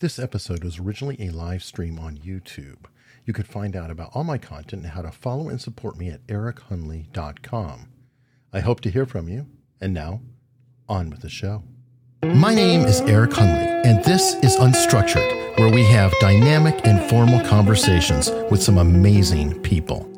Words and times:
This 0.00 0.20
episode 0.20 0.62
was 0.62 0.78
originally 0.78 1.16
a 1.18 1.30
live 1.30 1.64
stream 1.64 1.98
on 1.98 2.18
YouTube. 2.18 2.84
You 3.24 3.32
could 3.32 3.48
find 3.48 3.74
out 3.74 3.90
about 3.90 4.12
all 4.14 4.22
my 4.22 4.38
content 4.38 4.84
and 4.84 4.92
how 4.92 5.02
to 5.02 5.10
follow 5.10 5.48
and 5.48 5.60
support 5.60 5.98
me 5.98 6.08
at 6.08 6.24
erichunley.com. 6.28 7.88
I 8.52 8.60
hope 8.60 8.80
to 8.82 8.92
hear 8.92 9.06
from 9.06 9.28
you. 9.28 9.46
And 9.80 9.92
now, 9.92 10.20
on 10.88 11.10
with 11.10 11.22
the 11.22 11.28
show. 11.28 11.64
My 12.22 12.54
name 12.54 12.82
is 12.82 13.00
Eric 13.00 13.30
Hunley, 13.32 13.84
and 13.84 14.04
this 14.04 14.36
is 14.36 14.54
Unstructured, 14.58 15.58
where 15.58 15.72
we 15.74 15.82
have 15.86 16.14
dynamic, 16.20 16.84
informal 16.84 17.44
conversations 17.44 18.30
with 18.52 18.62
some 18.62 18.78
amazing 18.78 19.60
people. 19.62 20.08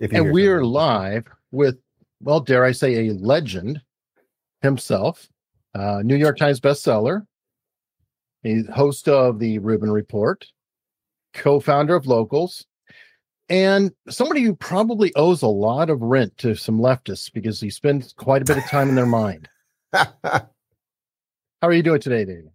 And 0.00 0.32
we're 0.32 0.64
live 0.64 1.28
with, 1.52 1.78
well, 2.20 2.40
dare 2.40 2.64
I 2.64 2.72
say, 2.72 3.06
a 3.06 3.12
legend 3.12 3.80
himself, 4.60 5.28
uh, 5.76 6.02
New 6.04 6.16
York 6.16 6.36
Times 6.36 6.58
bestseller, 6.58 7.24
He's 8.44 8.68
host 8.68 9.08
of 9.08 9.38
the 9.38 9.58
Rubin 9.58 9.90
Report, 9.90 10.44
co-founder 11.32 11.96
of 11.96 12.06
Locals, 12.06 12.66
and 13.48 13.90
somebody 14.08 14.42
who 14.42 14.54
probably 14.54 15.12
owes 15.16 15.42
a 15.42 15.48
lot 15.48 15.88
of 15.88 16.02
rent 16.02 16.36
to 16.38 16.54
some 16.54 16.78
leftists 16.78 17.32
because 17.32 17.58
he 17.58 17.70
spends 17.70 18.12
quite 18.12 18.42
a 18.42 18.44
bit 18.44 18.58
of 18.58 18.64
time 18.64 18.90
in 18.90 18.94
their 18.94 19.06
mind. 19.06 19.48
How 19.92 20.48
are 21.62 21.72
you 21.72 21.82
doing 21.82 22.00
today, 22.00 22.26
David? 22.26 22.50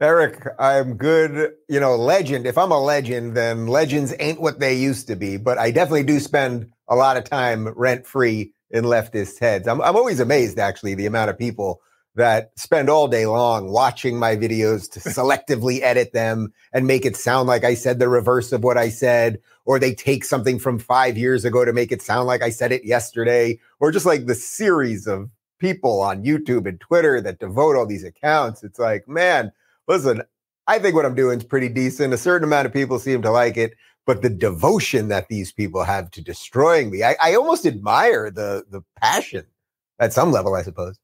Eric, 0.00 0.46
I'm 0.60 0.94
good. 0.94 1.54
You 1.68 1.80
know, 1.80 1.96
legend. 1.96 2.46
If 2.46 2.56
I'm 2.56 2.70
a 2.70 2.80
legend, 2.80 3.36
then 3.36 3.66
legends 3.66 4.14
ain't 4.20 4.40
what 4.40 4.60
they 4.60 4.74
used 4.74 5.08
to 5.08 5.16
be. 5.16 5.36
But 5.36 5.58
I 5.58 5.72
definitely 5.72 6.04
do 6.04 6.20
spend 6.20 6.70
a 6.86 6.94
lot 6.94 7.16
of 7.16 7.24
time 7.24 7.66
rent 7.76 8.06
free 8.06 8.52
in 8.70 8.84
leftist 8.84 9.40
heads. 9.40 9.66
I'm, 9.66 9.80
I'm 9.80 9.96
always 9.96 10.20
amazed, 10.20 10.60
actually, 10.60 10.94
the 10.94 11.06
amount 11.06 11.30
of 11.30 11.38
people 11.38 11.80
that 12.18 12.50
spend 12.56 12.90
all 12.90 13.08
day 13.08 13.26
long 13.26 13.70
watching 13.70 14.18
my 14.18 14.36
videos 14.36 14.90
to 14.90 15.00
selectively 15.08 15.80
edit 15.82 16.12
them 16.12 16.52
and 16.72 16.86
make 16.86 17.06
it 17.06 17.16
sound 17.16 17.48
like 17.48 17.64
I 17.64 17.74
said 17.74 17.98
the 17.98 18.08
reverse 18.08 18.52
of 18.52 18.62
what 18.62 18.76
I 18.76 18.90
said, 18.90 19.40
or 19.64 19.78
they 19.78 19.94
take 19.94 20.24
something 20.24 20.58
from 20.58 20.78
five 20.78 21.16
years 21.16 21.44
ago 21.44 21.64
to 21.64 21.72
make 21.72 21.90
it 21.90 22.02
sound 22.02 22.26
like 22.26 22.42
I 22.42 22.50
said 22.50 22.72
it 22.72 22.84
yesterday, 22.84 23.58
or 23.80 23.90
just 23.90 24.06
like 24.06 24.26
the 24.26 24.34
series 24.34 25.06
of 25.06 25.30
people 25.58 26.00
on 26.00 26.24
YouTube 26.24 26.68
and 26.68 26.80
Twitter 26.80 27.20
that 27.20 27.40
devote 27.40 27.76
all 27.76 27.86
these 27.86 28.04
accounts. 28.04 28.62
It's 28.62 28.78
like, 28.78 29.08
man, 29.08 29.50
listen, 29.86 30.22
I 30.66 30.78
think 30.78 30.94
what 30.94 31.06
I'm 31.06 31.14
doing 31.14 31.38
is 31.38 31.44
pretty 31.44 31.68
decent. 31.68 32.14
A 32.14 32.18
certain 32.18 32.46
amount 32.46 32.66
of 32.66 32.72
people 32.72 32.98
seem 32.98 33.22
to 33.22 33.30
like 33.30 33.56
it, 33.56 33.74
but 34.06 34.22
the 34.22 34.30
devotion 34.30 35.08
that 35.08 35.28
these 35.28 35.52
people 35.52 35.84
have 35.84 36.10
to 36.12 36.22
destroying 36.22 36.90
me, 36.90 37.02
I, 37.02 37.16
I 37.20 37.34
almost 37.34 37.66
admire 37.66 38.30
the 38.30 38.64
the 38.70 38.82
passion 39.00 39.46
at 39.98 40.12
some 40.12 40.30
level, 40.32 40.54
I 40.54 40.62
suppose. 40.62 40.98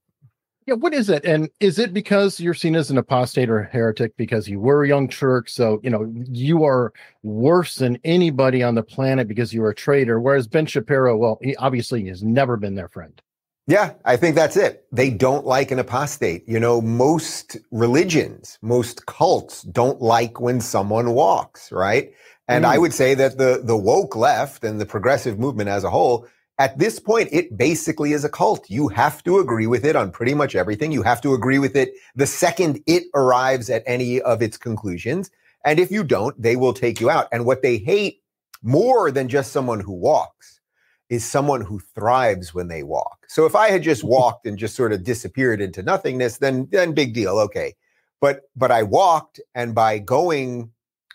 Yeah, 0.66 0.74
what 0.74 0.94
is 0.94 1.10
it? 1.10 1.26
And 1.26 1.50
is 1.60 1.78
it 1.78 1.92
because 1.92 2.40
you're 2.40 2.54
seen 2.54 2.74
as 2.74 2.90
an 2.90 2.96
apostate 2.96 3.50
or 3.50 3.64
heretic 3.64 4.16
because 4.16 4.48
you 4.48 4.60
were 4.60 4.84
a 4.84 4.88
young 4.88 5.08
Turk? 5.08 5.50
So, 5.50 5.78
you 5.82 5.90
know, 5.90 6.10
you 6.30 6.64
are 6.64 6.92
worse 7.22 7.76
than 7.76 7.98
anybody 8.02 8.62
on 8.62 8.74
the 8.74 8.82
planet 8.82 9.28
because 9.28 9.52
you 9.52 9.60
were 9.60 9.70
a 9.70 9.74
traitor. 9.74 10.20
Whereas 10.20 10.48
Ben 10.48 10.64
Shapiro, 10.64 11.18
well, 11.18 11.38
he 11.42 11.54
obviously 11.56 12.06
has 12.08 12.22
never 12.22 12.56
been 12.56 12.76
their 12.76 12.88
friend. 12.88 13.20
Yeah, 13.66 13.92
I 14.04 14.16
think 14.16 14.36
that's 14.36 14.56
it. 14.56 14.86
They 14.92 15.10
don't 15.10 15.46
like 15.46 15.70
an 15.70 15.78
apostate. 15.78 16.44
You 16.46 16.60
know, 16.60 16.80
most 16.80 17.56
religions, 17.70 18.58
most 18.62 19.06
cults 19.06 19.62
don't 19.62 20.00
like 20.00 20.40
when 20.40 20.60
someone 20.60 21.12
walks, 21.12 21.72
right? 21.72 22.12
And 22.46 22.64
mm. 22.64 22.68
I 22.68 22.78
would 22.78 22.92
say 22.92 23.14
that 23.14 23.38
the 23.38 23.62
the 23.64 23.76
woke 23.76 24.16
left 24.16 24.64
and 24.64 24.78
the 24.78 24.86
progressive 24.86 25.38
movement 25.38 25.70
as 25.70 25.82
a 25.82 25.90
whole 25.90 26.26
at 26.58 26.78
this 26.78 27.00
point, 27.00 27.28
it 27.32 27.56
basically 27.56 28.12
is 28.12 28.24
a 28.24 28.28
cult. 28.28 28.70
You 28.70 28.88
have 28.88 29.24
to 29.24 29.38
agree 29.38 29.66
with 29.66 29.84
it 29.84 29.96
on 29.96 30.12
pretty 30.12 30.34
much 30.34 30.54
everything. 30.54 30.92
You 30.92 31.02
have 31.02 31.20
to 31.22 31.34
agree 31.34 31.58
with 31.58 31.74
it 31.74 31.94
the 32.14 32.26
second 32.26 32.80
it 32.86 33.04
arrives 33.14 33.70
at 33.70 33.82
any 33.86 34.20
of 34.20 34.40
its 34.40 34.56
conclusions. 34.56 35.30
And 35.64 35.80
if 35.80 35.90
you 35.90 36.04
don't, 36.04 36.40
they 36.40 36.56
will 36.56 36.74
take 36.74 37.00
you 37.00 37.10
out. 37.10 37.26
And 37.32 37.44
what 37.44 37.62
they 37.62 37.78
hate 37.78 38.22
more 38.62 39.10
than 39.10 39.28
just 39.28 39.52
someone 39.52 39.80
who 39.80 39.92
walks 39.92 40.60
is 41.08 41.24
someone 41.24 41.60
who 41.60 41.80
thrives 41.94 42.54
when 42.54 42.68
they 42.68 42.82
walk. 42.82 43.26
So 43.28 43.46
if 43.46 43.54
I 43.56 43.70
had 43.70 43.82
just 43.82 44.04
walked 44.16 44.46
and 44.46 44.58
just 44.58 44.76
sort 44.76 44.92
of 44.92 45.02
disappeared 45.02 45.60
into 45.60 45.82
nothingness, 45.82 46.38
then 46.38 46.68
then 46.70 46.92
big 46.92 47.14
deal, 47.14 47.38
okay. 47.40 47.74
But 48.20 48.42
but 48.54 48.70
I 48.70 48.84
walked 48.84 49.40
and 49.54 49.74
by 49.74 49.98
going 49.98 50.70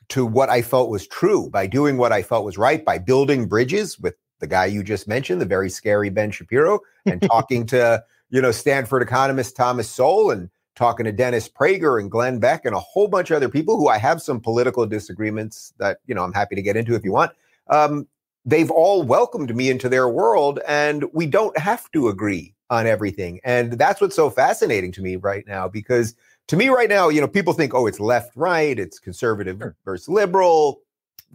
to 0.09 0.25
what 0.25 0.49
I 0.49 0.61
felt 0.63 0.89
was 0.89 1.07
true, 1.07 1.49
by 1.49 1.67
doing 1.67 1.97
what 1.97 2.11
I 2.11 2.23
felt 2.23 2.43
was 2.43 2.57
right, 2.57 2.83
by 2.83 2.97
building 2.97 3.47
bridges 3.47 3.99
with 3.99 4.15
the 4.39 4.47
guy 4.47 4.65
you 4.65 4.83
just 4.83 5.07
mentioned, 5.07 5.41
the 5.41 5.45
very 5.45 5.69
scary 5.69 6.09
Ben 6.09 6.31
Shapiro, 6.31 6.79
and 7.05 7.21
talking 7.21 7.65
to, 7.67 8.03
you 8.29 8.41
know, 8.41 8.51
Stanford 8.51 9.01
economist 9.01 9.55
Thomas 9.55 9.89
Sowell 9.89 10.31
and 10.31 10.49
talking 10.75 11.05
to 11.05 11.11
Dennis 11.11 11.49
Prager 11.49 11.99
and 11.99 12.09
Glenn 12.09 12.39
Beck 12.39 12.65
and 12.65 12.73
a 12.73 12.79
whole 12.79 13.07
bunch 13.07 13.31
of 13.31 13.35
other 13.35 13.49
people 13.49 13.77
who 13.77 13.89
I 13.89 13.97
have 13.97 14.21
some 14.21 14.39
political 14.39 14.85
disagreements 14.85 15.73
that, 15.77 15.99
you 16.05 16.15
know, 16.15 16.23
I'm 16.23 16.33
happy 16.33 16.55
to 16.55 16.61
get 16.61 16.77
into 16.77 16.95
if 16.95 17.03
you 17.03 17.11
want. 17.11 17.31
Um, 17.67 18.07
they've 18.45 18.71
all 18.71 19.03
welcomed 19.03 19.53
me 19.53 19.69
into 19.69 19.89
their 19.89 20.07
world 20.07 20.59
and 20.67 21.03
we 21.13 21.25
don't 21.25 21.57
have 21.57 21.91
to 21.91 22.07
agree 22.07 22.55
on 22.69 22.87
everything. 22.87 23.41
And 23.43 23.73
that's 23.73 23.99
what's 23.99 24.15
so 24.15 24.29
fascinating 24.29 24.91
to 24.93 25.01
me 25.01 25.17
right 25.17 25.45
now 25.45 25.67
because 25.67 26.15
to 26.47 26.55
me 26.55 26.69
right 26.69 26.89
now, 26.89 27.09
you 27.09 27.19
know, 27.19 27.27
people 27.27 27.53
think, 27.53 27.73
oh, 27.73 27.85
it's 27.85 27.99
left, 27.99 28.35
right, 28.35 28.79
it's 28.79 28.99
conservative 28.99 29.61
versus 29.83 30.07
liberal, 30.07 30.81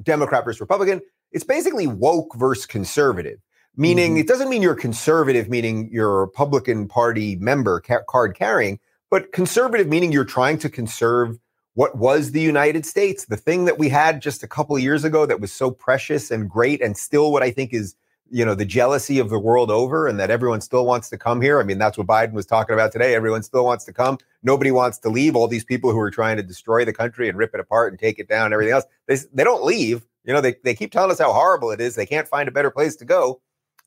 Democrat 0.03 0.45
versus 0.45 0.61
Republican 0.61 1.01
it's 1.35 1.45
basically 1.45 1.87
woke 1.87 2.35
versus 2.37 2.65
conservative. 2.65 3.39
Meaning, 3.77 4.13
mm-hmm. 4.13 4.21
it 4.21 4.29
doesn't 4.29 4.49
mean 4.49 4.63
you're 4.63 4.77
conservative, 4.77 5.49
meaning 5.49 5.91
you're 5.93 6.19
a 6.19 6.21
Republican 6.21 6.87
Party 6.87 7.35
member, 7.37 7.81
ca- 7.81 8.05
card 8.09 8.37
carrying, 8.37 8.79
but 9.11 9.33
conservative 9.33 9.89
meaning 9.89 10.13
you're 10.13 10.25
trying 10.25 10.59
to 10.59 10.71
conserve 10.71 11.39
what 11.75 11.99
was 11.99 12.31
the 12.31 12.41
United 12.41 12.87
States, 12.87 13.25
the 13.25 13.37
thing 13.37 13.65
that 13.65 13.77
we 13.77 13.89
had 13.89 14.23
just 14.23 14.45
a 14.45 14.47
couple 14.47 14.77
of 14.77 14.83
years 14.83 15.03
ago 15.03 15.27
that 15.27 15.41
was 15.41 15.53
so 15.53 15.73
precious 15.73 16.31
and 16.31 16.49
great, 16.49 16.81
and 16.81 16.97
still 16.97 17.33
what 17.33 17.43
I 17.43 17.51
think 17.51 17.75
is 17.75 17.97
you 18.31 18.45
know 18.45 18.55
the 18.55 18.65
jealousy 18.65 19.19
of 19.19 19.29
the 19.29 19.39
world 19.39 19.71
over 19.71 20.07
and 20.07 20.19
that 20.19 20.31
everyone 20.31 20.61
still 20.61 20.87
wants 20.87 21.11
to 21.11 21.19
come 21.19 21.43
here 21.43 21.61
i 21.61 21.63
mean 21.63 21.79
that's 21.79 21.99
what 21.99 22.07
biden 22.07 22.33
was 22.33 22.47
talking 22.47 22.73
about 22.73 22.91
today 22.91 23.15
everyone 23.15 23.43
still 23.43 23.65
wants 23.65 23.85
to 23.85 23.93
come 23.93 24.17
nobody 24.43 24.71
wants 24.71 24.97
to 24.97 25.11
leave 25.11 25.37
all 25.37 25.47
these 25.47 25.65
people 25.65 25.93
who 25.93 25.99
are 25.99 26.11
trying 26.11 26.37
to 26.37 26.43
destroy 26.43 26.87
the 26.87 26.93
country 26.93 27.29
and 27.29 27.37
rip 27.37 27.53
it 27.55 27.61
apart 27.61 27.93
and 27.93 28.01
take 28.01 28.19
it 28.19 28.27
down 28.27 28.47
and 28.47 28.55
everything 28.55 28.73
else 28.73 28.87
they, 29.07 29.17
they 29.35 29.45
don't 29.45 29.63
leave 29.63 30.07
you 30.25 30.33
know, 30.33 30.41
they, 30.41 30.57
they 30.65 30.75
keep 30.75 30.93
telling 30.93 31.11
us 31.11 31.19
how 31.19 31.33
horrible 31.33 31.71
it 31.71 31.81
is. 31.81 31.95
They 31.95 32.07
can't 32.07 32.29
find 32.29 32.49
a 32.49 32.53
better 32.53 32.71
place 32.71 32.97
to 32.97 33.05
go. 33.05 33.41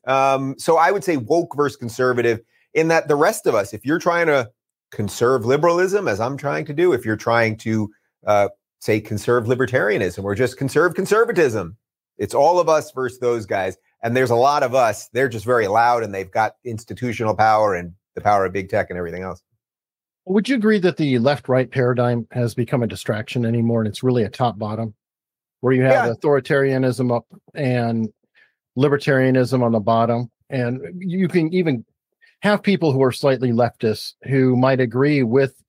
Um, 0.06 0.54
so 0.58 0.76
I 0.76 0.90
would 0.90 1.04
say 1.04 1.16
woke 1.16 1.54
versus 1.56 1.76
conservative 1.76 2.40
in 2.74 2.88
that 2.88 3.08
the 3.08 3.16
rest 3.16 3.46
of 3.46 3.54
us, 3.54 3.74
if 3.74 3.84
you're 3.84 3.98
trying 3.98 4.26
to 4.26 4.50
conserve 4.90 5.44
liberalism, 5.44 6.08
as 6.08 6.20
I'm 6.20 6.36
trying 6.36 6.64
to 6.66 6.72
do, 6.72 6.92
if 6.92 7.04
you're 7.04 7.16
trying 7.16 7.56
to 7.58 7.90
uh, 8.26 8.48
say 8.80 9.00
conserve 9.00 9.44
libertarianism 9.44 10.22
or 10.24 10.34
just 10.34 10.56
conserve 10.56 10.94
conservatism, 10.94 11.76
it's 12.16 12.34
all 12.34 12.58
of 12.60 12.68
us 12.68 12.92
versus 12.92 13.18
those 13.18 13.46
guys. 13.46 13.76
And 14.02 14.16
there's 14.16 14.30
a 14.30 14.36
lot 14.36 14.62
of 14.62 14.74
us. 14.74 15.08
They're 15.12 15.28
just 15.28 15.44
very 15.44 15.66
loud 15.66 16.02
and 16.02 16.14
they've 16.14 16.30
got 16.30 16.54
institutional 16.64 17.34
power 17.34 17.74
and 17.74 17.92
the 18.14 18.20
power 18.20 18.44
of 18.44 18.52
big 18.52 18.68
tech 18.68 18.90
and 18.90 18.98
everything 18.98 19.22
else. 19.22 19.42
Would 20.26 20.48
you 20.48 20.56
agree 20.56 20.78
that 20.80 20.98
the 20.98 21.18
left 21.18 21.48
right 21.48 21.70
paradigm 21.70 22.26
has 22.32 22.54
become 22.54 22.82
a 22.82 22.86
distraction 22.86 23.46
anymore 23.46 23.80
and 23.80 23.88
it's 23.88 24.02
really 24.02 24.24
a 24.24 24.28
top 24.28 24.58
bottom? 24.58 24.94
Where 25.60 25.72
you 25.72 25.82
have 25.82 26.06
yeah. 26.06 26.12
authoritarianism 26.12 27.14
up 27.14 27.26
and 27.54 28.08
libertarianism 28.76 29.62
on 29.62 29.72
the 29.72 29.80
bottom. 29.80 30.30
And 30.50 30.80
you 30.98 31.28
can 31.28 31.52
even 31.52 31.84
have 32.40 32.62
people 32.62 32.92
who 32.92 33.02
are 33.02 33.12
slightly 33.12 33.50
leftist 33.50 34.14
who 34.24 34.56
might 34.56 34.80
agree 34.80 35.22
with 35.22 35.62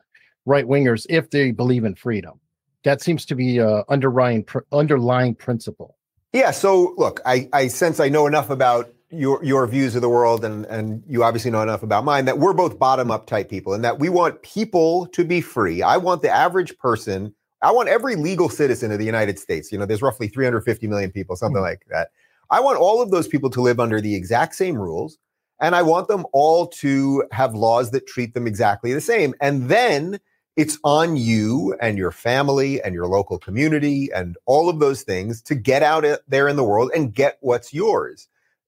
right 0.45 0.66
wingers 0.66 1.05
if 1.09 1.29
they 1.29 1.51
believe 1.51 1.83
in 1.83 1.95
freedom. 1.95 2.39
That 2.83 3.01
seems 3.01 3.25
to 3.25 3.35
be 3.35 3.57
a 3.57 3.83
underlying 3.89 4.45
underlying 4.72 5.35
principle. 5.35 5.97
Yeah. 6.31 6.51
So 6.51 6.94
look, 6.97 7.19
I, 7.25 7.49
I 7.51 7.67
sense 7.67 7.99
I 7.99 8.09
know 8.09 8.28
enough 8.28 8.49
about 8.49 8.94
your 9.11 9.44
your 9.44 9.66
views 9.67 9.95
of 9.95 10.01
the 10.01 10.09
world, 10.09 10.45
and 10.45 10.66
and 10.67 11.03
you 11.07 11.23
obviously 11.23 11.51
know 11.51 11.61
enough 11.61 11.83
about 11.83 12.05
mine 12.05 12.25
that 12.25 12.38
we're 12.38 12.53
both 12.53 12.78
bottom 12.78 13.09
up 13.11 13.25
type 13.25 13.49
people, 13.49 13.73
and 13.73 13.83
that 13.83 13.99
we 13.99 14.07
want 14.07 14.41
people 14.44 15.07
to 15.07 15.25
be 15.25 15.41
free. 15.41 15.81
I 15.81 15.97
want 15.97 16.22
the 16.22 16.29
average 16.29 16.78
person 16.78 17.34
I 17.61 17.72
want 17.72 17.90
every 17.90 18.16
legal 18.16 18.50
citizen 18.50 18.91
of 18.91 19.00
the 19.00 19.06
United 19.06 19.38
States, 19.38 19.72
you 19.72 19.78
know, 19.78 19.85
there's 19.85 20.02
roughly 20.02 20.28
350 20.28 20.88
million 20.88 21.11
people, 21.11 21.35
something 21.35 21.58
mm-hmm. 21.58 21.64
like 21.64 21.85
that. 21.90 22.09
I 22.50 22.59
want 22.61 22.79
all 22.79 23.02
of 23.02 23.11
those 23.11 23.28
people 23.28 23.50
to 23.52 23.61
live 23.61 23.79
under 23.79 24.02
the 24.02 24.16
exact 24.16 24.56
same 24.56 24.76
rules. 24.76 25.17
And 25.61 25.76
I 25.76 25.82
want 25.82 26.08
them 26.08 26.26
all 26.32 26.67
to 26.67 27.23
have 27.32 27.53
laws 27.53 27.91
that 27.91 28.08
treat 28.08 28.34
them 28.34 28.47
exactly 28.47 28.94
the 28.94 29.02
same. 29.02 29.35
And 29.41 29.70
then 29.70 30.20
it's 30.56 30.79
on 30.84 31.17
you 31.17 31.76
and 31.82 31.97
your 31.97 32.11
family 32.11 32.82
and 32.82 32.94
your 32.94 33.08
local 33.08 33.38
community 33.38 34.09
and 34.14 34.38
all 34.46 34.70
of 34.70 34.79
those 34.79 35.03
things 35.03 35.41
to 35.44 35.55
get 35.55 35.84
out 35.84 36.05
there 36.28 36.47
in 36.47 36.55
the 36.55 36.64
world 36.64 36.91
and 36.96 37.14
get 37.14 37.38
what's 37.41 37.73
yours. 37.73 38.28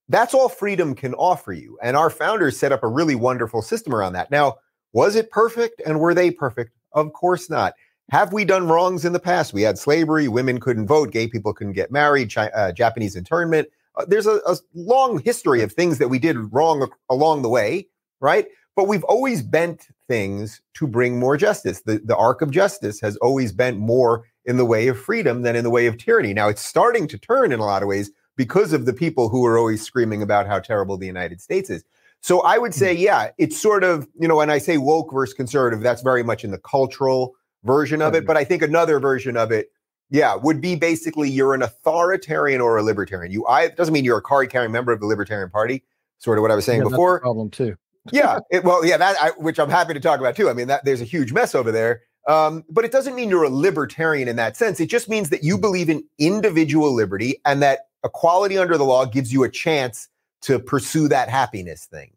That's 0.10 0.34
all 0.34 0.50
freedom 0.50 0.94
can 0.94 1.14
offer 1.14 1.54
you. 1.54 1.78
And 1.82 1.96
our 1.96 2.10
founders 2.10 2.60
set 2.60 2.74
up 2.74 2.84
a 2.84 2.88
really 2.88 3.16
wonderful 3.16 3.62
system 3.62 3.96
around 3.96 4.14
that. 4.14 4.30
Now, 4.30 4.58
was 4.94 5.16
it 5.16 5.32
perfect 5.32 5.82
and 5.86 6.00
were 6.00 6.14
they 6.14 6.32
perfect? 6.32 6.72
Of 6.92 7.14
course 7.14 7.50
not. 7.50 7.74
Have 8.12 8.34
we 8.34 8.46
done 8.46 8.68
wrongs 8.68 9.06
in 9.06 9.13
the 9.13 9.19
past? 9.19 9.54
We 9.54 9.62
had 9.62 9.78
slavery, 9.78 10.28
women 10.28 10.60
couldn't 10.60 10.88
vote, 10.88 11.12
gay 11.12 11.28
people 11.28 11.54
couldn't 11.54 11.74
get 11.74 11.92
married, 11.92 12.34
Chi- 12.34 12.50
uh, 12.50 12.72
Japanese 12.74 13.16
internment. 13.16 13.69
Uh, 13.96 14.06
there's 14.06 14.28
a, 14.28 14.42
a, 14.46 14.58
long 14.74 15.19
history 15.19 15.62
of 15.62 15.72
things 15.72 15.98
that 15.98 16.10
we 16.10 16.19
did 16.19 16.54
wrong 16.54 16.90
along 17.10 17.42
the 17.42 17.50
way, 17.50 17.88
right? 18.19 18.48
but 18.75 18.88
we've 18.88 19.04
always 19.04 19.42
bent 19.42 19.88
things 20.08 20.62
to 20.75 20.88
bring 20.88 21.19
more 21.19 21.38
justice. 21.38 21.81
The, 21.81 22.02
the 22.04 22.16
arc 22.16 22.42
of 22.42 22.52
justice 22.52 23.00
has 23.02 23.18
always 23.18 23.52
bent 23.52 23.78
more 23.78 24.25
in 24.46 24.58
the 24.58 24.66
way 24.66 24.88
of 24.88 25.00
freedom 25.00 25.42
than 25.42 25.56
in 25.56 25.63
the 25.63 25.69
way 25.69 25.88
of 25.88 25.98
tyranny. 25.98 26.34
Now 26.34 26.48
it's 26.48 26.62
starting 26.62 27.08
to 27.10 27.18
turn 27.18 27.52
in 27.52 27.60
a 27.60 27.66
lot 27.66 27.84
of 27.84 27.90
ways 27.90 28.12
because 28.38 28.74
of 28.74 28.86
the 28.86 28.94
people 28.94 29.30
who 29.30 29.46
are 29.46 29.58
always 29.58 29.84
screaming 29.84 30.22
about 30.22 30.48
how 30.48 30.60
terrible 30.60 30.98
the 30.98 31.06
United 31.06 31.42
States 31.42 31.69
is. 31.69 31.84
So 32.22 32.42
I 32.42 32.58
would 32.58 32.74
say, 32.74 32.94
yeah, 32.94 33.31
it's 33.38 33.60
sort 33.60 33.84
of, 33.84 34.08
you 34.19 34.28
know, 34.28 34.38
when 34.38 34.50
I 34.50 34.58
say 34.58 34.78
woke 34.78 35.12
versus 35.12 35.34
conservative, 35.34 35.81
that's 35.81 36.02
very 36.04 36.24
much 36.24 36.44
in 36.44 36.52
the 36.52 36.60
cultural 36.60 37.36
version 37.63 38.02
of 38.02 38.16
it. 38.16 38.25
But 38.25 38.38
I 38.38 38.44
think 38.44 38.62
another 38.62 39.00
version 39.00 39.38
of 39.38 39.52
it, 39.52 39.72
yeah, 40.10 40.36
would 40.36 40.62
be 40.62 40.75
basically 40.75 41.30
you're 41.30 41.54
an 41.54 41.62
authoritarian 41.62 42.62
or 42.62 42.78
a 42.78 42.84
libertarian. 42.84 43.31
You, 43.31 43.46
I, 43.48 43.69
doesn't 43.69 43.94
mean 43.94 44.04
you're 44.04 44.18
a 44.18 44.22
card 44.22 44.50
carrying 44.50 44.72
member 44.72 44.92
of 44.92 45.00
the 45.00 45.06
Libertarian 45.06 45.50
Party, 45.50 45.84
sort 46.18 46.38
of 46.38 46.42
what 46.42 46.52
I 46.52 46.56
was 46.56 46.66
saying 46.66 46.81
Yeah, 46.81 46.90
before 46.90 47.19
problem 47.22 47.50
too. 47.50 47.78
yeah, 48.12 48.40
it, 48.50 48.63
well, 48.63 48.84
yeah, 48.84 48.98
that 48.98 49.16
I, 49.22 49.30
which 49.38 49.60
I'm 49.60 49.69
happy 49.69 49.94
to 49.94 50.00
talk 50.00 50.19
about 50.19 50.36
too. 50.36 50.50
I 50.50 50.54
mean, 50.54 50.68
that 50.68 50.84
there's 50.86 51.02
a 51.02 51.06
huge 51.06 51.31
mess 51.34 51.54
over 51.54 51.72
there. 51.72 52.02
Um, 52.28 52.63
but 52.69 52.86
it 52.86 52.92
doesn't 52.92 53.16
mean 53.16 53.30
you're 53.30 53.44
a 53.44 53.50
libertarian 53.50 54.28
in 54.28 54.36
that 54.36 54.56
sense. 54.56 54.80
It 54.80 54.88
just 54.88 55.10
means 55.10 55.30
that 55.30 55.44
you 55.44 55.58
believe 55.58 55.90
in 55.90 56.04
individual 56.19 56.94
liberty 56.94 57.40
and 57.46 57.62
that 57.62 57.88
equality 58.04 58.58
under 58.58 58.78
the 58.78 58.86
law 58.86 59.06
gives 59.06 59.34
you 59.34 59.44
a 59.44 59.50
chance 59.50 60.08
to 60.42 60.60
pursue 60.60 61.08
that 61.08 61.30
happiness 61.30 61.86
thing. 61.86 62.12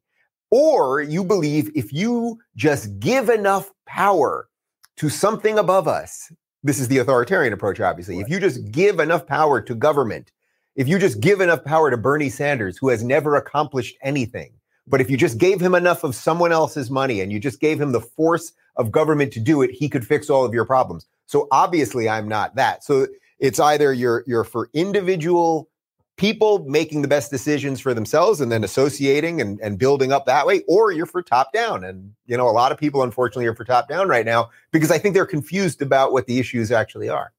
Or 0.50 1.00
you 1.00 1.24
believe 1.24 1.70
if 1.74 1.92
you 1.92 2.38
just 2.54 2.98
give 3.00 3.28
enough 3.28 3.70
power 3.86 4.48
to 4.96 5.08
something 5.08 5.58
above 5.58 5.88
us, 5.88 6.32
this 6.62 6.78
is 6.78 6.88
the 6.88 6.98
authoritarian 6.98 7.52
approach, 7.52 7.80
obviously. 7.80 8.20
If 8.20 8.28
you 8.28 8.40
just 8.40 8.70
give 8.70 9.00
enough 9.00 9.26
power 9.26 9.60
to 9.60 9.74
government, 9.74 10.32
if 10.76 10.88
you 10.88 10.98
just 10.98 11.20
give 11.20 11.40
enough 11.40 11.64
power 11.64 11.90
to 11.90 11.96
Bernie 11.96 12.30
Sanders, 12.30 12.78
who 12.78 12.88
has 12.88 13.04
never 13.04 13.36
accomplished 13.36 13.96
anything, 14.02 14.52
but 14.86 15.00
if 15.00 15.10
you 15.10 15.16
just 15.16 15.38
gave 15.38 15.60
him 15.60 15.74
enough 15.74 16.04
of 16.04 16.14
someone 16.14 16.52
else's 16.52 16.90
money 16.90 17.20
and 17.20 17.32
you 17.32 17.38
just 17.38 17.60
gave 17.60 17.80
him 17.80 17.92
the 17.92 18.00
force 18.00 18.52
of 18.76 18.90
government 18.90 19.32
to 19.32 19.40
do 19.40 19.62
it, 19.62 19.70
he 19.70 19.88
could 19.88 20.06
fix 20.06 20.28
all 20.28 20.44
of 20.44 20.52
your 20.52 20.64
problems. 20.64 21.06
So 21.26 21.48
obviously 21.50 22.08
I'm 22.08 22.28
not 22.28 22.54
that. 22.56 22.84
So 22.84 23.06
it's 23.38 23.60
either 23.60 23.92
you're 23.92 24.24
you're 24.26 24.44
for 24.44 24.70
individual 24.74 25.68
people 26.16 26.64
making 26.66 27.02
the 27.02 27.08
best 27.08 27.30
decisions 27.30 27.80
for 27.80 27.92
themselves 27.92 28.40
and 28.40 28.52
then 28.52 28.62
associating 28.62 29.40
and, 29.40 29.58
and 29.60 29.78
building 29.78 30.12
up 30.12 30.26
that 30.26 30.46
way, 30.46 30.62
or 30.68 30.92
you're 30.92 31.06
for 31.06 31.22
top 31.22 31.52
down. 31.52 31.84
And 31.84 32.12
you 32.26 32.36
know, 32.36 32.48
a 32.48 32.52
lot 32.52 32.72
of 32.72 32.78
people 32.78 33.02
unfortunately 33.02 33.46
are 33.46 33.54
for 33.54 33.64
top 33.64 33.88
down 33.88 34.08
right 34.08 34.24
now 34.24 34.50
because 34.70 34.90
I 34.90 34.98
think 34.98 35.14
they're 35.14 35.26
confused 35.26 35.82
about 35.82 36.12
what 36.12 36.26
the 36.26 36.38
issues 36.38 36.70
actually 36.70 37.08
are. 37.08 37.32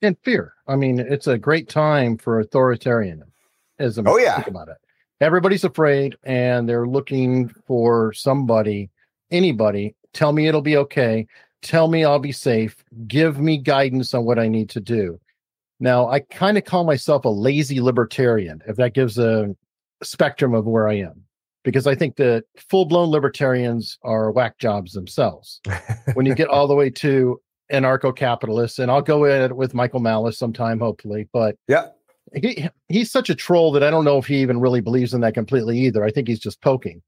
And 0.00 0.16
fear. 0.22 0.54
I 0.68 0.76
mean, 0.76 1.00
it's 1.00 1.26
a 1.26 1.36
great 1.36 1.68
time 1.68 2.16
for 2.18 2.42
authoritarianism. 2.42 3.22
Oh, 3.80 4.18
yeah. 4.18 4.36
Think 4.36 4.48
about 4.48 4.68
it. 4.68 4.76
Everybody's 5.20 5.64
afraid 5.64 6.16
and 6.22 6.68
they're 6.68 6.86
looking 6.86 7.48
for 7.48 8.12
somebody, 8.12 8.90
anybody, 9.32 9.96
tell 10.12 10.32
me 10.32 10.46
it'll 10.46 10.62
be 10.62 10.76
okay. 10.76 11.26
Tell 11.62 11.88
me 11.88 12.04
I'll 12.04 12.20
be 12.20 12.30
safe. 12.30 12.84
Give 13.08 13.40
me 13.40 13.58
guidance 13.58 14.14
on 14.14 14.24
what 14.24 14.38
I 14.38 14.46
need 14.46 14.70
to 14.70 14.80
do. 14.80 15.18
Now, 15.80 16.08
I 16.08 16.20
kind 16.20 16.58
of 16.58 16.64
call 16.64 16.84
myself 16.84 17.24
a 17.24 17.28
lazy 17.28 17.80
libertarian, 17.80 18.60
if 18.66 18.76
that 18.76 18.94
gives 18.94 19.18
a 19.18 19.54
spectrum 20.02 20.54
of 20.54 20.66
where 20.66 20.88
I 20.88 20.94
am, 20.94 21.22
because 21.64 21.86
I 21.86 21.94
think 21.94 22.16
that 22.16 22.44
full 22.68 22.84
blown 22.84 23.10
libertarians 23.10 23.98
are 24.02 24.30
whack 24.32 24.58
jobs 24.58 24.92
themselves. 24.92 25.60
when 26.14 26.26
you 26.26 26.34
get 26.34 26.48
all 26.50 26.66
the 26.66 26.74
way 26.74 26.90
to 26.90 27.40
anarcho 27.72 28.14
capitalists, 28.16 28.78
and 28.78 28.90
I'll 28.90 29.02
go 29.02 29.24
in 29.24 29.54
with 29.56 29.74
Michael 29.74 30.00
Malice 30.00 30.38
sometime, 30.38 30.80
hopefully, 30.80 31.28
but 31.32 31.56
Yeah. 31.68 31.88
he 32.34 32.68
he's 32.88 33.10
such 33.10 33.30
a 33.30 33.34
troll 33.34 33.70
that 33.72 33.82
I 33.82 33.90
don't 33.90 34.04
know 34.04 34.18
if 34.18 34.26
he 34.26 34.40
even 34.40 34.58
really 34.60 34.80
believes 34.80 35.14
in 35.14 35.20
that 35.20 35.34
completely 35.34 35.78
either. 35.78 36.02
I 36.02 36.10
think 36.10 36.28
he's 36.28 36.40
just 36.40 36.60
poking. 36.60 37.02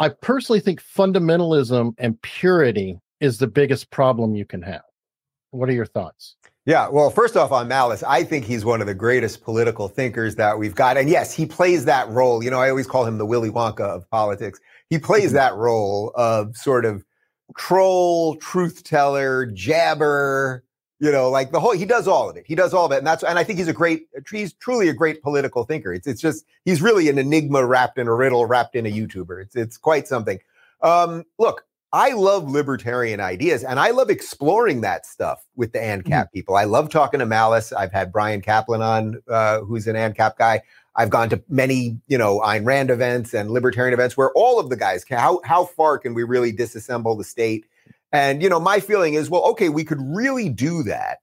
I 0.00 0.08
personally 0.08 0.60
think 0.60 0.82
fundamentalism 0.82 1.94
and 1.98 2.20
purity 2.22 2.98
is 3.20 3.38
the 3.38 3.46
biggest 3.46 3.90
problem 3.90 4.34
you 4.34 4.44
can 4.44 4.62
have. 4.62 4.82
What 5.50 5.68
are 5.68 5.72
your 5.74 5.86
thoughts? 5.86 6.34
Yeah, 6.64 6.88
well, 6.88 7.10
first 7.10 7.36
off, 7.36 7.50
on 7.50 7.66
Malice, 7.66 8.04
I 8.04 8.22
think 8.22 8.44
he's 8.44 8.64
one 8.64 8.80
of 8.80 8.86
the 8.86 8.94
greatest 8.94 9.42
political 9.42 9.88
thinkers 9.88 10.36
that 10.36 10.60
we've 10.60 10.76
got. 10.76 10.96
And 10.96 11.10
yes, 11.10 11.32
he 11.32 11.44
plays 11.44 11.86
that 11.86 12.08
role. 12.08 12.44
You 12.44 12.50
know, 12.50 12.60
I 12.60 12.70
always 12.70 12.86
call 12.86 13.04
him 13.04 13.18
the 13.18 13.26
Willy 13.26 13.50
Wonka 13.50 13.80
of 13.80 14.08
politics. 14.10 14.60
He 14.88 14.98
plays 14.98 15.32
that 15.32 15.54
role 15.54 16.12
of 16.14 16.56
sort 16.56 16.84
of 16.84 17.04
troll, 17.58 18.36
truth 18.36 18.84
teller, 18.84 19.46
jabber, 19.46 20.62
you 21.00 21.10
know, 21.10 21.30
like 21.30 21.50
the 21.50 21.58
whole, 21.58 21.72
he 21.72 21.84
does 21.84 22.06
all 22.06 22.30
of 22.30 22.36
it. 22.36 22.44
He 22.46 22.54
does 22.54 22.72
all 22.72 22.86
of 22.86 22.92
it. 22.92 22.98
And 22.98 23.06
that's, 23.08 23.24
and 23.24 23.40
I 23.40 23.42
think 23.42 23.58
he's 23.58 23.66
a 23.66 23.72
great, 23.72 24.06
he's 24.30 24.52
truly 24.52 24.88
a 24.88 24.92
great 24.92 25.20
political 25.20 25.64
thinker. 25.64 25.92
It's, 25.92 26.06
it's 26.06 26.20
just, 26.20 26.44
he's 26.64 26.80
really 26.80 27.08
an 27.08 27.18
enigma 27.18 27.66
wrapped 27.66 27.98
in 27.98 28.06
a 28.06 28.14
riddle, 28.14 28.46
wrapped 28.46 28.76
in 28.76 28.86
a 28.86 28.92
YouTuber. 28.92 29.42
It's, 29.42 29.56
it's 29.56 29.76
quite 29.76 30.06
something. 30.06 30.38
Um, 30.80 31.24
look, 31.40 31.64
I 31.92 32.12
love 32.12 32.50
libertarian 32.50 33.20
ideas 33.20 33.64
and 33.64 33.78
I 33.78 33.90
love 33.90 34.08
exploring 34.08 34.80
that 34.80 35.04
stuff 35.04 35.44
with 35.56 35.72
the 35.72 35.78
ANCAP 35.78 36.32
people. 36.32 36.56
I 36.56 36.64
love 36.64 36.88
talking 36.88 37.20
to 37.20 37.26
Malice. 37.26 37.70
I've 37.70 37.92
had 37.92 38.10
Bryan 38.10 38.40
Caplan 38.40 38.80
on, 38.80 39.22
uh, 39.28 39.60
who's 39.60 39.86
an 39.86 39.96
ANCAP 39.96 40.36
guy. 40.38 40.62
I've 40.96 41.10
gone 41.10 41.28
to 41.30 41.42
many, 41.48 41.98
you 42.06 42.16
know, 42.16 42.40
Ayn 42.40 42.64
Rand 42.64 42.90
events 42.90 43.34
and 43.34 43.50
libertarian 43.50 43.92
events 43.92 44.16
where 44.16 44.30
all 44.34 44.58
of 44.58 44.70
the 44.70 44.76
guys 44.76 45.04
can, 45.04 45.18
how, 45.18 45.42
how 45.44 45.66
far 45.66 45.98
can 45.98 46.14
we 46.14 46.22
really 46.22 46.52
disassemble 46.52 47.16
the 47.16 47.24
state? 47.24 47.66
And, 48.10 48.42
you 48.42 48.48
know, 48.48 48.60
my 48.60 48.80
feeling 48.80 49.14
is, 49.14 49.28
well, 49.28 49.44
okay, 49.50 49.68
we 49.68 49.84
could 49.84 50.00
really 50.00 50.48
do 50.48 50.82
that. 50.84 51.18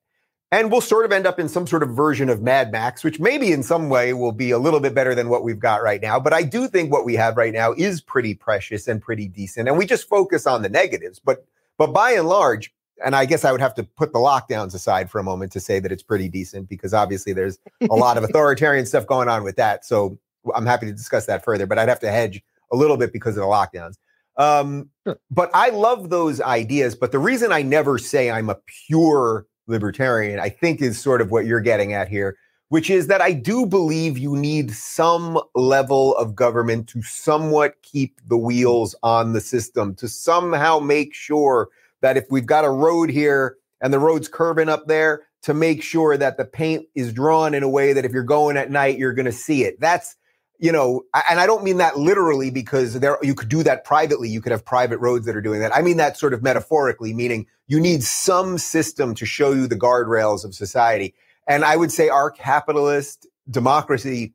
And 0.51 0.71
we'll 0.71 0.81
sort 0.81 1.05
of 1.05 1.11
end 1.11 1.27
up 1.27 1.39
in 1.39 1.47
some 1.47 1.67
sort 1.67 1.83
of 1.83 1.89
version 1.89 2.27
of 2.27 2.41
Mad 2.41 2.71
Max, 2.71 3.03
which 3.03 3.19
maybe 3.19 3.51
in 3.51 3.61
some 3.61 3.87
way 3.87 4.13
will 4.13 4.31
be 4.31 4.49
a 4.49 4.57
little 4.57 4.79
bit 4.79 4.95
better 4.95 5.13
than 5.13 5.29
what 5.29 5.43
we've 5.43 5.59
got 5.59 5.83
right 5.83 6.01
now. 6.01 6.19
But 6.19 6.33
I 6.33 6.41
do 6.41 6.67
think 6.67 6.91
what 6.91 7.05
we 7.05 7.13
have 7.15 7.37
right 7.37 7.53
now 7.53 7.73
is 7.73 8.01
pretty 8.01 8.33
precious 8.33 8.87
and 8.87 8.99
pretty 8.99 9.27
decent. 9.27 9.67
And 9.67 9.77
we 9.77 9.85
just 9.85 10.09
focus 10.09 10.47
on 10.47 10.63
the 10.63 10.69
negatives. 10.69 11.19
But 11.19 11.45
but 11.77 11.93
by 11.93 12.11
and 12.11 12.27
large, 12.27 12.73
and 13.03 13.15
I 13.15 13.25
guess 13.25 13.45
I 13.45 13.51
would 13.51 13.61
have 13.61 13.75
to 13.75 13.83
put 13.83 14.11
the 14.11 14.19
lockdowns 14.19 14.73
aside 14.73 15.09
for 15.09 15.19
a 15.19 15.23
moment 15.23 15.51
to 15.53 15.59
say 15.59 15.79
that 15.79 15.91
it's 15.91 16.03
pretty 16.03 16.27
decent 16.27 16.67
because 16.67 16.93
obviously 16.93 17.31
there's 17.31 17.59
a 17.81 17.95
lot 17.95 18.17
of 18.17 18.23
authoritarian 18.25 18.85
stuff 18.85 19.05
going 19.05 19.29
on 19.29 19.43
with 19.43 19.55
that. 19.57 19.85
So 19.85 20.17
I'm 20.55 20.65
happy 20.65 20.87
to 20.87 20.91
discuss 20.91 21.27
that 21.27 21.45
further, 21.45 21.67
but 21.67 21.77
I'd 21.77 21.89
have 21.89 21.99
to 22.01 22.11
hedge 22.11 22.43
a 22.71 22.75
little 22.75 22.97
bit 22.97 23.13
because 23.13 23.37
of 23.37 23.41
the 23.41 23.47
lockdowns. 23.47 23.95
Um, 24.37 24.89
Sure. 25.05 25.19
But 25.31 25.49
I 25.53 25.69
love 25.69 26.09
those 26.09 26.39
ideas. 26.39 26.95
But 26.95 27.11
the 27.11 27.19
reason 27.19 27.51
I 27.51 27.61
never 27.61 27.97
say 27.97 28.29
I'm 28.29 28.49
a 28.49 28.57
pure 28.87 29.47
libertarian, 29.69 30.39
I 30.39 30.49
think, 30.49 30.81
is 30.81 30.99
sort 30.99 31.21
of 31.21 31.31
what 31.31 31.45
you're 31.45 31.61
getting 31.61 31.93
at 31.93 32.09
here, 32.09 32.37
which 32.69 32.89
is 32.89 33.07
that 33.07 33.21
I 33.21 33.31
do 33.31 33.65
believe 33.65 34.17
you 34.17 34.35
need 34.35 34.71
some 34.71 35.39
level 35.55 36.15
of 36.17 36.35
government 36.35 36.87
to 36.89 37.01
somewhat 37.01 37.81
keep 37.81 38.19
the 38.27 38.37
wheels 38.37 38.95
on 39.03 39.33
the 39.33 39.41
system, 39.41 39.95
to 39.95 40.07
somehow 40.07 40.79
make 40.79 41.13
sure 41.13 41.69
that 42.01 42.17
if 42.17 42.25
we've 42.29 42.45
got 42.45 42.65
a 42.65 42.69
road 42.69 43.09
here 43.09 43.57
and 43.81 43.93
the 43.93 43.99
road's 43.99 44.27
curving 44.27 44.69
up 44.69 44.87
there, 44.87 45.23
to 45.41 45.53
make 45.53 45.81
sure 45.81 46.17
that 46.17 46.37
the 46.37 46.45
paint 46.45 46.85
is 46.95 47.13
drawn 47.13 47.53
in 47.53 47.63
a 47.63 47.69
way 47.69 47.93
that 47.93 48.03
if 48.03 48.11
you're 48.11 48.23
going 48.23 48.57
at 48.57 48.71
night, 48.71 48.97
you're 48.97 49.13
going 49.13 49.25
to 49.25 49.31
see 49.31 49.63
it. 49.63 49.79
That's 49.79 50.17
you 50.59 50.71
know, 50.73 51.03
and 51.29 51.39
I 51.39 51.45
don't 51.45 51.63
mean 51.63 51.77
that 51.77 51.97
literally 51.97 52.51
because 52.51 52.99
there 52.99 53.17
you 53.21 53.33
could 53.33 53.49
do 53.49 53.63
that 53.63 53.85
privately. 53.85 54.27
You 54.29 54.41
could 54.41 54.51
have 54.51 54.63
private 54.65 54.99
roads 54.99 55.25
that 55.25 55.35
are 55.35 55.41
doing 55.41 55.61
that. 55.61 55.75
I 55.75 55.81
mean 55.81 55.97
that 55.97 56.17
sort 56.17 56.33
of 56.33 56.43
metaphorically, 56.43 57.13
meaning 57.13 57.47
you 57.67 57.79
need 57.79 58.03
some 58.03 58.57
system 58.57 59.15
to 59.15 59.25
show 59.25 59.51
you 59.51 59.67
the 59.67 59.77
guardrails 59.77 60.43
of 60.43 60.53
society. 60.53 61.15
And 61.47 61.63
I 61.63 61.77
would 61.77 61.91
say 61.91 62.09
our 62.09 62.29
capitalist 62.29 63.25
democracy 63.49 64.33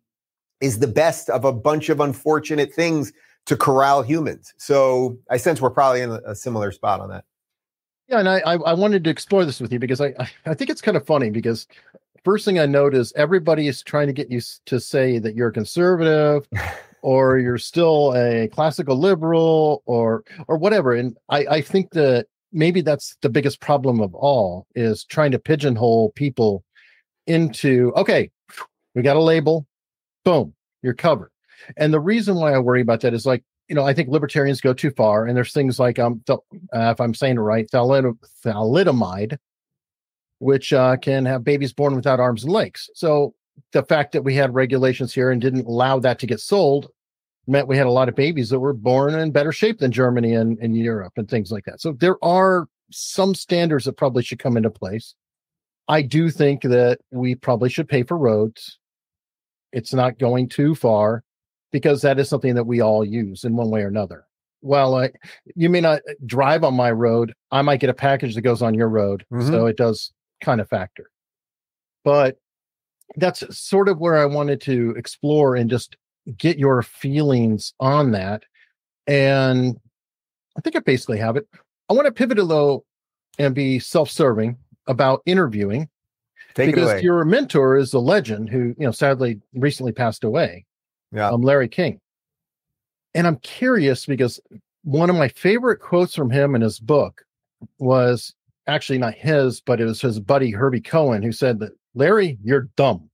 is 0.61 0.78
the 0.78 0.87
best 0.87 1.28
of 1.28 1.45
a 1.45 1.52
bunch 1.52 1.90
of 1.90 2.00
unfortunate 2.00 2.73
things 2.73 3.12
to 3.47 3.57
corral 3.57 4.02
humans. 4.02 4.54
So 4.57 5.19
I 5.31 5.37
sense 5.37 5.61
we're 5.61 5.71
probably 5.71 6.00
in 6.00 6.11
a, 6.11 6.35
similar 6.35 6.73
spot 6.73 7.00
on 7.00 7.11
that. 7.11 7.25
Yeah, 8.09 8.21
and 8.21 8.28
I, 8.28 8.38
I 8.40 8.73
wanted 8.73 9.04
to 9.04 9.11
explore 9.11 9.45
this 9.45 9.61
with 9.61 9.73
you 9.73 9.78
because 9.78 10.00
I- 10.00 10.14
I 10.47 10.54
think 10.54 10.71
it's 10.71 10.81
kind 10.81 10.97
of 10.97 11.07
funny 11.07 11.31
because 11.31 11.66
first 12.25 12.45
thing 12.45 12.59
I 12.59 12.66
notice 12.66 13.12
everybody 13.16 13.69
is 13.69 13.83
trying 13.83 14.07
to 14.07 14.12
get 14.12 14.31
you 14.31 14.40
to 14.66 14.81
say 14.81 15.19
that 15.19 15.35
you're 15.35 15.49
a 15.49 15.52
conservative 15.52 16.49
or 17.02 17.38
you're 17.38 17.59
still 17.59 18.14
a 18.16 18.49
classical 18.49 18.97
liberal 18.97 19.83
or 19.87 20.25
or 20.49 20.57
whatever, 20.57 20.95
and 20.95 21.16
I 21.28 21.47
I 21.47 21.61
think 21.61 21.93
that 21.93 22.26
maybe 22.52 22.81
that's 22.81 23.16
the 23.21 23.28
biggest 23.28 23.61
problem 23.61 24.00
of 24.00 24.14
all 24.14 24.66
is 24.75 25.04
trying 25.04 25.33
to 25.33 25.38
pigeonhole 25.38 26.12
people 26.12 26.64
into 27.26 27.93
okay, 27.97 28.31
we 28.95 29.02
got 29.02 29.16
a 29.16 29.23
label, 29.23 29.66
boom, 30.25 30.54
you're 30.83 30.95
covered. 30.95 31.31
And 31.76 31.93
the 31.93 32.00
reason 32.00 32.37
why 32.37 32.52
I 32.52 32.59
worry 32.59 32.81
about 32.81 33.00
that 33.02 33.14
is 33.14 33.26
like 33.26 33.45
you 33.69 33.75
know, 33.75 33.85
I 33.85 33.95
think 33.95 34.11
libertarians 34.11 34.61
go 34.61 34.75
too 34.75 34.90
far, 34.90 35.26
and 35.26 35.37
there's 35.37 35.52
things 35.52 35.78
like 35.78 35.99
um, 35.99 36.23
thal- 36.26 36.45
uh, 36.75 36.90
if 36.90 37.00
I'm 37.00 37.14
saying 37.14 37.37
it 37.37 37.40
right, 37.40 37.66
thalidomide 37.71 39.38
which 40.38 40.72
uh, 40.72 40.96
can 40.96 41.24
have 41.24 41.44
babies 41.44 41.72
born 41.72 41.94
without 41.96 42.20
arms 42.20 42.44
and 42.44 42.52
legs. 42.52 42.90
So 42.94 43.34
the 43.72 43.82
fact 43.84 44.12
that 44.12 44.22
we 44.22 44.34
had 44.34 44.54
regulations 44.54 45.14
here 45.14 45.30
and 45.30 45.40
didn't 45.40 45.66
allow 45.66 45.98
that 46.00 46.18
to 46.20 46.26
get 46.26 46.40
sold 46.40 46.88
meant 47.46 47.68
we 47.68 47.76
had 47.76 47.86
a 47.86 47.90
lot 47.90 48.08
of 48.08 48.14
babies 48.14 48.48
that 48.50 48.58
were 48.60 48.72
born 48.72 49.14
in 49.14 49.30
better 49.30 49.52
shape 49.52 49.78
than 49.78 49.92
Germany 49.92 50.32
and, 50.34 50.58
and 50.60 50.76
Europe 50.76 51.12
and 51.16 51.28
things 51.28 51.50
like 51.52 51.64
that. 51.64 51.80
So 51.80 51.92
there 51.92 52.16
are 52.24 52.66
some 52.90 53.34
standards 53.34 53.84
that 53.84 53.96
probably 53.96 54.22
should 54.22 54.38
come 54.38 54.56
into 54.56 54.70
place. 54.70 55.14
I 55.88 56.02
do 56.02 56.30
think 56.30 56.62
that 56.62 56.98
we 57.10 57.34
probably 57.34 57.68
should 57.68 57.88
pay 57.88 58.02
for 58.02 58.16
roads. 58.16 58.78
It's 59.72 59.92
not 59.92 60.18
going 60.18 60.48
too 60.48 60.74
far 60.74 61.22
because 61.72 62.02
that 62.02 62.18
is 62.18 62.28
something 62.28 62.54
that 62.54 62.64
we 62.66 62.80
all 62.80 63.04
use 63.04 63.44
in 63.44 63.56
one 63.56 63.70
way 63.70 63.82
or 63.82 63.88
another. 63.88 64.24
while 64.60 64.94
I, 64.94 65.10
you 65.54 65.68
may 65.68 65.82
not 65.82 66.00
drive 66.24 66.64
on 66.64 66.72
my 66.74 66.90
road, 66.90 67.34
I 67.50 67.60
might 67.60 67.80
get 67.80 67.90
a 67.90 67.94
package 67.94 68.34
that 68.34 68.40
goes 68.40 68.62
on 68.62 68.72
your 68.72 68.88
road. 68.88 69.26
Mhm. 69.30 69.48
So 69.48 69.66
it 69.66 69.76
does 69.76 70.10
kind 70.44 70.60
of 70.60 70.68
factor. 70.68 71.10
But 72.04 72.38
that's 73.16 73.56
sort 73.56 73.88
of 73.88 73.98
where 73.98 74.18
I 74.18 74.26
wanted 74.26 74.60
to 74.62 74.94
explore 74.96 75.56
and 75.56 75.70
just 75.70 75.96
get 76.36 76.58
your 76.58 76.82
feelings 76.82 77.72
on 77.80 78.12
that. 78.12 78.44
And 79.06 79.78
I 80.56 80.60
think 80.60 80.76
I 80.76 80.80
basically 80.80 81.18
have 81.18 81.36
it. 81.36 81.46
I 81.88 81.92
want 81.92 82.06
to 82.06 82.12
pivot 82.12 82.38
a 82.38 82.44
little 82.44 82.84
and 83.38 83.54
be 83.54 83.78
self-serving 83.78 84.56
about 84.86 85.22
interviewing 85.26 85.88
Take 86.54 86.74
because 86.74 87.02
your 87.02 87.24
mentor 87.24 87.76
is 87.76 87.92
a 87.92 87.98
legend 87.98 88.48
who, 88.48 88.74
you 88.78 88.86
know, 88.86 88.92
sadly 88.92 89.40
recently 89.54 89.92
passed 89.92 90.24
away. 90.24 90.64
Yeah. 91.12 91.30
Um, 91.30 91.42
Larry 91.42 91.68
King. 91.68 92.00
And 93.14 93.26
I'm 93.26 93.36
curious 93.36 94.06
because 94.06 94.40
one 94.82 95.10
of 95.10 95.16
my 95.16 95.28
favorite 95.28 95.80
quotes 95.80 96.14
from 96.14 96.30
him 96.30 96.54
in 96.54 96.60
his 96.60 96.78
book 96.78 97.22
was 97.78 98.34
actually 98.66 98.99
not 98.99 99.14
his, 99.14 99.61
but 99.61 99.80
it 99.80 99.85
was 99.85 100.00
his 100.00 100.21
buddy 100.21 100.50
Herbie 100.50 100.80
Cohen 100.80 101.23
who 101.23 101.33
said 101.33 101.59
that 101.61 101.73
Larry, 101.94 102.38
you're 102.42 102.68
dumb. 102.76 103.11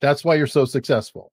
That's 0.00 0.24
why 0.24 0.36
you're 0.36 0.46
so 0.46 0.64
successful. 0.64 1.32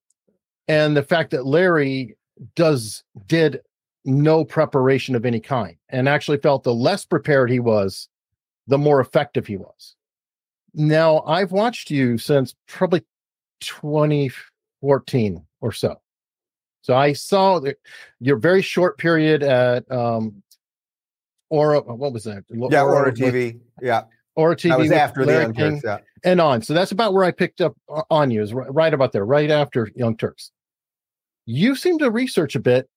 And 0.67 0.97
the 0.97 1.03
fact 1.03 1.31
that 1.31 1.45
Larry 1.45 2.17
does 2.55 3.03
did 3.27 3.61
no 4.03 4.45
preparation 4.45 5.15
of 5.15 5.25
any 5.25 5.39
kind 5.39 5.75
and 5.89 6.07
actually 6.07 6.37
felt 6.37 6.63
the 6.63 6.73
less 6.73 7.05
prepared 7.05 7.49
he 7.49 7.59
was, 7.59 8.07
the 8.67 8.77
more 8.77 8.99
effective 8.99 9.47
he 9.47 9.57
was. 9.57 9.95
Now, 10.73 11.21
I've 11.21 11.51
watched 11.51 11.89
you 11.89 12.17
since 12.17 12.53
probably 12.67 13.01
2014 13.61 15.45
or 15.61 15.71
so. 15.71 15.95
So 16.81 16.95
I 16.95 17.13
saw 17.13 17.59
that 17.61 17.77
your 18.19 18.37
very 18.37 18.61
short 18.61 18.97
period 18.99 19.41
at 19.41 19.89
um 19.91 20.43
Ora, 21.49 21.81
what 21.81 22.11
was 22.13 22.23
that? 22.23 22.43
yeah, 22.49 22.83
Ora 22.83 23.13
TV. 23.13 23.59
Yeah, 23.81 24.03
Ora 24.35 24.55
TV 24.55 24.69
that 24.69 24.79
was 24.79 24.89
with 24.89 24.97
after 24.97 25.25
the 25.25 25.33
Young 25.33 25.53
Turks. 25.53 25.81
Yeah. 25.83 25.97
and 26.23 26.41
on. 26.41 26.61
So 26.61 26.73
that's 26.73 26.91
about 26.91 27.13
where 27.13 27.23
I 27.23 27.31
picked 27.31 27.61
up 27.61 27.75
on 28.09 28.31
you, 28.31 28.41
is 28.41 28.53
right 28.53 28.93
about 28.93 29.11
there, 29.11 29.25
right 29.25 29.49
after 29.49 29.89
Young 29.95 30.17
Turks. 30.17 30.51
You 31.45 31.75
seem 31.75 31.99
to 31.99 32.09
research 32.09 32.55
a 32.55 32.59
bit, 32.59 32.89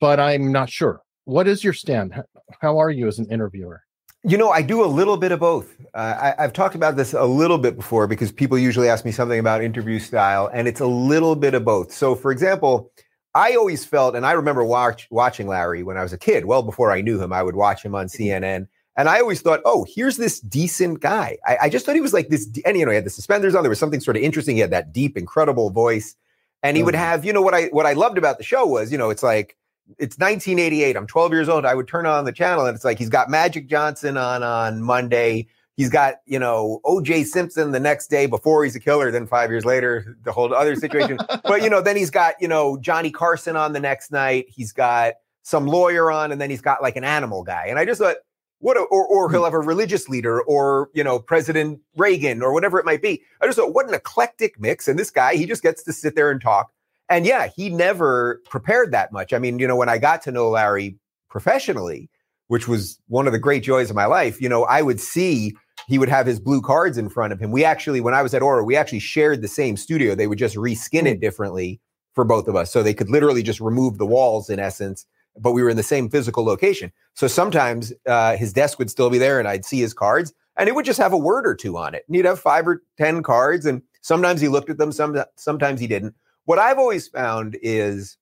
but 0.00 0.20
I'm 0.20 0.52
not 0.52 0.70
sure. 0.70 1.00
What 1.24 1.48
is 1.48 1.62
your 1.62 1.72
stand? 1.72 2.14
How 2.60 2.78
are 2.78 2.90
you 2.90 3.08
as 3.08 3.18
an 3.18 3.30
interviewer? 3.30 3.82
You 4.24 4.38
know, 4.38 4.50
I 4.50 4.62
do 4.62 4.84
a 4.84 4.86
little 4.86 5.16
bit 5.16 5.32
of 5.32 5.40
both. 5.40 5.76
Uh, 5.94 6.32
I, 6.38 6.44
I've 6.44 6.52
talked 6.52 6.76
about 6.76 6.96
this 6.96 7.12
a 7.12 7.24
little 7.24 7.58
bit 7.58 7.74
before 7.74 8.06
because 8.06 8.30
people 8.30 8.56
usually 8.56 8.88
ask 8.88 9.04
me 9.04 9.10
something 9.10 9.40
about 9.40 9.64
interview 9.64 9.98
style, 9.98 10.48
and 10.54 10.68
it's 10.68 10.80
a 10.80 10.86
little 10.86 11.34
bit 11.34 11.54
of 11.54 11.64
both. 11.64 11.92
So, 11.92 12.14
for 12.14 12.30
example, 12.30 12.92
I 13.34 13.54
always 13.56 13.84
felt, 13.84 14.14
and 14.14 14.26
I 14.26 14.32
remember 14.32 14.62
watch, 14.64 15.08
watching 15.10 15.46
Larry 15.46 15.82
when 15.82 15.96
I 15.96 16.02
was 16.02 16.12
a 16.12 16.18
kid, 16.18 16.44
well 16.44 16.62
before 16.62 16.90
I 16.92 17.00
knew 17.00 17.20
him, 17.20 17.32
I 17.32 17.42
would 17.42 17.56
watch 17.56 17.82
him 17.82 17.94
on 17.94 18.06
CNN. 18.06 18.68
And 18.94 19.08
I 19.08 19.20
always 19.20 19.40
thought, 19.40 19.60
oh, 19.64 19.86
here's 19.88 20.18
this 20.18 20.38
decent 20.40 21.00
guy. 21.00 21.38
I, 21.46 21.56
I 21.62 21.68
just 21.70 21.86
thought 21.86 21.94
he 21.94 22.02
was 22.02 22.12
like 22.12 22.28
this, 22.28 22.46
and 22.66 22.76
you 22.76 22.84
know, 22.84 22.90
he 22.90 22.94
had 22.96 23.06
the 23.06 23.10
suspenders 23.10 23.54
on. 23.54 23.62
There 23.62 23.70
was 23.70 23.78
something 23.78 24.00
sort 24.00 24.18
of 24.18 24.22
interesting. 24.22 24.56
He 24.56 24.60
had 24.60 24.70
that 24.70 24.92
deep, 24.92 25.16
incredible 25.16 25.70
voice, 25.70 26.14
and 26.62 26.76
he 26.76 26.82
would 26.82 26.94
Mhm. 26.94 26.98
have, 26.98 27.24
you 27.24 27.32
know, 27.32 27.40
what 27.40 27.54
I 27.54 27.68
what 27.68 27.86
I 27.86 27.94
loved 27.94 28.18
about 28.18 28.36
the 28.36 28.44
show 28.44 28.66
was, 28.66 28.92
you 28.92 28.98
know, 28.98 29.08
it's 29.08 29.22
like 29.22 29.56
it's 29.98 30.18
1988. 30.18 30.94
I'm 30.96 31.06
12 31.06 31.32
years 31.32 31.48
old. 31.48 31.64
I 31.64 31.74
would 31.74 31.88
turn 31.88 32.04
on 32.04 32.26
the 32.26 32.32
channel, 32.32 32.66
and 32.66 32.74
it's 32.74 32.84
like 32.84 32.98
he's 32.98 33.08
got 33.08 33.30
Magic 33.30 33.66
Johnson 33.66 34.18
on 34.18 34.42
on 34.42 34.82
Monday. 34.82 35.46
He's 35.76 35.88
got, 35.88 36.16
you 36.26 36.38
know, 36.38 36.80
OJ 36.84 37.24
Simpson 37.24 37.72
the 37.72 37.80
next 37.80 38.08
day 38.08 38.26
before 38.26 38.62
he's 38.62 38.76
a 38.76 38.80
killer. 38.80 39.10
Then 39.10 39.26
five 39.26 39.50
years 39.50 39.64
later, 39.64 40.16
the 40.22 40.32
whole 40.32 40.52
other 40.54 40.76
situation. 40.76 41.18
but, 41.44 41.62
you 41.62 41.70
know, 41.70 41.80
then 41.80 41.96
he's 41.96 42.10
got, 42.10 42.34
you 42.40 42.48
know, 42.48 42.76
Johnny 42.78 43.10
Carson 43.10 43.56
on 43.56 43.72
the 43.72 43.80
next 43.80 44.12
night. 44.12 44.46
He's 44.48 44.72
got 44.72 45.14
some 45.42 45.66
lawyer 45.66 46.10
on, 46.10 46.30
and 46.30 46.40
then 46.40 46.50
he's 46.50 46.60
got 46.60 46.82
like 46.82 46.96
an 46.96 47.04
animal 47.04 47.42
guy. 47.42 47.66
And 47.68 47.78
I 47.78 47.84
just 47.84 48.00
thought, 48.00 48.16
what, 48.58 48.76
a, 48.76 48.80
or, 48.80 49.06
or 49.06 49.30
he'll 49.30 49.40
hmm. 49.40 49.44
have 49.44 49.54
a 49.54 49.58
religious 49.58 50.08
leader 50.08 50.42
or, 50.42 50.88
you 50.94 51.02
know, 51.02 51.18
President 51.18 51.80
Reagan 51.96 52.42
or 52.42 52.52
whatever 52.52 52.78
it 52.78 52.84
might 52.84 53.02
be. 53.02 53.22
I 53.40 53.46
just 53.46 53.58
thought, 53.58 53.74
what 53.74 53.88
an 53.88 53.94
eclectic 53.94 54.60
mix. 54.60 54.86
And 54.88 54.98
this 54.98 55.10
guy, 55.10 55.34
he 55.34 55.46
just 55.46 55.62
gets 55.62 55.82
to 55.84 55.92
sit 55.92 56.14
there 56.14 56.30
and 56.30 56.40
talk. 56.40 56.70
And 57.08 57.26
yeah, 57.26 57.48
he 57.54 57.68
never 57.68 58.40
prepared 58.48 58.92
that 58.92 59.12
much. 59.12 59.32
I 59.32 59.38
mean, 59.38 59.58
you 59.58 59.66
know, 59.66 59.76
when 59.76 59.88
I 59.88 59.98
got 59.98 60.22
to 60.22 60.32
know 60.32 60.48
Larry 60.48 60.96
professionally, 61.28 62.08
which 62.52 62.68
was 62.68 62.98
one 63.08 63.26
of 63.26 63.32
the 63.32 63.38
great 63.38 63.62
joys 63.62 63.88
of 63.88 63.96
my 63.96 64.04
life, 64.04 64.38
you 64.38 64.46
know, 64.46 64.64
I 64.64 64.82
would 64.82 65.00
see 65.00 65.56
he 65.88 65.98
would 65.98 66.10
have 66.10 66.26
his 66.26 66.38
blue 66.38 66.60
cards 66.60 66.98
in 66.98 67.08
front 67.08 67.32
of 67.32 67.40
him. 67.40 67.50
We 67.50 67.64
actually, 67.64 68.02
when 68.02 68.12
I 68.12 68.20
was 68.20 68.34
at 68.34 68.42
Ora, 68.42 68.62
we 68.62 68.76
actually 68.76 68.98
shared 68.98 69.40
the 69.40 69.48
same 69.48 69.74
studio. 69.78 70.14
They 70.14 70.26
would 70.26 70.36
just 70.36 70.56
reskin 70.56 71.06
it 71.06 71.18
differently 71.18 71.80
for 72.12 72.26
both 72.26 72.48
of 72.48 72.54
us. 72.54 72.70
So 72.70 72.82
they 72.82 72.92
could 72.92 73.08
literally 73.08 73.42
just 73.42 73.58
remove 73.58 73.96
the 73.96 74.04
walls 74.04 74.50
in 74.50 74.60
essence, 74.60 75.06
but 75.38 75.52
we 75.52 75.62
were 75.62 75.70
in 75.70 75.78
the 75.78 75.82
same 75.82 76.10
physical 76.10 76.44
location. 76.44 76.92
So 77.14 77.26
sometimes 77.26 77.90
uh, 78.06 78.36
his 78.36 78.52
desk 78.52 78.78
would 78.78 78.90
still 78.90 79.08
be 79.08 79.16
there 79.16 79.38
and 79.38 79.48
I'd 79.48 79.64
see 79.64 79.80
his 79.80 79.94
cards 79.94 80.34
and 80.58 80.68
it 80.68 80.74
would 80.74 80.84
just 80.84 81.00
have 81.00 81.14
a 81.14 81.16
word 81.16 81.46
or 81.46 81.54
two 81.54 81.78
on 81.78 81.94
it. 81.94 82.04
And 82.06 82.14
he'd 82.14 82.26
have 82.26 82.38
five 82.38 82.68
or 82.68 82.82
10 82.98 83.22
cards. 83.22 83.64
And 83.64 83.80
sometimes 84.02 84.42
he 84.42 84.48
looked 84.48 84.68
at 84.68 84.76
them, 84.76 84.92
some, 84.92 85.16
sometimes 85.36 85.80
he 85.80 85.86
didn't. 85.86 86.14
What 86.44 86.58
I've 86.58 86.78
always 86.78 87.08
found 87.08 87.56
is 87.62 88.18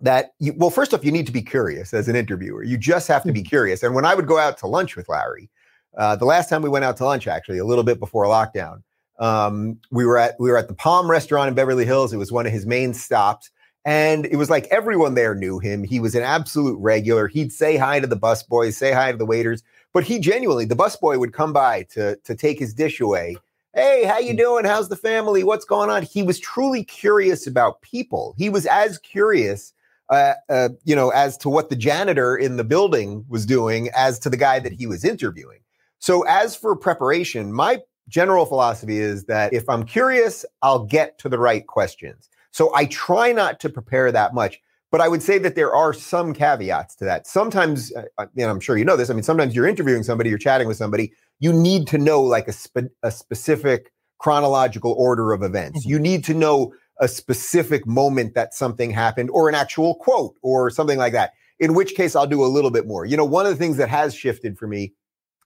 that 0.00 0.32
you, 0.38 0.54
well, 0.56 0.70
first 0.70 0.94
off, 0.94 1.04
you 1.04 1.12
need 1.12 1.26
to 1.26 1.32
be 1.32 1.42
curious 1.42 1.92
as 1.92 2.08
an 2.08 2.16
interviewer. 2.16 2.62
You 2.62 2.78
just 2.78 3.08
have 3.08 3.24
to 3.24 3.32
be 3.32 3.42
curious. 3.42 3.82
And 3.82 3.94
when 3.94 4.04
I 4.04 4.14
would 4.14 4.26
go 4.26 4.38
out 4.38 4.58
to 4.58 4.66
lunch 4.66 4.96
with 4.96 5.08
Larry, 5.08 5.50
uh, 5.96 6.16
the 6.16 6.24
last 6.24 6.48
time 6.48 6.62
we 6.62 6.68
went 6.68 6.84
out 6.84 6.96
to 6.98 7.04
lunch, 7.04 7.26
actually, 7.26 7.58
a 7.58 7.64
little 7.64 7.84
bit 7.84 7.98
before 7.98 8.24
lockdown, 8.26 8.82
um, 9.18 9.78
we 9.90 10.06
were 10.06 10.16
at 10.16 10.36
we 10.38 10.50
were 10.50 10.56
at 10.56 10.68
the 10.68 10.74
Palm 10.74 11.10
Restaurant 11.10 11.48
in 11.48 11.54
Beverly 11.54 11.84
Hills. 11.84 12.12
It 12.12 12.18
was 12.18 12.30
one 12.30 12.46
of 12.46 12.52
his 12.52 12.66
main 12.66 12.94
stops, 12.94 13.50
and 13.84 14.26
it 14.26 14.36
was 14.36 14.50
like 14.50 14.66
everyone 14.66 15.14
there 15.14 15.34
knew 15.34 15.58
him. 15.58 15.82
He 15.82 15.98
was 15.98 16.14
an 16.14 16.22
absolute 16.22 16.78
regular. 16.78 17.26
He'd 17.26 17.52
say 17.52 17.76
hi 17.76 17.98
to 17.98 18.06
the 18.06 18.16
busboys, 18.16 18.74
say 18.74 18.92
hi 18.92 19.10
to 19.10 19.18
the 19.18 19.26
waiters, 19.26 19.64
but 19.92 20.04
he 20.04 20.20
genuinely, 20.20 20.66
the 20.66 20.76
busboy 20.76 21.18
would 21.18 21.32
come 21.32 21.52
by 21.52 21.82
to 21.90 22.14
to 22.16 22.36
take 22.36 22.60
his 22.60 22.72
dish 22.72 23.00
away. 23.00 23.36
Hey, 23.74 24.04
how 24.04 24.18
you 24.18 24.34
doing? 24.34 24.64
How's 24.64 24.88
the 24.88 24.96
family? 24.96 25.42
What's 25.42 25.64
going 25.64 25.90
on? 25.90 26.04
He 26.04 26.22
was 26.22 26.38
truly 26.38 26.84
curious 26.84 27.46
about 27.46 27.82
people. 27.82 28.34
He 28.38 28.48
was 28.48 28.66
as 28.66 28.98
curious 28.98 29.72
uh, 30.10 30.34
uh, 30.48 30.70
you 30.84 30.96
know, 30.96 31.10
as 31.10 31.36
to 31.38 31.48
what 31.48 31.70
the 31.70 31.76
janitor 31.76 32.36
in 32.36 32.56
the 32.56 32.64
building 32.64 33.24
was 33.28 33.44
doing, 33.46 33.90
as 33.94 34.18
to 34.20 34.30
the 34.30 34.36
guy 34.36 34.58
that 34.58 34.72
he 34.72 34.86
was 34.86 35.04
interviewing. 35.04 35.58
So, 35.98 36.22
as 36.22 36.56
for 36.56 36.76
preparation, 36.76 37.52
my 37.52 37.80
general 38.08 38.46
philosophy 38.46 38.98
is 38.98 39.24
that 39.24 39.52
if 39.52 39.68
I'm 39.68 39.84
curious, 39.84 40.44
I'll 40.62 40.84
get 40.84 41.18
to 41.18 41.28
the 41.28 41.38
right 41.38 41.66
questions. 41.66 42.28
So, 42.52 42.74
I 42.74 42.86
try 42.86 43.32
not 43.32 43.60
to 43.60 43.68
prepare 43.68 44.10
that 44.12 44.34
much. 44.34 44.60
But 44.90 45.02
I 45.02 45.08
would 45.08 45.22
say 45.22 45.36
that 45.38 45.54
there 45.54 45.74
are 45.74 45.92
some 45.92 46.32
caveats 46.32 46.96
to 46.96 47.04
that. 47.04 47.26
Sometimes, 47.26 47.92
uh, 47.94 48.26
you 48.34 48.44
know, 48.44 48.50
I'm 48.50 48.58
sure 48.58 48.78
you 48.78 48.86
know 48.86 48.96
this. 48.96 49.10
I 49.10 49.12
mean, 49.12 49.22
sometimes 49.22 49.54
you're 49.54 49.66
interviewing 49.66 50.02
somebody, 50.02 50.30
you're 50.30 50.38
chatting 50.38 50.66
with 50.66 50.78
somebody, 50.78 51.12
you 51.40 51.52
need 51.52 51.86
to 51.88 51.98
know 51.98 52.22
like 52.22 52.48
a, 52.48 52.52
spe- 52.52 52.94
a 53.02 53.10
specific 53.10 53.92
chronological 54.18 54.94
order 54.98 55.32
of 55.32 55.42
events. 55.42 55.84
Mhm. 55.84 55.90
You 55.90 55.98
need 55.98 56.24
to 56.24 56.32
know 56.32 56.72
a 57.00 57.08
specific 57.08 57.86
moment 57.86 58.34
that 58.34 58.54
something 58.54 58.90
happened 58.90 59.30
or 59.30 59.48
an 59.48 59.54
actual 59.54 59.94
quote 59.94 60.36
or 60.42 60.70
something 60.70 60.98
like 60.98 61.12
that. 61.12 61.32
In 61.60 61.74
which 61.74 61.94
case, 61.94 62.14
I'll 62.14 62.26
do 62.26 62.44
a 62.44 62.46
little 62.46 62.70
bit 62.70 62.86
more. 62.86 63.04
You 63.04 63.16
know, 63.16 63.24
one 63.24 63.46
of 63.46 63.52
the 63.52 63.56
things 63.56 63.76
that 63.78 63.88
has 63.88 64.14
shifted 64.14 64.58
for 64.58 64.66
me 64.66 64.92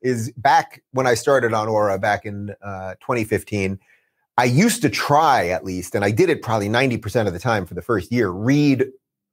is 0.03 0.33
back 0.37 0.83
when 0.93 1.07
I 1.07 1.15
started 1.15 1.55
on 1.55 1.69
Ora 1.69 1.99
back 1.99 2.27
in 2.27 2.55
uh, 2.63 2.95
2015. 3.01 3.79
I 4.39 4.45
used 4.45 4.83
to 4.83 4.91
try 4.91 5.49
at 5.49 5.65
least, 5.65 5.95
and 5.95 6.05
I 6.05 6.11
did 6.11 6.29
it 6.29 6.43
probably 6.43 6.69
90% 6.69 7.27
of 7.27 7.33
the 7.33 7.39
time 7.39 7.67
for 7.67 7.75
the 7.75 7.83
first 7.83 8.11
year, 8.11 8.31
read 8.31 8.87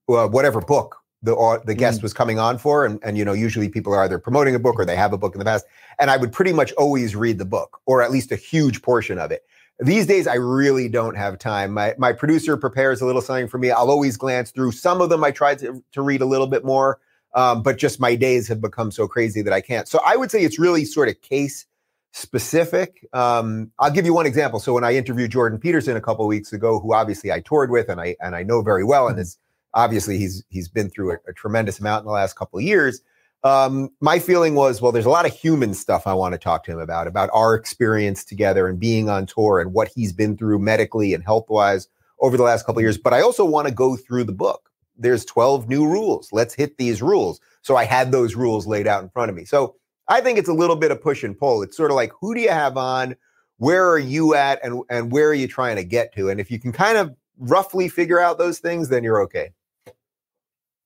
uh, 0.10 0.28
whatever 0.28 0.62
book 0.62 0.98
the 1.22 1.36
uh, 1.36 1.60
the 1.66 1.76
guest 1.76 2.02
was 2.02 2.14
coming 2.14 2.40
on 2.40 2.58
for, 2.58 2.86
and 2.86 3.00
and 3.04 3.18
you 3.18 3.26
know 3.26 3.34
usually 3.34 3.70
people 3.70 3.94
are 3.94 4.04
either 4.04 4.20
promoting 4.20 4.56
a 4.56 4.60
book 4.60 4.76
or 4.78 4.86
they 4.86 4.96
have 4.96 5.14
a 5.14 5.18
book 5.18 5.36
in 5.36 5.40
the 5.40 5.46
past, 5.46 5.66
and 6.00 6.10
I 6.10 6.18
would 6.18 6.32
pretty 6.32 6.54
much 6.54 6.72
always 6.74 7.16
read 7.16 7.38
the 7.38 7.46
book 7.46 7.80
or 7.86 8.02
at 8.02 8.12
least 8.12 8.32
a 8.32 8.36
huge 8.36 8.82
portion 8.82 9.20
of 9.20 9.32
it. 9.32 9.44
These 9.80 10.08
days, 10.08 10.28
I 10.28 10.36
really 10.36 10.90
don't 10.90 11.16
have 11.16 11.40
time. 11.40 11.72
My 11.72 11.96
my 11.98 12.12
producer 12.12 12.58
prepares 12.58 13.00
a 13.02 13.06
little 13.06 13.22
something 13.22 13.48
for 13.48 13.58
me. 13.58 13.72
I'll 13.72 13.90
always 13.90 14.18
glance 14.18 14.52
through. 14.52 14.74
Some 14.74 15.00
of 15.00 15.10
them 15.10 15.24
I 15.24 15.32
try 15.32 15.56
to 15.56 15.82
to 15.94 16.02
read 16.02 16.22
a 16.22 16.26
little 16.26 16.48
bit 16.48 16.66
more, 16.66 17.00
um, 17.34 17.64
but 17.64 17.78
just 17.78 18.00
my 18.00 18.16
days 18.16 18.48
have 18.50 18.60
become 18.60 18.92
so 18.92 19.08
crazy 19.08 19.42
that 19.42 19.54
I 19.54 19.62
can't. 19.62 19.88
So 19.88 20.02
I 20.06 20.18
would 20.18 20.32
say 20.32 20.44
it's 20.44 20.60
really 20.60 20.84
sort 20.84 21.08
of 21.08 21.22
case 21.22 21.66
specific. 22.12 23.08
Um, 23.14 23.72
I'll 23.80 23.92
give 23.92 24.06
you 24.06 24.14
one 24.14 24.26
example. 24.26 24.60
So 24.60 24.74
when 24.74 24.84
I 24.84 24.96
interviewed 24.96 25.32
Jordan 25.32 25.60
Peterson 25.60 25.96
a 25.96 26.02
couple 26.02 26.28
weeks 26.28 26.52
ago, 26.52 26.80
who 26.80 26.94
obviously 26.94 27.32
I 27.32 27.40
toured 27.40 27.72
with 27.72 27.88
and 27.88 28.02
I 28.02 28.18
and 28.20 28.36
I 28.36 28.44
know 28.44 28.62
very 28.62 28.84
well, 28.84 29.08
and 29.08 29.18
is 29.18 29.38
obviously 29.74 30.18
he's 30.18 30.44
he's 30.50 30.68
been 30.68 30.90
through 30.90 31.14
a, 31.14 31.18
a 31.30 31.34
tremendous 31.34 31.80
amount 31.80 32.02
in 32.02 32.08
the 32.08 32.14
last 32.14 32.36
couple 32.36 32.60
of 32.60 32.66
years. 32.66 33.02
Um, 33.44 33.90
my 34.02 34.20
feeling 34.20 34.56
was, 34.56 34.82
well, 34.82 34.92
there's 34.92 35.06
a 35.06 35.10
lot 35.10 35.26
of 35.26 35.34
human 35.34 35.74
stuff 35.74 36.06
I 36.06 36.14
want 36.14 36.34
to 36.34 36.38
talk 36.38 36.66
to 36.66 36.72
him 36.72 36.80
about, 36.80 37.08
about 37.08 37.30
our 37.34 37.56
experience 37.56 38.26
together 38.26 38.68
and 38.68 38.80
being 38.80 39.10
on 39.10 39.26
tour 39.26 39.62
and 39.62 39.74
what 39.74 39.90
he's 39.96 40.12
been 40.12 40.36
through 40.38 40.60
medically 40.60 41.14
and 41.14 41.24
health 41.24 41.46
wise 41.50 41.88
over 42.20 42.36
the 42.36 42.44
last 42.44 42.66
couple 42.66 42.80
of 42.80 42.84
years. 42.84 42.98
But 42.98 43.14
I 43.14 43.22
also 43.22 43.46
want 43.46 43.68
to 43.68 43.74
go 43.74 43.96
through 43.96 44.26
the 44.26 44.34
book. 44.34 44.70
There's 44.98 45.24
12 45.24 45.70
new 45.70 45.88
rules. 45.88 46.30
Let's 46.34 46.54
hit 46.54 46.78
these 46.78 47.02
rules. 47.02 47.40
So 47.62 47.78
I 47.78 47.86
had 47.86 48.12
those 48.12 48.36
rules 48.36 48.68
laid 48.68 48.88
out 48.88 49.04
in 49.04 49.10
front 49.10 49.30
of 49.30 49.38
me. 49.38 49.46
So 49.46 49.76
I 50.10 50.20
think 50.20 50.38
it's 50.38 50.50
a 50.50 50.54
little 50.54 50.76
bit 50.76 50.92
of 50.92 51.02
push 51.02 51.24
and 51.24 51.38
pull. 51.38 51.62
It's 51.62 51.78
sort 51.78 51.92
of 51.92 51.96
like, 51.96 52.12
who 52.20 52.36
do 52.36 52.42
you 52.42 52.50
have 52.50 52.76
on? 52.76 53.16
Where 53.58 53.90
are 53.90 54.00
you 54.00 54.36
at? 54.36 54.60
And, 54.64 54.84
and 54.90 55.12
where 55.12 55.30
are 55.30 55.34
you 55.34 55.48
trying 55.48 55.78
to 55.78 55.84
get 55.86 56.14
to? 56.16 56.30
And 56.30 56.42
if 56.42 56.52
you 56.52 56.60
can 56.60 56.74
kind 56.74 56.98
of 56.98 57.16
roughly 57.38 57.88
figure 57.88 58.20
out 58.20 58.38
those 58.38 58.60
things, 58.60 58.90
then 58.90 59.04
you're 59.04 59.22
okay. 59.22 59.52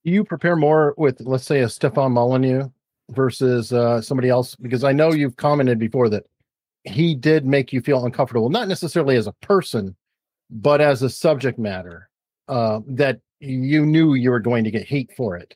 You 0.03 0.23
prepare 0.23 0.55
more 0.55 0.93
with, 0.97 1.21
let's 1.21 1.45
say, 1.45 1.61
a 1.61 1.69
Stefan 1.69 2.11
Molyneux 2.11 2.69
versus 3.11 3.71
uh, 3.73 4.01
somebody 4.01 4.29
else? 4.29 4.55
Because 4.55 4.83
I 4.83 4.91
know 4.91 5.11
you've 5.11 5.37
commented 5.37 5.79
before 5.79 6.09
that 6.09 6.25
he 6.83 7.15
did 7.15 7.45
make 7.45 7.71
you 7.71 7.81
feel 7.81 8.05
uncomfortable, 8.05 8.49
not 8.49 8.67
necessarily 8.67 9.15
as 9.15 9.27
a 9.27 9.33
person, 9.33 9.95
but 10.49 10.81
as 10.81 11.01
a 11.01 11.09
subject 11.09 11.57
matter 11.57 12.09
uh, 12.47 12.81
that 12.87 13.19
you 13.39 13.85
knew 13.85 14.13
you 14.13 14.31
were 14.31 14.39
going 14.39 14.63
to 14.63 14.71
get 14.71 14.85
heat 14.85 15.11
for 15.15 15.37
it. 15.37 15.55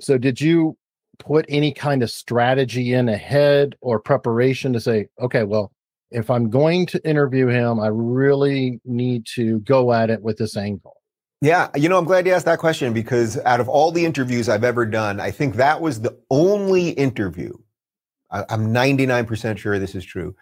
So, 0.00 0.18
did 0.18 0.40
you 0.40 0.76
put 1.18 1.46
any 1.48 1.72
kind 1.72 2.02
of 2.02 2.10
strategy 2.10 2.92
in 2.92 3.08
ahead 3.08 3.76
or 3.80 3.98
preparation 3.98 4.72
to 4.72 4.80
say, 4.80 5.08
okay, 5.20 5.44
well, 5.44 5.72
if 6.10 6.30
I'm 6.30 6.50
going 6.50 6.86
to 6.86 7.08
interview 7.08 7.46
him, 7.46 7.80
I 7.80 7.88
really 7.88 8.80
need 8.84 9.26
to 9.34 9.60
go 9.60 9.92
at 9.92 10.10
it 10.10 10.22
with 10.22 10.36
this 10.36 10.56
angle? 10.56 10.95
Yeah, 11.42 11.68
you 11.76 11.88
know, 11.88 11.98
I'm 11.98 12.06
glad 12.06 12.26
you 12.26 12.32
asked 12.32 12.46
that 12.46 12.58
question 12.58 12.92
because 12.92 13.38
out 13.38 13.60
of 13.60 13.68
all 13.68 13.92
the 13.92 14.06
interviews 14.06 14.48
I've 14.48 14.64
ever 14.64 14.86
done, 14.86 15.20
I 15.20 15.30
think 15.30 15.56
that 15.56 15.80
was 15.80 16.00
the 16.00 16.16
only 16.30 16.90
interview. 16.90 17.52
I'm 18.30 18.72
99% 18.72 19.58
sure 19.58 19.78
this 19.78 19.94
is 19.94 20.04
true. 20.04 20.34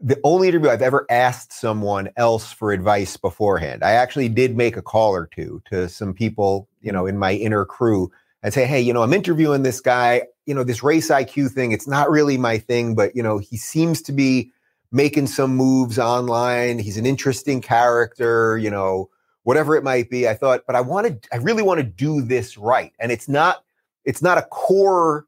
The 0.00 0.18
only 0.24 0.48
interview 0.48 0.70
I've 0.70 0.82
ever 0.82 1.06
asked 1.10 1.52
someone 1.52 2.10
else 2.16 2.52
for 2.52 2.72
advice 2.72 3.16
beforehand. 3.16 3.84
I 3.84 3.92
actually 3.92 4.28
did 4.28 4.56
make 4.56 4.76
a 4.76 4.82
call 4.82 5.14
or 5.14 5.26
two 5.26 5.62
to 5.70 5.88
some 5.88 6.14
people, 6.14 6.68
you 6.80 6.90
know, 6.90 7.04
mm. 7.04 7.10
in 7.10 7.18
my 7.18 7.34
inner 7.34 7.64
crew 7.64 8.10
and 8.42 8.52
say, 8.52 8.66
hey, 8.66 8.80
you 8.80 8.92
know, 8.92 9.02
I'm 9.02 9.12
interviewing 9.12 9.62
this 9.62 9.80
guy, 9.80 10.22
you 10.46 10.54
know, 10.54 10.64
this 10.64 10.82
race 10.82 11.10
IQ 11.10 11.50
thing, 11.50 11.72
it's 11.72 11.86
not 11.86 12.10
really 12.10 12.38
my 12.38 12.58
thing, 12.58 12.94
but, 12.94 13.14
you 13.14 13.22
know, 13.22 13.38
he 13.38 13.56
seems 13.56 14.02
to 14.02 14.12
be 14.12 14.50
making 14.90 15.26
some 15.26 15.54
moves 15.54 15.98
online. 15.98 16.78
He's 16.78 16.96
an 16.96 17.06
interesting 17.06 17.60
character, 17.60 18.58
you 18.58 18.70
know, 18.70 19.10
whatever 19.42 19.76
it 19.76 19.84
might 19.84 20.10
be. 20.10 20.28
I 20.28 20.34
thought, 20.34 20.62
but 20.66 20.76
I 20.76 20.80
wanted, 20.80 21.26
I 21.32 21.36
really 21.36 21.62
want 21.62 21.78
to 21.78 21.84
do 21.84 22.22
this 22.22 22.58
right. 22.58 22.92
And 22.98 23.10
it's 23.10 23.28
not, 23.28 23.64
it's 24.04 24.22
not 24.22 24.38
a 24.38 24.42
core, 24.42 25.26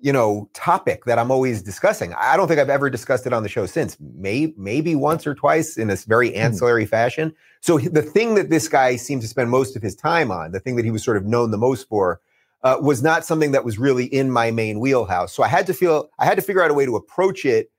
you 0.00 0.12
know, 0.12 0.48
topic 0.52 1.04
that 1.06 1.18
I'm 1.18 1.30
always 1.30 1.62
discussing. 1.62 2.14
I 2.14 2.36
don't 2.36 2.48
think 2.48 2.60
I've 2.60 2.70
ever 2.70 2.90
discussed 2.90 3.26
it 3.26 3.32
on 3.32 3.42
the 3.42 3.48
show 3.48 3.66
since, 3.66 3.96
maybe, 4.00 4.54
maybe 4.56 4.94
once 4.94 5.26
or 5.26 5.34
twice 5.34 5.76
in 5.76 5.88
this 5.88 6.04
very 6.04 6.30
hmm. 6.30 6.36
ancillary 6.36 6.84
mm. 6.84 6.88
fashion. 6.90 7.34
So 7.60 7.78
the 7.78 8.02
thing 8.02 8.34
that 8.34 8.50
this 8.50 8.68
guy 8.68 8.96
seems 8.96 9.24
to 9.24 9.28
spend 9.28 9.50
most 9.50 9.76
of 9.76 9.82
his 9.82 9.96
time 9.96 10.30
on, 10.30 10.52
the 10.52 10.60
thing 10.60 10.76
that 10.76 10.84
he 10.84 10.90
was 10.90 11.02
sort 11.02 11.16
of 11.16 11.24
known 11.24 11.50
the 11.50 11.58
most 11.58 11.88
for, 11.88 12.20
uh, 12.62 12.78
was 12.80 13.02
not 13.02 13.24
something 13.24 13.52
that 13.52 13.64
was 13.64 13.78
really 13.78 14.06
in 14.06 14.30
my 14.30 14.50
main 14.50 14.80
wheelhouse. 14.80 15.32
So 15.32 15.42
I 15.42 15.48
had 15.48 15.66
to 15.66 15.74
feel, 15.74 16.10
I 16.18 16.24
had 16.24 16.36
to 16.36 16.42
figure 16.42 16.62
out 16.62 16.70
a 16.70 16.74
way 16.74 16.84
to 16.84 16.96
approach 16.96 17.44
it 17.44 17.70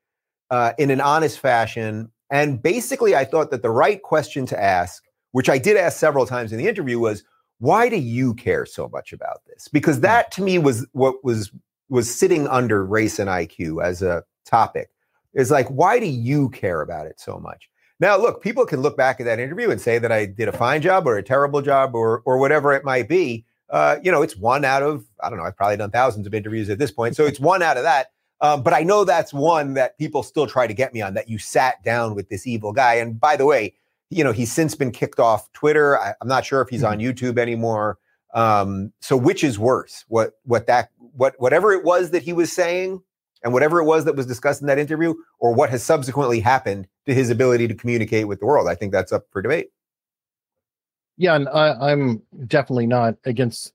uh, 0.50 0.74
in 0.78 0.90
an 0.90 1.02
honest 1.02 1.40
fashion. 1.40 2.12
And 2.32 2.62
basically, 2.62 3.16
I 3.16 3.26
thought 3.26 3.52
that 3.52 3.62
the 3.62 3.70
right 3.70 4.02
question 4.02 4.46
to 4.48 4.62
ask 4.62 5.04
which 5.32 5.50
I 5.50 5.58
did 5.58 5.78
ask 5.78 5.98
several 5.98 6.26
times 6.26 6.52
in 6.52 6.58
the 6.58 6.68
interview, 6.68 7.00
was 7.00 7.24
why 7.60 7.90
do 7.90 7.98
you 7.98 8.34
care 8.36 8.66
so 8.66 8.90
much 8.90 9.14
about 9.14 9.42
this? 9.48 9.68
Because 9.68 9.98
hmm. 9.98 10.04
that 10.04 10.32
to 10.34 10.42
me 10.42 10.58
was 10.58 10.86
what 10.94 11.24
was 11.24 11.52
was 11.90 12.14
sitting 12.14 12.48
under 12.48 12.86
race 12.86 13.18
and 13.20 13.30
IQ 13.30 13.84
as 13.84 14.02
a 14.02 14.24
topic. 14.46 14.90
Is 15.34 15.52
like, 15.52 15.68
why 15.68 16.00
do 16.00 16.08
you 16.08 16.50
care 16.50 16.82
about 16.82 17.06
it 17.06 17.20
so 17.20 17.38
much? 17.38 17.70
Now, 18.00 18.18
look, 18.18 18.42
people 18.42 18.66
can 18.66 18.82
look 18.82 18.98
back 18.98 19.20
at 19.20 19.26
that 19.26 19.40
interview 19.40 19.70
and 19.72 19.80
say 19.82 19.98
that 19.98 20.12
I 20.12 20.26
did 20.26 20.48
a 20.48 20.52
fine 20.52 20.82
job 20.82 21.08
or 21.08 21.18
a 21.18 21.24
terrible 21.24 21.62
job 21.62 21.96
or 21.96 22.22
or 22.26 22.38
whatever 22.38 22.74
it 22.74 22.84
might 22.84 23.08
be. 23.08 23.46
Uh, 23.70 23.98
you 24.02 24.12
know, 24.12 24.22
it's 24.22 24.38
one 24.38 24.64
out 24.64 24.84
of 24.84 25.06
I 25.22 25.30
don't 25.30 25.40
know. 25.40 25.46
I've 25.46 25.58
probably 25.58 25.78
done 25.78 25.92
thousands 25.92 26.28
of 26.28 26.34
interviews 26.34 26.70
at 26.70 26.80
this 26.80 26.92
point, 26.92 27.16
so 27.16 27.26
it's 27.26 27.40
one 27.40 27.62
out 27.62 27.78
of 27.78 27.84
that. 27.84 28.08
Um, 28.40 28.62
but 28.62 28.74
I 28.74 28.84
know 28.84 29.04
that's 29.04 29.34
one 29.34 29.74
that 29.74 29.98
people 29.98 30.22
still 30.22 30.46
try 30.46 30.68
to 30.68 30.74
get 30.74 30.94
me 30.94 31.02
on. 31.02 31.16
That 31.16 31.28
you 31.28 31.40
sat 31.40 31.84
down 31.84 32.14
with 32.14 32.30
this 32.30 32.46
evil 32.46 32.72
guy. 32.72 32.96
And 32.96 33.20
by 33.20 33.36
the 33.36 33.46
way, 33.46 33.74
you 34.10 34.24
know, 34.24 34.32
he's 34.32 34.52
since 34.52 34.76
been 34.76 34.92
kicked 34.92 35.20
off 35.20 35.52
Twitter. 35.54 36.00
I, 36.00 36.14
am 36.22 36.28
not 36.28 36.46
sure 36.46 36.62
if 36.62 36.70
he's 36.70 36.82
mm-hmm. 36.82 36.94
on 36.94 37.00
YouTube 37.00 37.38
anymore. 37.38 37.98
Um, 38.34 38.92
so 39.00 39.18
which 39.18 39.44
is 39.44 39.58
worse? 39.58 40.06
What 40.08 40.34
what 40.44 40.68
that 40.68 40.90
what 40.98 41.36
whatever 41.40 41.74
it 41.74 41.84
was 41.84 42.12
that 42.12 42.24
he 42.24 42.34
was 42.34 42.52
saying 42.52 43.02
and 43.44 43.54
whatever 43.54 43.80
it 43.80 43.86
was 43.86 44.06
that 44.06 44.16
was 44.16 44.26
discussed 44.26 44.62
in 44.62 44.68
that 44.68 44.80
interview, 44.80 45.14
or 45.40 45.54
what 45.54 45.70
has 45.70 45.84
subsequently 45.84 46.40
happened 46.40 46.88
to 47.06 47.14
his 47.14 47.30
ability 47.30 47.68
to 47.68 47.76
communicate 47.76 48.28
with 48.28 48.40
the 48.40 48.46
world? 48.46 48.68
I 48.68 48.76
think 48.76 48.92
that's 48.92 49.12
up 49.12 49.26
for 49.32 49.42
debate. 49.42 49.70
Yeah, 51.18 51.36
and 51.36 51.50
I, 51.50 51.92
I'm 51.92 52.22
definitely 52.48 52.88
not 52.88 53.16
against 53.26 53.74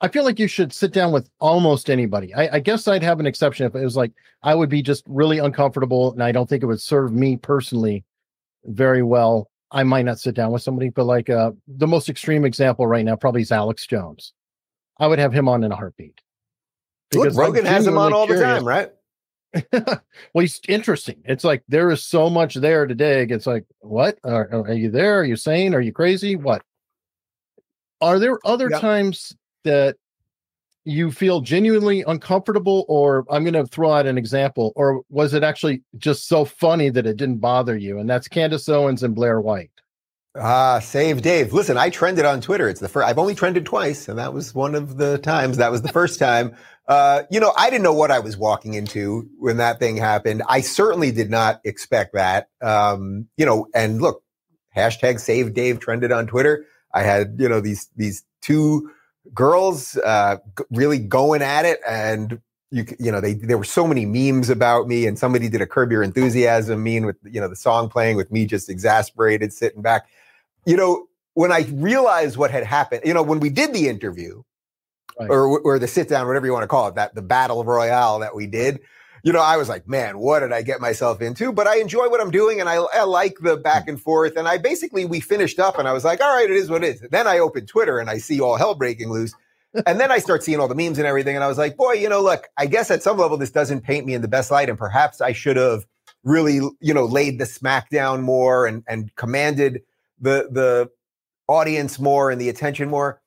I 0.00 0.08
feel 0.08 0.24
like 0.24 0.38
you 0.38 0.46
should 0.46 0.72
sit 0.72 0.92
down 0.92 1.12
with 1.12 1.28
almost 1.40 1.90
anybody. 1.90 2.32
I, 2.32 2.56
I, 2.56 2.60
guess 2.60 2.86
I'd 2.86 3.02
have 3.02 3.18
an 3.18 3.26
exception 3.26 3.66
if 3.66 3.74
it 3.74 3.82
was 3.82 3.96
like 3.96 4.12
I 4.42 4.54
would 4.54 4.68
be 4.68 4.80
just 4.80 5.02
really 5.08 5.38
uncomfortable 5.38 6.12
and 6.12 6.22
I 6.22 6.30
don't 6.30 6.48
think 6.48 6.62
it 6.62 6.66
would 6.66 6.80
serve 6.80 7.12
me 7.12 7.36
personally 7.36 8.04
very 8.64 9.02
well. 9.02 9.50
I 9.70 9.82
might 9.82 10.04
not 10.04 10.18
sit 10.18 10.34
down 10.34 10.52
with 10.52 10.62
somebody, 10.62 10.88
but 10.88 11.04
like 11.04 11.28
uh, 11.28 11.52
the 11.66 11.86
most 11.86 12.08
extreme 12.08 12.44
example 12.44 12.86
right 12.86 13.04
now 13.04 13.16
probably 13.16 13.42
is 13.42 13.52
Alex 13.52 13.86
Jones. 13.86 14.32
I 14.98 15.06
would 15.06 15.18
have 15.18 15.32
him 15.32 15.48
on 15.48 15.62
in 15.62 15.72
a 15.72 15.76
heartbeat. 15.76 16.20
Because 17.10 17.36
Look, 17.36 17.46
Rogan 17.46 17.66
has 17.66 17.86
him 17.86 17.98
on 17.98 18.12
all 18.12 18.26
curious. 18.26 18.46
the 18.46 18.54
time, 18.54 18.66
right? 18.66 18.90
well, 19.72 20.42
he's 20.42 20.60
interesting. 20.68 21.22
It's 21.24 21.44
like 21.44 21.62
there 21.68 21.90
is 21.90 22.04
so 22.04 22.28
much 22.28 22.54
there 22.54 22.86
today. 22.86 23.26
It's 23.28 23.46
like, 23.46 23.64
what 23.80 24.18
are, 24.24 24.48
are 24.52 24.74
you 24.74 24.90
there? 24.90 25.20
Are 25.20 25.24
you 25.24 25.36
sane? 25.36 25.74
Are 25.74 25.80
you 25.80 25.92
crazy? 25.92 26.36
What? 26.36 26.62
Are 28.00 28.18
there 28.18 28.38
other 28.44 28.68
yep. 28.70 28.80
times 28.80 29.34
that 29.64 29.96
you 30.84 31.10
feel 31.10 31.40
genuinely 31.40 32.02
uncomfortable 32.06 32.84
or 32.88 33.24
i'm 33.30 33.44
going 33.44 33.52
to 33.52 33.66
throw 33.66 33.92
out 33.92 34.06
an 34.06 34.16
example 34.16 34.72
or 34.76 35.02
was 35.10 35.34
it 35.34 35.42
actually 35.42 35.82
just 35.98 36.28
so 36.28 36.44
funny 36.44 36.88
that 36.90 37.06
it 37.06 37.16
didn't 37.16 37.38
bother 37.38 37.76
you? 37.76 37.98
And 37.98 38.08
that's 38.08 38.28
candace 38.28 38.68
owens 38.68 39.02
and 39.02 39.14
blair 39.14 39.40
white. 39.40 39.70
Ah 40.36 40.78
save 40.78 41.22
dave. 41.22 41.52
Listen 41.52 41.76
i 41.76 41.90
trended 41.90 42.24
on 42.24 42.40
twitter. 42.40 42.68
It's 42.68 42.80
the 42.80 42.88
first 42.88 43.06
i've 43.06 43.18
only 43.18 43.34
trended 43.34 43.66
twice 43.66 44.08
and 44.08 44.18
that 44.18 44.32
was 44.32 44.54
one 44.54 44.74
of 44.74 44.96
the 44.96 45.18
times 45.18 45.56
that 45.56 45.70
was 45.70 45.82
the 45.82 45.88
first 45.88 46.18
time. 46.18 46.54
Uh, 46.86 47.24
you 47.30 47.38
know 47.38 47.52
i 47.58 47.68
didn't 47.68 47.82
know 47.82 47.92
what 47.92 48.10
i 48.10 48.18
was 48.18 48.38
walking 48.38 48.72
into 48.72 49.28
when 49.38 49.58
that 49.58 49.78
thing 49.78 49.96
happened. 49.96 50.42
I 50.48 50.60
certainly 50.62 51.10
did 51.10 51.28
not 51.28 51.60
expect 51.64 52.14
that. 52.14 52.48
Um, 52.62 53.26
you 53.36 53.44
know 53.44 53.66
and 53.74 54.00
look 54.00 54.22
hashtag 54.76 55.20
save 55.20 55.54
dave 55.54 55.80
trended 55.80 56.12
on 56.12 56.26
twitter. 56.26 56.64
I 56.94 57.02
had 57.02 57.36
you 57.38 57.48
know 57.48 57.60
these 57.60 57.90
these 57.96 58.24
two 58.40 58.90
girls 59.34 59.96
uh, 59.98 60.36
g- 60.58 60.64
really 60.70 60.98
going 60.98 61.42
at 61.42 61.64
it 61.64 61.80
and 61.86 62.40
you 62.70 62.84
you 62.98 63.10
know 63.10 63.20
they 63.20 63.34
there 63.34 63.58
were 63.58 63.64
so 63.64 63.86
many 63.86 64.04
memes 64.04 64.50
about 64.50 64.86
me 64.86 65.06
and 65.06 65.18
somebody 65.18 65.48
did 65.48 65.60
a 65.60 65.66
curb 65.66 65.90
your 65.90 66.02
enthusiasm 66.02 66.82
meme 66.82 67.04
with 67.04 67.16
you 67.24 67.40
know 67.40 67.48
the 67.48 67.56
song 67.56 67.88
playing 67.88 68.16
with 68.16 68.30
me 68.30 68.44
just 68.44 68.68
exasperated 68.68 69.52
sitting 69.52 69.80
back 69.80 70.06
you 70.66 70.76
know 70.76 71.06
when 71.34 71.50
i 71.50 71.66
realized 71.72 72.36
what 72.36 72.50
had 72.50 72.64
happened 72.64 73.00
you 73.04 73.14
know 73.14 73.22
when 73.22 73.40
we 73.40 73.48
did 73.48 73.72
the 73.72 73.88
interview 73.88 74.42
right. 75.18 75.30
or 75.30 75.60
or 75.60 75.78
the 75.78 75.88
sit 75.88 76.08
down 76.08 76.26
whatever 76.26 76.46
you 76.46 76.52
want 76.52 76.62
to 76.62 76.68
call 76.68 76.88
it 76.88 76.94
that 76.94 77.14
the 77.14 77.22
battle 77.22 77.64
royale 77.64 78.18
that 78.18 78.34
we 78.34 78.46
did 78.46 78.80
you 79.22 79.32
know, 79.32 79.40
I 79.40 79.56
was 79.56 79.68
like, 79.68 79.88
man, 79.88 80.18
what 80.18 80.40
did 80.40 80.52
I 80.52 80.62
get 80.62 80.80
myself 80.80 81.20
into? 81.20 81.52
But 81.52 81.66
I 81.66 81.78
enjoy 81.78 82.08
what 82.08 82.20
I'm 82.20 82.30
doing 82.30 82.60
and 82.60 82.68
I, 82.68 82.76
I, 82.76 83.04
like 83.04 83.38
the 83.40 83.56
back 83.56 83.88
and 83.88 84.00
forth. 84.00 84.36
And 84.36 84.46
I 84.46 84.58
basically, 84.58 85.04
we 85.04 85.20
finished 85.20 85.58
up 85.58 85.78
and 85.78 85.88
I 85.88 85.92
was 85.92 86.04
like, 86.04 86.20
all 86.20 86.34
right, 86.34 86.48
it 86.48 86.56
is 86.56 86.70
what 86.70 86.84
it 86.84 86.96
is. 86.96 87.00
Then 87.10 87.26
I 87.26 87.38
open 87.38 87.66
Twitter 87.66 87.98
and 87.98 88.08
I 88.08 88.18
see 88.18 88.40
all 88.40 88.56
hell 88.56 88.74
breaking 88.74 89.10
loose. 89.10 89.34
and 89.86 90.00
then 90.00 90.10
I 90.10 90.18
start 90.18 90.42
seeing 90.42 90.60
all 90.60 90.68
the 90.68 90.74
memes 90.74 90.98
and 90.98 91.06
everything. 91.06 91.34
And 91.34 91.44
I 91.44 91.48
was 91.48 91.58
like, 91.58 91.76
boy, 91.76 91.92
you 91.94 92.08
know, 92.08 92.22
look, 92.22 92.48
I 92.56 92.66
guess 92.66 92.90
at 92.90 93.02
some 93.02 93.18
level, 93.18 93.36
this 93.36 93.50
doesn't 93.50 93.82
paint 93.82 94.06
me 94.06 94.14
in 94.14 94.22
the 94.22 94.28
best 94.28 94.50
light. 94.50 94.68
And 94.68 94.78
perhaps 94.78 95.20
I 95.20 95.32
should 95.32 95.56
have 95.56 95.84
really, 96.24 96.60
you 96.80 96.94
know, 96.94 97.04
laid 97.04 97.38
the 97.38 97.46
smack 97.46 97.90
down 97.90 98.22
more 98.22 98.66
and, 98.66 98.84
and 98.88 99.14
commanded 99.16 99.82
the, 100.20 100.48
the 100.50 100.90
audience 101.48 101.98
more 101.98 102.30
and 102.30 102.40
the 102.40 102.48
attention 102.48 102.88
more. 102.88 103.20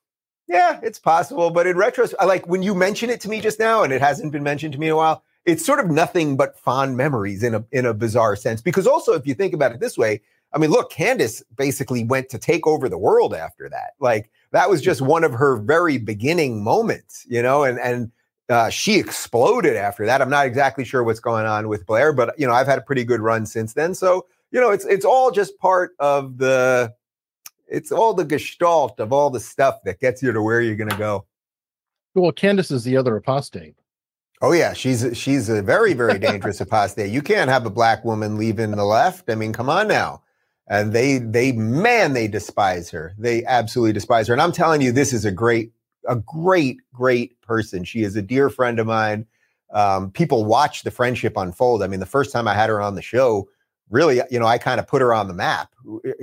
Yeah, 0.48 0.80
it's 0.82 0.98
possible. 0.98 1.50
But 1.50 1.66
in 1.66 1.76
retrospect, 1.76 2.24
like 2.24 2.46
when 2.46 2.62
you 2.62 2.74
mention 2.74 3.10
it 3.10 3.20
to 3.22 3.28
me 3.28 3.40
just 3.40 3.58
now, 3.58 3.82
and 3.82 3.92
it 3.92 4.00
hasn't 4.00 4.32
been 4.32 4.42
mentioned 4.42 4.74
to 4.74 4.78
me 4.78 4.88
in 4.88 4.92
a 4.92 4.96
while, 4.96 5.22
it's 5.44 5.64
sort 5.64 5.80
of 5.80 5.90
nothing 5.90 6.36
but 6.36 6.58
fond 6.58 6.96
memories 6.96 7.42
in 7.42 7.54
a 7.54 7.64
in 7.72 7.86
a 7.86 7.94
bizarre 7.94 8.36
sense. 8.36 8.60
Because 8.60 8.86
also, 8.86 9.12
if 9.12 9.26
you 9.26 9.34
think 9.34 9.54
about 9.54 9.72
it 9.72 9.80
this 9.80 9.98
way, 9.98 10.20
I 10.52 10.58
mean, 10.58 10.70
look, 10.70 10.90
Candace 10.90 11.42
basically 11.56 12.04
went 12.04 12.28
to 12.30 12.38
take 12.38 12.66
over 12.66 12.88
the 12.88 12.98
world 12.98 13.34
after 13.34 13.68
that. 13.68 13.92
Like 14.00 14.30
that 14.52 14.68
was 14.68 14.82
just 14.82 15.00
one 15.00 15.24
of 15.24 15.32
her 15.32 15.56
very 15.56 15.98
beginning 15.98 16.62
moments, 16.62 17.26
you 17.28 17.42
know, 17.42 17.64
and 17.64 17.78
and 17.80 18.10
uh, 18.48 18.68
she 18.68 18.98
exploded 18.98 19.76
after 19.76 20.04
that. 20.06 20.20
I'm 20.20 20.30
not 20.30 20.46
exactly 20.46 20.84
sure 20.84 21.02
what's 21.02 21.20
going 21.20 21.46
on 21.46 21.68
with 21.68 21.86
Blair, 21.86 22.12
but 22.12 22.38
you 22.38 22.46
know, 22.46 22.52
I've 22.52 22.66
had 22.66 22.78
a 22.78 22.82
pretty 22.82 23.04
good 23.04 23.20
run 23.20 23.46
since 23.46 23.72
then. 23.72 23.94
So 23.94 24.26
you 24.50 24.60
know, 24.60 24.70
it's 24.70 24.84
it's 24.84 25.04
all 25.04 25.30
just 25.30 25.58
part 25.58 25.92
of 25.98 26.38
the 26.38 26.94
it's 27.66 27.90
all 27.90 28.12
the 28.12 28.24
gestalt 28.24 29.00
of 29.00 29.12
all 29.12 29.30
the 29.30 29.40
stuff 29.40 29.82
that 29.84 29.98
gets 29.98 30.22
you 30.22 30.30
to 30.30 30.42
where 30.42 30.60
you're 30.60 30.76
going 30.76 30.90
to 30.90 30.96
go. 30.96 31.24
Well, 32.14 32.30
Candace 32.30 32.70
is 32.70 32.84
the 32.84 32.98
other 32.98 33.16
apostate. 33.16 33.74
Oh 34.42 34.50
yeah, 34.50 34.72
she's 34.72 35.06
she's 35.16 35.48
a 35.48 35.62
very 35.62 35.94
very 35.94 36.18
dangerous 36.18 36.60
apostate. 36.60 37.10
You 37.10 37.22
can't 37.22 37.48
have 37.48 37.64
a 37.64 37.70
black 37.70 38.04
woman 38.04 38.36
leaving 38.36 38.72
the 38.72 38.84
left. 38.84 39.30
I 39.30 39.36
mean, 39.36 39.52
come 39.52 39.70
on 39.70 39.86
now. 39.86 40.22
And 40.68 40.92
they 40.92 41.18
they 41.18 41.52
man 41.52 42.12
they 42.12 42.26
despise 42.26 42.90
her. 42.90 43.14
They 43.16 43.44
absolutely 43.44 43.92
despise 43.92 44.26
her. 44.26 44.34
And 44.34 44.42
I'm 44.42 44.52
telling 44.52 44.80
you, 44.80 44.90
this 44.90 45.12
is 45.12 45.24
a 45.24 45.30
great 45.30 45.72
a 46.08 46.16
great 46.16 46.80
great 46.92 47.40
person. 47.40 47.84
She 47.84 48.02
is 48.02 48.16
a 48.16 48.22
dear 48.22 48.50
friend 48.50 48.80
of 48.80 48.86
mine. 48.88 49.26
Um, 49.72 50.10
people 50.10 50.44
watch 50.44 50.82
the 50.82 50.90
friendship 50.90 51.36
unfold. 51.36 51.82
I 51.82 51.86
mean, 51.86 52.00
the 52.00 52.06
first 52.06 52.32
time 52.32 52.48
I 52.48 52.54
had 52.54 52.68
her 52.68 52.80
on 52.80 52.96
the 52.96 53.02
show, 53.02 53.48
really, 53.90 54.20
you 54.30 54.40
know, 54.40 54.46
I 54.46 54.58
kind 54.58 54.80
of 54.80 54.88
put 54.88 55.00
her 55.02 55.14
on 55.14 55.28
the 55.28 55.34
map. 55.34 55.72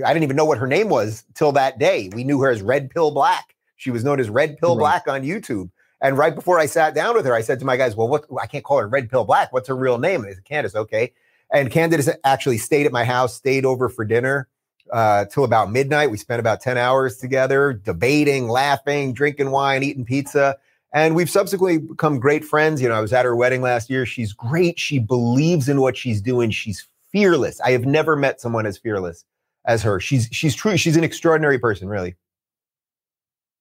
I 0.05 0.13
didn't 0.13 0.23
even 0.23 0.35
know 0.35 0.45
what 0.45 0.57
her 0.57 0.67
name 0.67 0.89
was 0.89 1.23
till 1.35 1.53
that 1.53 1.79
day. 1.79 2.09
We 2.13 2.25
knew 2.25 2.41
her 2.41 2.49
as 2.49 2.61
Red 2.61 2.89
Pill 2.89 3.11
Black. 3.11 3.55
She 3.77 3.91
was 3.91 4.03
known 4.03 4.19
as 4.19 4.29
Red 4.29 4.57
Pill 4.57 4.75
right. 4.75 4.81
Black 4.81 5.07
on 5.07 5.23
YouTube. 5.23 5.69
And 6.01 6.17
right 6.17 6.33
before 6.33 6.59
I 6.59 6.65
sat 6.65 6.95
down 6.95 7.15
with 7.15 7.25
her, 7.25 7.33
I 7.33 7.41
said 7.41 7.59
to 7.59 7.65
my 7.65 7.77
guys, 7.77 7.95
"Well, 7.95 8.07
what? 8.07 8.25
I 8.41 8.47
can't 8.47 8.63
call 8.63 8.79
her 8.79 8.87
Red 8.87 9.09
Pill 9.09 9.25
Black. 9.25 9.51
What's 9.51 9.67
her 9.67 9.75
real 9.75 9.97
name?" 9.97 10.21
And 10.21 10.29
they 10.29 10.35
said, 10.35 10.45
"Candace." 10.45 10.75
Okay. 10.75 11.13
And 11.51 11.71
Candace 11.71 12.09
actually 12.23 12.59
stayed 12.59 12.85
at 12.85 12.91
my 12.91 13.03
house, 13.03 13.33
stayed 13.33 13.65
over 13.65 13.89
for 13.89 14.05
dinner 14.05 14.47
uh, 14.93 15.25
till 15.25 15.43
about 15.43 15.71
midnight. 15.71 16.11
We 16.11 16.17
spent 16.17 16.39
about 16.39 16.61
ten 16.61 16.77
hours 16.77 17.17
together, 17.17 17.73
debating, 17.73 18.47
laughing, 18.47 19.13
drinking 19.13 19.51
wine, 19.51 19.83
eating 19.83 20.05
pizza. 20.05 20.57
And 20.93 21.15
we've 21.15 21.29
subsequently 21.29 21.77
become 21.77 22.19
great 22.19 22.43
friends. 22.43 22.81
You 22.81 22.89
know, 22.89 22.95
I 22.95 23.01
was 23.01 23.13
at 23.13 23.25
her 23.25 23.35
wedding 23.35 23.61
last 23.61 23.89
year. 23.89 24.05
She's 24.05 24.33
great. 24.33 24.79
She 24.79 24.99
believes 24.99 25.69
in 25.69 25.81
what 25.81 25.97
she's 25.97 26.21
doing. 26.21 26.49
She's 26.49 26.87
fearless. 27.11 27.59
I 27.61 27.71
have 27.71 27.85
never 27.85 28.15
met 28.15 28.41
someone 28.41 28.65
as 28.65 28.77
fearless 28.77 29.25
as 29.65 29.83
her. 29.83 29.99
She's 29.99 30.29
she's 30.31 30.55
true. 30.55 30.77
She's 30.77 30.97
an 30.97 31.03
extraordinary 31.03 31.59
person, 31.59 31.89
really. 31.89 32.15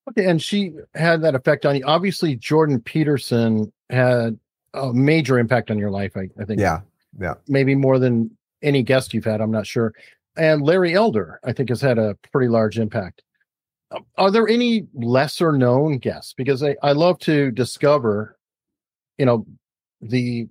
Okay, 0.09 0.25
and 0.25 0.41
she 0.41 0.73
had 0.95 1.21
that 1.21 1.35
effect 1.35 1.65
on 1.65 1.75
you. 1.75 1.83
Obviously, 1.85 2.35
Jordan 2.35 2.79
Peterson 2.79 3.71
had 3.89 4.39
a 4.73 4.93
major 4.93 5.37
impact 5.37 5.69
on 5.69 5.77
your 5.77 5.91
life. 5.91 6.15
I, 6.15 6.29
I 6.39 6.45
think. 6.45 6.59
Yeah, 6.59 6.81
yeah. 7.19 7.35
Maybe 7.47 7.75
more 7.75 7.99
than 7.99 8.31
any 8.61 8.83
guest 8.83 9.13
you've 9.13 9.25
had. 9.25 9.41
I'm 9.41 9.51
not 9.51 9.67
sure. 9.67 9.93
And 10.37 10.63
Larry 10.63 10.93
Elder, 10.93 11.39
I 11.43 11.53
think, 11.53 11.69
has 11.69 11.81
had 11.81 11.97
a 11.97 12.15
pretty 12.31 12.47
large 12.47 12.79
impact. 12.79 13.23
Um, 13.91 14.05
are 14.17 14.31
there 14.31 14.47
any 14.47 14.87
lesser 14.93 15.51
known 15.51 15.97
guests? 15.97 16.33
Because 16.33 16.63
I, 16.63 16.75
I 16.83 16.91
love 16.91 17.19
to 17.19 17.51
discover, 17.51 18.37
you 19.17 19.25
know, 19.25 19.45
the 20.01 20.47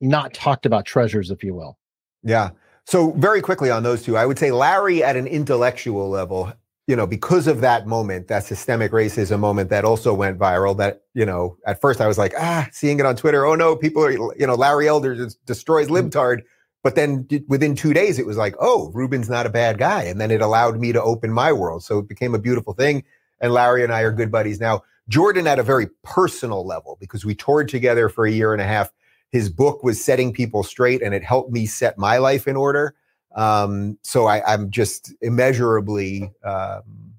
not 0.00 0.34
talked 0.34 0.66
about 0.66 0.84
treasures, 0.84 1.30
if 1.30 1.42
you 1.42 1.54
will. 1.54 1.78
Yeah. 2.22 2.50
So 2.86 3.12
very 3.12 3.40
quickly 3.40 3.70
on 3.70 3.82
those 3.82 4.02
two, 4.02 4.16
I 4.16 4.26
would 4.26 4.38
say 4.38 4.50
Larry 4.50 5.02
at 5.02 5.16
an 5.16 5.26
intellectual 5.26 6.10
level, 6.10 6.52
you 6.86 6.94
know, 6.94 7.06
because 7.06 7.46
of 7.46 7.60
that 7.62 7.86
moment, 7.86 8.28
that 8.28 8.44
systemic 8.44 8.92
racism 8.92 9.40
moment 9.40 9.70
that 9.70 9.84
also 9.84 10.12
went 10.12 10.38
viral. 10.38 10.76
That 10.76 11.02
you 11.14 11.24
know, 11.24 11.56
at 11.66 11.80
first 11.80 12.00
I 12.00 12.06
was 12.06 12.18
like, 12.18 12.34
ah, 12.38 12.68
seeing 12.72 13.00
it 13.00 13.06
on 13.06 13.16
Twitter. 13.16 13.46
Oh 13.46 13.54
no, 13.54 13.74
people 13.76 14.04
are, 14.04 14.12
you 14.12 14.46
know, 14.46 14.54
Larry 14.54 14.88
Elder 14.88 15.14
just 15.14 15.44
destroys 15.46 15.88
mm-hmm. 15.88 16.08
libtard. 16.08 16.42
But 16.82 16.96
then 16.96 17.26
within 17.48 17.74
two 17.74 17.94
days, 17.94 18.18
it 18.18 18.26
was 18.26 18.36
like, 18.36 18.54
oh, 18.60 18.90
Rubin's 18.92 19.30
not 19.30 19.46
a 19.46 19.50
bad 19.50 19.78
guy. 19.78 20.02
And 20.02 20.20
then 20.20 20.30
it 20.30 20.42
allowed 20.42 20.78
me 20.78 20.92
to 20.92 21.02
open 21.02 21.32
my 21.32 21.50
world. 21.50 21.82
So 21.82 21.98
it 21.98 22.08
became 22.08 22.34
a 22.34 22.38
beautiful 22.38 22.74
thing. 22.74 23.04
And 23.40 23.54
Larry 23.54 23.82
and 23.82 23.92
I 23.92 24.02
are 24.02 24.12
good 24.12 24.30
buddies 24.30 24.60
now. 24.60 24.82
Jordan 25.08 25.46
at 25.46 25.58
a 25.58 25.62
very 25.62 25.88
personal 26.02 26.66
level, 26.66 26.98
because 27.00 27.24
we 27.24 27.34
toured 27.34 27.70
together 27.70 28.10
for 28.10 28.26
a 28.26 28.30
year 28.30 28.52
and 28.52 28.60
a 28.60 28.66
half. 28.66 28.92
His 29.30 29.48
book 29.48 29.82
was 29.82 30.02
setting 30.02 30.32
people 30.32 30.62
straight 30.62 31.02
and 31.02 31.14
it 31.14 31.24
helped 31.24 31.50
me 31.50 31.64
set 31.64 31.96
my 31.96 32.18
life 32.18 32.46
in 32.46 32.54
order. 32.54 32.94
Um, 33.34 33.98
so 34.02 34.26
I, 34.26 34.54
am 34.54 34.70
just 34.70 35.12
immeasurably, 35.20 36.30
um, 36.44 37.14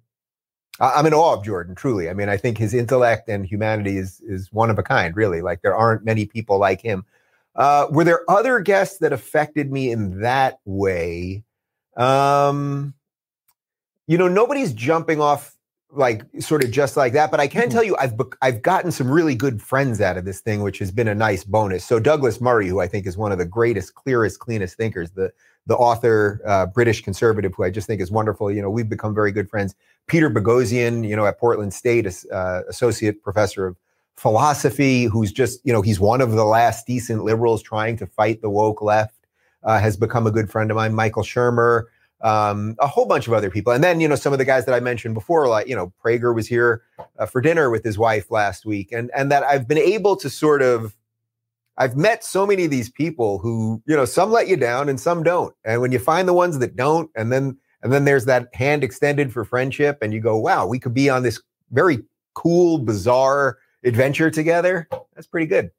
I'm 0.79 1.05
in 1.05 1.13
awe 1.13 1.33
of 1.33 1.43
Jordan, 1.43 1.75
truly. 1.75 2.09
I 2.09 2.13
mean, 2.13 2.29
I 2.29 2.37
think 2.37 2.57
his 2.57 2.73
intellect 2.73 3.29
and 3.29 3.45
humanity 3.45 3.97
is, 3.97 4.21
is 4.21 4.51
one 4.51 4.69
of 4.69 4.79
a 4.79 4.83
kind, 4.83 5.15
really. 5.15 5.41
Like 5.41 5.61
there 5.61 5.75
aren't 5.75 6.05
many 6.05 6.25
people 6.25 6.57
like 6.57 6.81
him. 6.81 7.05
Uh, 7.55 7.87
were 7.89 8.03
there 8.03 8.29
other 8.29 8.59
guests 8.59 8.99
that 8.99 9.13
affected 9.13 9.71
me 9.71 9.91
in 9.91 10.21
that 10.21 10.59
way? 10.65 11.43
Um, 11.95 12.93
you 14.07 14.17
know, 14.17 14.27
nobody's 14.27 14.73
jumping 14.73 15.21
off 15.21 15.54
like 15.95 16.23
sort 16.39 16.63
of 16.63 16.71
just 16.71 16.97
like 16.97 17.13
that, 17.13 17.31
but 17.31 17.39
I 17.39 17.47
can 17.47 17.63
mm-hmm. 17.63 17.71
tell 17.71 17.83
you 17.83 17.95
I've 17.97 18.13
I've 18.41 18.61
gotten 18.61 18.91
some 18.91 19.09
really 19.09 19.35
good 19.35 19.61
friends 19.61 20.01
out 20.01 20.17
of 20.17 20.25
this 20.25 20.41
thing, 20.41 20.61
which 20.61 20.79
has 20.79 20.91
been 20.91 21.07
a 21.07 21.15
nice 21.15 21.43
bonus. 21.43 21.85
So 21.85 21.99
Douglas 21.99 22.41
Murray, 22.41 22.67
who 22.67 22.79
I 22.79 22.87
think 22.87 23.07
is 23.07 23.17
one 23.17 23.31
of 23.31 23.37
the 23.37 23.45
greatest, 23.45 23.95
clearest, 23.95 24.39
cleanest 24.39 24.77
thinkers, 24.77 25.11
the 25.11 25.31
the 25.67 25.75
author, 25.75 26.41
uh, 26.45 26.67
British 26.67 27.01
conservative, 27.01 27.53
who 27.55 27.63
I 27.63 27.71
just 27.71 27.87
think 27.87 27.99
is 27.99 28.11
wonderful. 28.11 28.51
You 28.51 28.61
know, 28.61 28.69
we've 28.69 28.89
become 28.89 29.15
very 29.15 29.31
good 29.31 29.49
friends. 29.49 29.73
Peter 30.07 30.29
Boghossian, 30.29 31.07
you 31.07 31.15
know, 31.15 31.25
at 31.25 31.39
Portland 31.39 31.73
State, 31.73 32.05
uh, 32.31 32.61
associate 32.69 33.23
professor 33.23 33.65
of 33.67 33.77
philosophy, 34.15 35.05
who's 35.05 35.31
just, 35.31 35.59
you 35.65 35.73
know, 35.73 35.81
he's 35.81 35.99
one 35.99 36.21
of 36.21 36.31
the 36.31 36.45
last 36.45 36.85
decent 36.85 37.23
liberals 37.23 37.63
trying 37.63 37.97
to 37.97 38.05
fight 38.05 38.41
the 38.41 38.49
woke 38.49 38.81
left, 38.81 39.15
uh, 39.63 39.79
has 39.79 39.97
become 39.97 40.27
a 40.27 40.31
good 40.31 40.51
friend 40.51 40.69
of 40.69 40.75
mine. 40.75 40.93
Michael 40.93 41.23
Shermer, 41.23 41.85
um, 42.21 42.75
a 42.79 42.87
whole 42.87 43.05
bunch 43.05 43.27
of 43.27 43.33
other 43.33 43.49
people. 43.49 43.73
And 43.73 43.83
then, 43.83 43.99
you 43.99 44.07
know, 44.07 44.15
some 44.15 44.33
of 44.33 44.39
the 44.39 44.45
guys 44.45 44.65
that 44.65 44.73
I 44.73 44.79
mentioned 44.79 45.13
before, 45.13 45.47
like, 45.47 45.67
you 45.67 45.75
know, 45.75 45.93
Prager 46.03 46.33
was 46.33 46.47
here 46.47 46.83
uh, 47.19 47.25
for 47.25 47.41
dinner 47.41 47.69
with 47.69 47.83
his 47.83 47.97
wife 47.97 48.31
last 48.31 48.65
week. 48.65 48.91
And, 48.91 49.11
and 49.15 49.31
that 49.31 49.43
I've 49.43 49.67
been 49.67 49.77
able 49.77 50.15
to 50.17 50.29
sort 50.29 50.61
of, 50.61 50.95
I've 51.77 51.97
met 51.97 52.23
so 52.23 52.47
many 52.47 52.65
of 52.65 52.71
these 52.71 52.89
people 52.89 53.37
who, 53.39 53.81
you 53.85 53.95
know, 53.95 54.05
some 54.05 54.31
let 54.31 54.47
you 54.47 54.55
down 54.55 54.87
and 54.87 54.99
some 54.99 55.23
don't. 55.23 55.53
And 55.65 55.81
when 55.81 55.91
you 55.91 55.99
find 55.99 56.27
the 56.27 56.33
ones 56.33 56.59
that 56.59 56.75
don't, 56.75 57.11
and 57.15 57.31
then, 57.31 57.57
and 57.83 57.91
then 57.91 58.05
there's 58.05 58.25
that 58.25 58.47
hand 58.55 58.83
extended 58.83 59.31
for 59.31 59.43
friendship, 59.43 59.99
and 60.01 60.13
you 60.13 60.21
go, 60.21 60.37
wow, 60.37 60.65
we 60.65 60.79
could 60.79 60.93
be 60.93 61.09
on 61.09 61.21
this 61.21 61.41
very 61.71 61.99
cool, 62.33 62.79
bizarre, 62.79 63.57
adventure 63.83 64.31
together, 64.31 64.87
that's 65.13 65.27
pretty 65.27 65.45
good. 65.45 65.69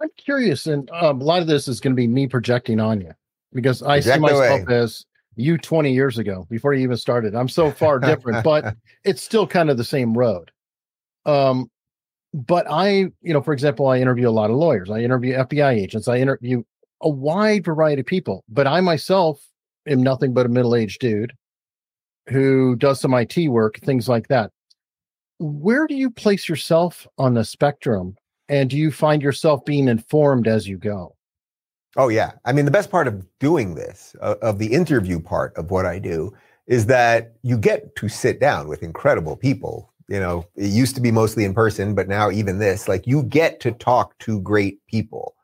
I'm 0.00 0.10
curious, 0.16 0.66
and 0.66 0.88
um, 0.90 1.20
a 1.20 1.24
lot 1.24 1.40
of 1.40 1.48
this 1.48 1.66
is 1.66 1.80
going 1.80 1.92
to 1.92 1.96
be 1.96 2.06
me 2.06 2.26
projecting 2.26 2.78
on 2.78 3.00
you 3.00 3.12
because 3.52 3.82
I 3.82 4.00
Project 4.00 4.14
see 4.14 4.20
myself 4.20 4.62
away. 4.62 4.76
as 4.76 5.04
you 5.36 5.56
20 5.58 5.92
years 5.92 6.18
ago 6.18 6.46
before 6.50 6.74
you 6.74 6.82
even 6.82 6.96
started. 6.96 7.34
I'm 7.34 7.48
so 7.48 7.70
far 7.70 7.98
different, 7.98 8.44
but 8.44 8.76
it's 9.04 9.22
still 9.22 9.46
kind 9.46 9.70
of 9.70 9.76
the 9.76 9.84
same 9.84 10.16
road. 10.16 10.50
Um, 11.24 11.70
but 12.34 12.66
I, 12.70 13.06
you 13.22 13.32
know, 13.32 13.42
for 13.42 13.52
example, 13.52 13.86
I 13.86 13.98
interview 13.98 14.28
a 14.28 14.30
lot 14.30 14.50
of 14.50 14.56
lawyers, 14.56 14.90
I 14.90 15.00
interview 15.00 15.34
FBI 15.34 15.74
agents, 15.74 16.08
I 16.08 16.18
interview 16.18 16.62
a 17.00 17.08
wide 17.08 17.64
variety 17.64 18.00
of 18.00 18.06
people, 18.06 18.44
but 18.48 18.66
I 18.66 18.80
myself 18.80 19.40
am 19.86 20.02
nothing 20.02 20.32
but 20.32 20.46
a 20.46 20.48
middle 20.48 20.74
aged 20.74 21.00
dude 21.00 21.32
who 22.28 22.76
does 22.76 23.00
some 23.00 23.14
IT 23.14 23.48
work, 23.48 23.78
things 23.80 24.08
like 24.08 24.28
that 24.28 24.50
where 25.42 25.88
do 25.88 25.94
you 25.94 26.10
place 26.10 26.48
yourself 26.48 27.06
on 27.18 27.34
the 27.34 27.44
spectrum? 27.44 28.16
And 28.48 28.70
do 28.70 28.76
you 28.76 28.92
find 28.92 29.22
yourself 29.22 29.64
being 29.64 29.88
informed 29.88 30.46
as 30.46 30.68
you 30.68 30.78
go? 30.78 31.16
Oh, 31.96 32.08
yeah. 32.08 32.32
I 32.44 32.52
mean, 32.52 32.64
the 32.64 32.70
best 32.70 32.90
part 32.90 33.06
of 33.06 33.26
doing 33.38 33.74
this, 33.74 34.16
uh, 34.20 34.36
of 34.42 34.58
the 34.58 34.72
interview 34.72 35.20
part 35.20 35.54
of 35.56 35.70
what 35.70 35.84
I 35.84 35.98
do, 35.98 36.32
is 36.66 36.86
that 36.86 37.34
you 37.42 37.58
get 37.58 37.94
to 37.96 38.08
sit 38.08 38.40
down 38.40 38.68
with 38.68 38.82
incredible 38.82 39.36
people. 39.36 39.92
You 40.08 40.20
know, 40.20 40.46
it 40.56 40.68
used 40.68 40.94
to 40.94 41.00
be 41.00 41.10
mostly 41.10 41.44
in 41.44 41.54
person, 41.54 41.94
but 41.94 42.08
now 42.08 42.30
even 42.30 42.58
this, 42.58 42.88
like 42.88 43.06
you 43.06 43.22
get 43.24 43.60
to 43.60 43.72
talk 43.72 44.18
to 44.20 44.40
great 44.40 44.84
people. 44.86 45.34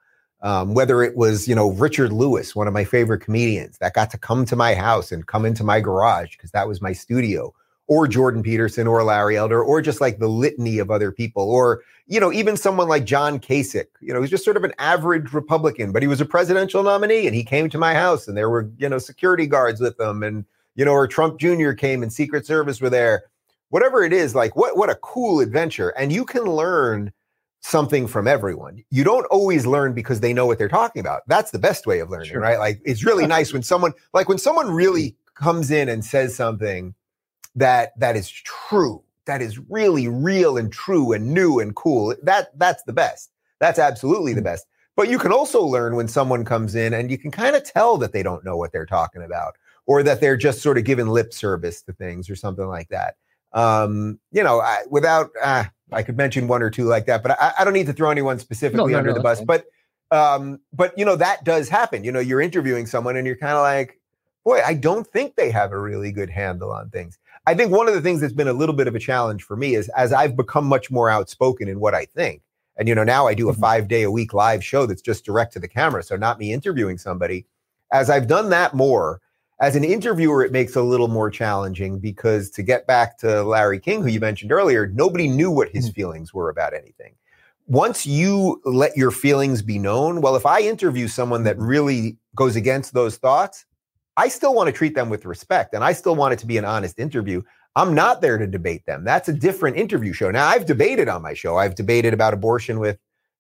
Um, 0.41 0.73
whether 0.73 1.03
it 1.03 1.17
was, 1.17 1.49
you 1.49 1.55
know, 1.55 1.73
Richard 1.73 2.13
Lewis, 2.13 2.55
one 2.55 2.69
of 2.69 2.73
my 2.73 2.85
favorite 2.85 3.21
comedians 3.21 3.77
that 3.79 3.93
got 3.95 4.09
to 4.13 4.19
come 4.19 4.45
to 4.47 4.55
my 4.55 4.73
house 4.75 5.11
and 5.11 5.27
come 5.27 5.45
into 5.45 5.65
my 5.65 5.81
garage 5.81 6.37
because 6.37 6.53
that 6.53 6.69
was 6.69 6.81
my 6.81 6.93
studio, 6.93 7.53
or 7.89 8.07
Jordan 8.07 8.43
Peterson 8.43 8.87
or 8.87 9.03
Larry 9.03 9.37
Elder 9.37 9.63
or 9.63 9.83
just 9.83 10.01
like 10.01 10.19
the 10.19 10.29
litany 10.29 10.79
of 10.79 10.91
other 10.91 11.11
people 11.11 11.51
or 11.51 11.83
you 12.07 12.21
know 12.21 12.33
even 12.33 12.57
someone 12.57 12.89
like 12.89 13.05
John 13.05 13.41
Kasich 13.41 13.87
you 14.01 14.15
know 14.15 14.21
he's 14.21 14.31
just 14.31 14.45
sort 14.45 14.57
of 14.57 14.65
an 14.65 14.75
average 14.79 15.33
Republican 15.33 15.91
but 15.91 16.03
he 16.03 16.09
was 16.09 16.21
a 16.21 16.27
presidential 16.27 16.83
nominee 16.83 17.27
and 17.27 17.35
he 17.35 17.43
came 17.43 17.69
to 17.71 17.79
my 17.79 17.95
house 17.95 18.29
and 18.29 18.37
there 18.37 18.51
were 18.51 18.71
you 18.79 18.89
know 18.89 18.99
security 18.99 19.47
guards 19.47 19.81
with 19.81 19.99
him 19.99 20.23
and 20.23 20.45
you 20.77 20.85
know 20.85 20.93
or 20.93 21.09
Trump 21.09 21.41
Jr. 21.41 21.73
came 21.73 22.03
and 22.03 22.13
Secret 22.13 22.47
Service 22.47 22.81
were 22.81 22.91
there 22.91 23.25
whatever 23.71 24.05
it 24.05 24.13
is 24.13 24.35
like 24.35 24.55
what 24.55 24.77
what 24.77 24.91
a 24.91 24.95
cool 24.97 25.41
adventure 25.41 25.91
and 25.91 26.13
you 26.13 26.25
can 26.25 26.45
learn 26.45 27.13
something 27.61 28.07
from 28.07 28.29
everyone. 28.29 28.85
You 28.91 29.05
don't 29.05 29.27
always 29.27 29.67
learn 29.67 29.93
because 29.93 30.21
they 30.21 30.33
know 30.33 30.47
what 30.47 30.59
they're 30.59 30.69
talking 30.69 31.01
about. 31.01 31.23
That's 31.27 31.51
the 31.51 31.59
best 31.59 31.87
way 31.87 31.99
of 31.99 32.09
learning, 32.09 32.31
sure. 32.31 32.41
right? 32.41 32.59
Like 32.59 32.81
it's 32.85 33.05
really 33.05 33.27
nice 33.27 33.53
when 33.53 33.63
someone 33.63 33.93
like 34.15 34.29
when 34.29 34.39
someone 34.39 34.71
really 34.71 35.11
mm-hmm. 35.11 35.45
comes 35.45 35.71
in 35.71 35.89
and 35.89 36.05
says 36.05 36.35
something 36.37 36.95
that 37.59 37.99
that 37.99 38.17
is 38.17 38.31
true. 38.31 39.03
That 39.27 39.43
is 39.43 39.59
really 39.59 40.09
real 40.09 40.57
and 40.57 40.73
true 40.73 41.13
and 41.13 41.33
new 41.33 41.59
and 41.61 41.75
cool. 41.75 42.15
That 42.23 42.59
that's 42.59 42.83
the 42.85 42.93
best. 42.93 43.31
That's 43.61 43.79
absolutely 43.79 44.35
the 44.35 44.41
mm. 44.41 44.45
best. 44.45 44.67
But 44.97 45.09
you 45.09 45.19
can 45.19 45.33
also 45.33 45.63
learn 45.63 45.95
when 45.95 46.09
someone 46.09 46.45
comes 46.45 46.75
in 46.75 46.93
and 46.93 47.11
you 47.11 47.19
can 47.19 47.31
kind 47.31 47.55
of 47.55 47.63
tell 47.63 47.99
that 47.99 48.13
they 48.13 48.23
don't 48.23 48.45
know 48.45 48.57
what 48.57 48.73
they're 48.73 48.87
talking 48.87 49.23
about 49.23 49.55
or 49.87 50.03
that 50.03 50.21
they're 50.21 50.37
just 50.37 50.61
sort 50.61 50.77
of 50.77 50.85
giving 50.85 51.07
lip 51.07 51.33
service 51.33 51.83
to 51.83 51.93
things 51.93 52.29
or 52.29 52.35
something 52.35 52.67
like 52.67 52.89
that. 52.89 53.15
Um, 53.53 54.19
you 54.33 54.43
know 54.43 54.61
I, 54.61 54.83
without 54.91 55.31
uh, 55.43 55.65
i 55.91 56.03
could 56.03 56.19
mention 56.19 56.49
one 56.49 56.63
or 56.63 56.69
two 56.69 56.85
like 56.85 57.07
that 57.07 57.23
but 57.23 57.41
i, 57.41 57.55
I 57.59 57.65
don't 57.65 57.73
need 57.73 57.87
to 57.87 57.95
throw 57.95 58.11
anyone 58.11 58.39
specifically 58.39 58.93
no, 58.93 58.93
no, 58.93 58.99
under 58.99 59.11
no, 59.13 59.15
the 59.15 59.23
bus 59.23 59.41
but 59.41 59.65
um, 60.11 60.61
but 60.73 60.97
you 60.99 61.05
know 61.07 61.17
that 61.17 61.45
does 61.45 61.69
happen. 61.69 62.05
You 62.05 62.13
know 62.13 62.21
you're 62.21 62.43
interviewing 62.43 62.85
someone 62.85 63.17
and 63.17 63.27
you're 63.27 63.37
kind 63.37 63.55
of 63.55 63.63
like 63.63 63.99
boy 64.45 64.61
i 64.65 64.73
don't 64.73 65.07
think 65.07 65.37
they 65.37 65.51
have 65.51 65.73
a 65.73 65.81
really 65.81 66.11
good 66.11 66.31
handle 66.31 66.73
on 66.73 66.89
things 66.91 67.19
I 67.49 67.55
think 67.55 67.73
one 67.73 67.89
of 67.89 67.95
the 67.95 68.03
things 68.03 68.21
that's 68.21 68.35
been 68.35 68.47
a 68.47 68.53
little 68.53 68.75
bit 68.75 68.89
of 68.89 68.95
a 68.95 68.99
challenge 68.99 69.43
for 69.43 69.57
me 69.57 69.75
is 69.75 69.89
as 69.97 70.13
I've 70.13 70.37
become 70.37 70.67
much 70.67 70.91
more 70.91 71.09
outspoken 71.09 71.67
in 71.67 71.81
what 71.81 71.95
I 71.95 72.05
think. 72.05 72.43
And 72.77 72.87
you 72.87 72.95
know, 72.95 73.05
now 73.05 73.27
I 73.27 73.33
do 73.33 73.49
a 73.49 73.53
mm-hmm. 73.53 73.63
5 73.63 73.89
day 73.89 74.03
a 74.03 74.11
week 74.11 74.35
live 74.35 74.63
show 74.63 74.85
that's 74.85 75.01
just 75.01 75.25
direct 75.25 75.55
to 75.55 75.59
the 75.59 75.67
camera, 75.67 76.03
so 76.03 76.15
not 76.17 76.39
me 76.39 76.53
interviewing 76.53 76.99
somebody. 76.99 77.47
As 77.91 78.11
I've 78.11 78.27
done 78.27 78.51
that 78.51 78.75
more, 78.75 79.23
as 79.63 79.77
an 79.77 79.83
interviewer 79.83 80.45
it 80.45 80.53
makes 80.53 80.77
a 80.77 80.83
little 80.83 81.09
more 81.09 81.31
challenging 81.31 81.99
because 81.99 82.51
to 82.51 82.63
get 82.63 82.87
back 82.87 83.17
to 83.21 83.43
Larry 83.45 83.81
King 83.81 84.03
who 84.03 84.09
you 84.09 84.21
mentioned 84.21 84.53
earlier, 84.53 84.87
nobody 84.87 85.27
knew 85.27 85.51
what 85.51 85.71
his 85.71 85.87
mm-hmm. 85.87 85.95
feelings 85.95 86.35
were 86.35 86.51
about 86.51 86.75
anything. 86.75 87.15
Once 87.67 88.07
you 88.07 88.61
let 88.67 88.95
your 88.95 89.11
feelings 89.11 89.63
be 89.63 89.79
known, 89.79 90.21
well 90.21 90.37
if 90.37 90.45
I 90.45 90.61
interview 90.61 91.09
someone 91.09 91.45
that 91.45 91.59
really 91.59 92.19
goes 92.37 92.57
against 92.57 92.93
those 92.93 93.17
thoughts, 93.17 93.65
I 94.19 94.27
still 94.27 94.53
want 94.53 94.67
to 94.67 94.73
treat 94.73 94.97
them 94.97 95.09
with 95.09 95.25
respect 95.25 95.75
and 95.75 95.85
I 95.85 95.93
still 95.93 96.17
want 96.17 96.33
it 96.33 96.41
to 96.41 96.47
be 96.47 96.59
an 96.59 96.65
honest 96.65 96.99
interview. 96.99 97.41
I'm 97.77 97.95
not 97.95 98.21
there 98.21 98.37
to 98.37 98.49
debate 98.49 98.85
them. 98.85 99.05
That's 99.05 99.29
a 99.29 99.33
different 99.33 99.77
interview 99.77 100.13
show. 100.13 100.29
Now, 100.33 100.49
I've 100.49 100.67
debated 100.67 101.09
on 101.09 101.23
my 101.23 101.35
show. 101.35 101.57
I've 101.57 101.77
debated 101.77 102.13
about 102.13 102.35
abortion 102.35 102.81
with 102.81 102.99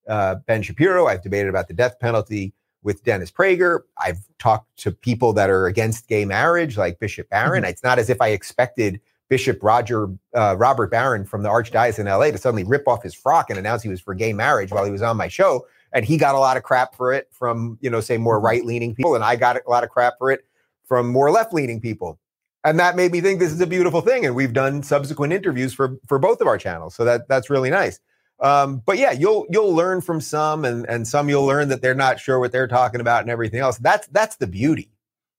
uh, 0.08 0.36
Ben 0.46 0.62
Shapiro. 0.62 1.08
I've 1.08 1.22
debated 1.22 1.48
about 1.48 1.66
the 1.66 1.74
death 1.74 1.98
penalty 1.98 2.54
with 2.84 3.02
Dennis 3.02 3.28
Prager. 3.28 3.80
I've 3.98 4.20
talked 4.38 4.76
to 4.78 4.92
people 4.92 5.32
that 5.32 5.50
are 5.50 5.66
against 5.66 6.06
gay 6.06 6.24
marriage, 6.24 6.78
like 6.78 7.00
Bishop 7.00 7.28
Barron. 7.28 7.64
Mm-hmm. 7.64 7.70
It's 7.70 7.82
not 7.82 7.98
as 7.98 8.08
if 8.08 8.20
I 8.20 8.28
expected 8.28 9.00
Bishop 9.28 9.60
Roger 9.60 10.08
uh, 10.34 10.54
Robert 10.56 10.92
Barron 10.92 11.24
from 11.24 11.42
the 11.42 11.48
Archdiocese 11.48 11.98
in 11.98 12.06
LA 12.06 12.30
to 12.30 12.38
suddenly 12.38 12.62
rip 12.62 12.86
off 12.86 13.02
his 13.02 13.14
frock 13.14 13.50
and 13.50 13.58
announce 13.58 13.82
he 13.82 13.88
was 13.88 14.00
for 14.00 14.14
gay 14.14 14.32
marriage 14.32 14.70
while 14.70 14.84
he 14.84 14.92
was 14.92 15.02
on 15.02 15.16
my 15.16 15.26
show. 15.26 15.66
And 15.92 16.04
he 16.04 16.16
got 16.16 16.36
a 16.36 16.38
lot 16.38 16.56
of 16.56 16.62
crap 16.62 16.94
for 16.94 17.12
it 17.12 17.26
from, 17.32 17.78
you 17.80 17.90
know, 17.90 18.00
say 18.00 18.16
more 18.16 18.36
mm-hmm. 18.36 18.46
right 18.46 18.64
leaning 18.64 18.94
people. 18.94 19.16
And 19.16 19.24
I 19.24 19.34
got 19.34 19.56
a 19.56 19.68
lot 19.68 19.82
of 19.82 19.90
crap 19.90 20.14
for 20.18 20.30
it 20.30 20.44
from 20.88 21.08
more 21.10 21.30
left 21.30 21.52
leaning 21.52 21.80
people. 21.80 22.18
And 22.64 22.80
that 22.80 22.96
made 22.96 23.12
me 23.12 23.20
think 23.20 23.38
this 23.38 23.52
is 23.52 23.60
a 23.60 23.66
beautiful 23.66 24.00
thing. 24.00 24.26
And 24.26 24.34
we've 24.34 24.52
done 24.52 24.82
subsequent 24.82 25.32
interviews 25.32 25.72
for 25.72 25.98
for 26.08 26.18
both 26.18 26.40
of 26.40 26.46
our 26.46 26.58
channels. 26.58 26.94
So 26.94 27.04
that 27.04 27.28
that's 27.28 27.50
really 27.50 27.70
nice. 27.70 28.00
Um, 28.40 28.82
but 28.84 28.98
yeah, 28.98 29.12
you'll 29.12 29.46
you'll 29.50 29.74
learn 29.74 30.00
from 30.00 30.20
some 30.20 30.64
and 30.64 30.84
and 30.88 31.06
some 31.06 31.28
you'll 31.28 31.46
learn 31.46 31.68
that 31.68 31.82
they're 31.82 31.94
not 31.94 32.20
sure 32.20 32.38
what 32.38 32.52
they're 32.52 32.68
talking 32.68 33.00
about 33.00 33.22
and 33.22 33.30
everything 33.30 33.60
else. 33.60 33.78
That's 33.78 34.06
that's 34.08 34.36
the 34.36 34.46
beauty. 34.46 34.90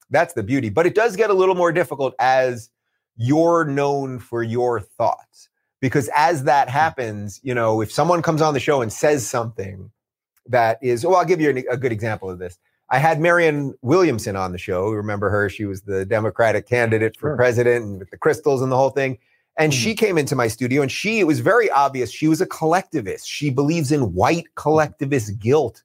That's 0.10 0.34
the 0.34 0.44
beauty. 0.44 0.70
But 0.70 0.86
it 0.86 0.96
does 0.96 1.16
get 1.16 1.30
a 1.30 1.34
little 1.34 1.56
more 1.56 1.72
difficult 1.72 2.16
as 2.20 2.70
you're 3.16 3.66
known 3.66 4.20
for 4.20 4.42
your 4.42 4.80
thoughts. 4.80 5.50
Because 5.82 6.10
as 6.16 6.46
that 6.46 6.68
hmm. 6.68 6.74
happens, 6.74 7.40
you 7.44 7.54
know, 7.54 7.82
if 7.82 7.92
someone 7.92 8.22
comes 8.22 8.42
on 8.42 8.54
the 8.54 8.60
show 8.60 8.82
and 8.82 8.92
says 8.92 9.28
something 9.28 9.92
that 10.48 10.80
is, 10.82 11.06
well, 11.06 11.18
I'll 11.18 11.26
give 11.26 11.42
you 11.42 11.64
a 11.70 11.78
good 11.78 11.92
example 11.92 12.30
of 12.30 12.40
this. 12.40 12.58
I 12.92 12.98
had 12.98 13.20
Marianne 13.20 13.76
Williamson 13.82 14.36
on 14.36 14.52
the 14.52 14.58
show. 14.58 14.90
Remember 14.90 15.30
her? 15.30 15.50
She 15.50 15.66
was 15.66 15.82
the 15.82 16.06
Democratic 16.06 16.68
candidate 16.68 17.16
for 17.18 17.30
sure. 17.30 17.36
president 17.36 17.86
and 17.86 18.00
with 18.00 18.10
the 18.10 18.18
crystals 18.18 18.62
and 18.62 18.72
the 18.72 18.78
whole 18.78 18.90
thing. 18.90 19.18
And 19.58 19.74
she 19.74 19.94
came 19.94 20.18
into 20.18 20.36
my 20.36 20.48
studio 20.48 20.82
and 20.82 20.92
she, 20.92 21.20
it 21.20 21.26
was 21.26 21.42
very 21.42 21.70
obvious, 21.70 22.12
she 22.12 22.30
was 22.30 22.40
a 22.40 22.46
collectivist. 22.46 23.28
She 23.28 23.50
believes 23.50 23.92
in 23.92 24.14
white 24.14 24.46
collectivist 24.56 25.38
guilt, 25.38 25.84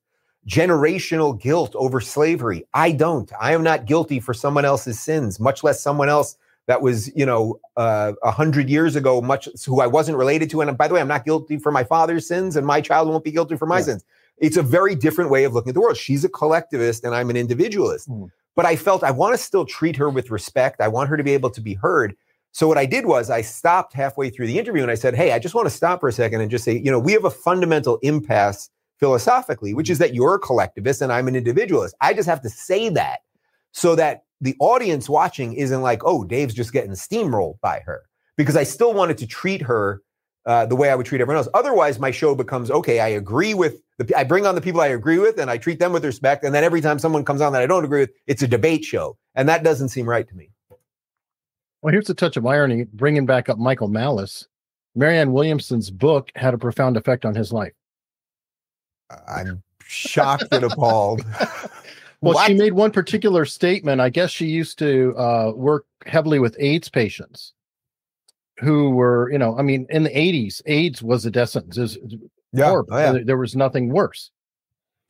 generational 0.48 1.38
guilt 1.38 1.74
over 1.74 2.00
slavery. 2.00 2.64
I 2.72 2.92
don't. 2.92 3.32
I 3.40 3.52
am 3.52 3.64
not 3.64 3.84
guilty 3.84 4.20
for 4.20 4.32
someone 4.32 4.64
else's 4.64 5.00
sins, 5.00 5.40
much 5.40 5.64
less 5.64 5.82
someone 5.82 6.08
else 6.08 6.36
that 6.66 6.82
was, 6.82 7.14
you 7.16 7.26
know, 7.26 7.60
uh, 7.76 8.12
a 8.22 8.26
uh, 8.26 8.30
hundred 8.30 8.70
years 8.70 8.96
ago, 8.96 9.20
much 9.20 9.48
who 9.66 9.80
I 9.80 9.86
wasn't 9.86 10.16
related 10.16 10.48
to. 10.50 10.60
And 10.60 10.78
by 10.78 10.88
the 10.88 10.94
way, 10.94 11.00
I'm 11.00 11.08
not 11.08 11.24
guilty 11.24 11.58
for 11.58 11.70
my 11.70 11.84
father's 11.84 12.26
sins, 12.26 12.56
and 12.56 12.66
my 12.66 12.80
child 12.80 13.08
won't 13.08 13.24
be 13.24 13.32
guilty 13.32 13.56
for 13.56 13.66
my 13.66 13.78
yeah. 13.78 13.84
sins. 13.84 14.04
It's 14.38 14.56
a 14.56 14.62
very 14.62 14.94
different 14.94 15.30
way 15.30 15.44
of 15.44 15.54
looking 15.54 15.70
at 15.70 15.74
the 15.74 15.80
world. 15.80 15.96
She's 15.96 16.24
a 16.24 16.28
collectivist, 16.28 17.04
and 17.04 17.14
I'm 17.14 17.30
an 17.30 17.36
individualist. 17.36 18.08
Mm. 18.08 18.28
But 18.56 18.66
I 18.66 18.76
felt 18.76 19.02
I 19.02 19.10
want 19.10 19.34
to 19.34 19.38
still 19.38 19.64
treat 19.64 19.96
her 19.96 20.08
with 20.08 20.30
respect. 20.30 20.80
I 20.80 20.88
want 20.88 21.08
her 21.08 21.16
to 21.16 21.24
be 21.24 21.32
able 21.32 21.50
to 21.50 21.60
be 21.60 21.74
heard. 21.74 22.14
So 22.52 22.68
what 22.68 22.78
I 22.78 22.86
did 22.86 23.06
was 23.06 23.30
I 23.30 23.40
stopped 23.40 23.92
halfway 23.94 24.30
through 24.30 24.46
the 24.46 24.58
interview 24.58 24.82
and 24.82 24.90
I 24.90 24.94
said, 24.94 25.14
"Hey, 25.14 25.32
I 25.32 25.40
just 25.40 25.56
want 25.56 25.66
to 25.66 25.74
stop 25.74 26.00
for 26.00 26.08
a 26.08 26.12
second 26.12 26.40
and 26.40 26.50
just 26.50 26.64
say, 26.64 26.78
you 26.78 26.90
know, 26.90 27.00
we 27.00 27.12
have 27.12 27.24
a 27.24 27.30
fundamental 27.30 27.98
impasse 28.02 28.70
philosophically, 29.00 29.74
which 29.74 29.90
is 29.90 29.98
that 29.98 30.14
you're 30.14 30.36
a 30.36 30.38
collectivist 30.38 31.02
and 31.02 31.12
I'm 31.12 31.28
an 31.28 31.36
individualist. 31.36 31.94
I 32.00 32.14
just 32.14 32.28
have 32.28 32.40
to 32.42 32.48
say 32.48 32.88
that 32.90 33.20
so 33.72 33.96
that 33.96 34.24
the 34.40 34.56
audience 34.60 35.08
watching 35.08 35.54
isn't 35.54 35.82
like, 35.82 36.02
oh, 36.04 36.24
Dave's 36.24 36.54
just 36.54 36.72
getting 36.72 36.92
steamrolled 36.92 37.60
by 37.60 37.80
her. 37.84 38.02
Because 38.36 38.56
I 38.56 38.64
still 38.64 38.94
wanted 38.94 39.18
to 39.18 39.26
treat 39.26 39.62
her 39.62 40.02
uh, 40.46 40.66
the 40.66 40.76
way 40.76 40.90
I 40.90 40.94
would 40.94 41.06
treat 41.06 41.20
everyone 41.20 41.38
else. 41.38 41.48
Otherwise, 41.54 41.98
my 41.98 42.10
show 42.10 42.34
becomes 42.34 42.70
okay. 42.70 43.00
I 43.00 43.08
agree 43.08 43.54
with 43.54 43.80
the. 43.98 44.16
I 44.16 44.24
bring 44.24 44.46
on 44.46 44.54
the 44.54 44.60
people 44.60 44.80
I 44.80 44.88
agree 44.88 45.18
with, 45.18 45.38
and 45.38 45.50
I 45.50 45.58
treat 45.58 45.78
them 45.78 45.92
with 45.92 46.04
respect. 46.04 46.44
And 46.44 46.54
then 46.54 46.64
every 46.64 46.80
time 46.80 46.98
someone 46.98 47.24
comes 47.24 47.40
on 47.40 47.52
that 47.52 47.62
I 47.62 47.66
don't 47.66 47.84
agree 47.84 48.00
with, 48.00 48.10
it's 48.26 48.42
a 48.42 48.48
debate 48.48 48.84
show, 48.84 49.16
and 49.34 49.48
that 49.48 49.64
doesn't 49.64 49.88
seem 49.88 50.08
right 50.08 50.28
to 50.28 50.34
me. 50.34 50.50
Well, 51.82 51.92
here's 51.92 52.10
a 52.10 52.14
touch 52.14 52.36
of 52.36 52.46
irony. 52.46 52.84
Bringing 52.92 53.26
back 53.26 53.48
up 53.48 53.58
Michael 53.58 53.88
Malice, 53.88 54.46
Marianne 54.94 55.32
Williamson's 55.32 55.90
book 55.90 56.30
had 56.34 56.54
a 56.54 56.58
profound 56.58 56.96
effect 56.96 57.24
on 57.24 57.34
his 57.34 57.52
life. 57.52 57.72
I'm 59.28 59.62
shocked 59.86 60.44
and 60.52 60.64
appalled. 60.64 61.24
Well, 62.20 62.36
what? 62.36 62.46
she 62.46 62.54
made 62.54 62.72
one 62.72 62.90
particular 62.90 63.44
statement. 63.44 64.00
I 64.00 64.08
guess 64.08 64.30
she 64.30 64.46
used 64.46 64.78
to 64.78 65.14
uh, 65.14 65.52
work 65.54 65.84
heavily 66.06 66.38
with 66.38 66.56
AIDS 66.58 66.88
patients 66.88 67.52
who 68.58 68.90
were, 68.90 69.30
you 69.32 69.38
know, 69.38 69.58
I 69.58 69.62
mean, 69.62 69.86
in 69.90 70.04
the 70.04 70.10
80s, 70.10 70.62
AIDS 70.66 71.02
was 71.02 71.26
a 71.26 71.30
death 71.30 71.50
sentence. 71.50 71.76
It 71.76 71.80
was, 71.82 71.98
yeah, 72.52 72.70
oh, 72.70 72.84
yeah. 72.90 73.18
There 73.24 73.36
was 73.36 73.56
nothing 73.56 73.90
worse. 73.90 74.30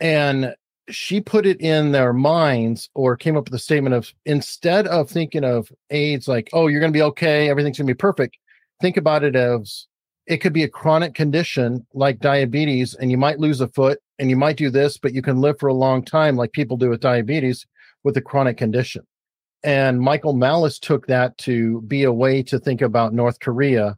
And 0.01 0.55
she 0.91 1.21
put 1.21 1.47
it 1.47 1.61
in 1.61 1.93
their 1.93 2.13
minds 2.13 2.91
or 2.95 3.17
came 3.17 3.37
up 3.37 3.45
with 3.45 3.55
a 3.55 3.59
statement 3.59 3.95
of 3.95 4.13
instead 4.27 4.87
of 4.87 5.09
thinking 5.09 5.45
of 5.45 5.71
AIDS 5.91 6.29
like, 6.29 6.51
oh, 6.53 6.67
you're 6.67 6.81
going 6.81 6.93
to 6.93 6.97
be 6.97 7.03
okay, 7.03 7.49
everything's 7.49 7.79
going 7.79 7.87
to 7.87 7.95
be 7.95 7.97
perfect, 7.97 8.37
think 8.81 8.97
about 8.97 9.25
it 9.25 9.37
as 9.37 9.87
it 10.27 10.39
could 10.39 10.53
be 10.53 10.63
a 10.63 10.69
chronic 10.69 11.15
condition 11.15 11.87
like 11.93 12.19
diabetes 12.21 12.95
and 12.95 13.11
you 13.11 13.19
might 13.19 13.39
lose 13.39 13.61
a 13.61 13.69
foot 13.69 13.99
and 14.19 14.31
you 14.31 14.37
might 14.37 14.57
do 14.57 14.71
this 14.71 14.99
but 14.99 15.15
you 15.15 15.23
can 15.23 15.41
live 15.41 15.59
for 15.59 15.69
a 15.69 15.75
long 15.75 16.05
time 16.05 16.37
like 16.37 16.53
people 16.53 16.77
do 16.77 16.91
with 16.91 17.01
diabetes 17.01 17.67
with 18.05 18.17
a 18.17 18.21
chronic 18.21 18.57
condition 18.57 19.07
and 19.65 20.01
michael 20.01 20.35
malice 20.35 20.79
took 20.79 21.07
that 21.07 21.37
to 21.39 21.81
be 21.83 22.05
a 22.05 22.13
way 22.13 22.43
to 22.43 22.59
think 22.59 22.81
about 22.83 23.13
north 23.13 23.41
korea 23.41 23.97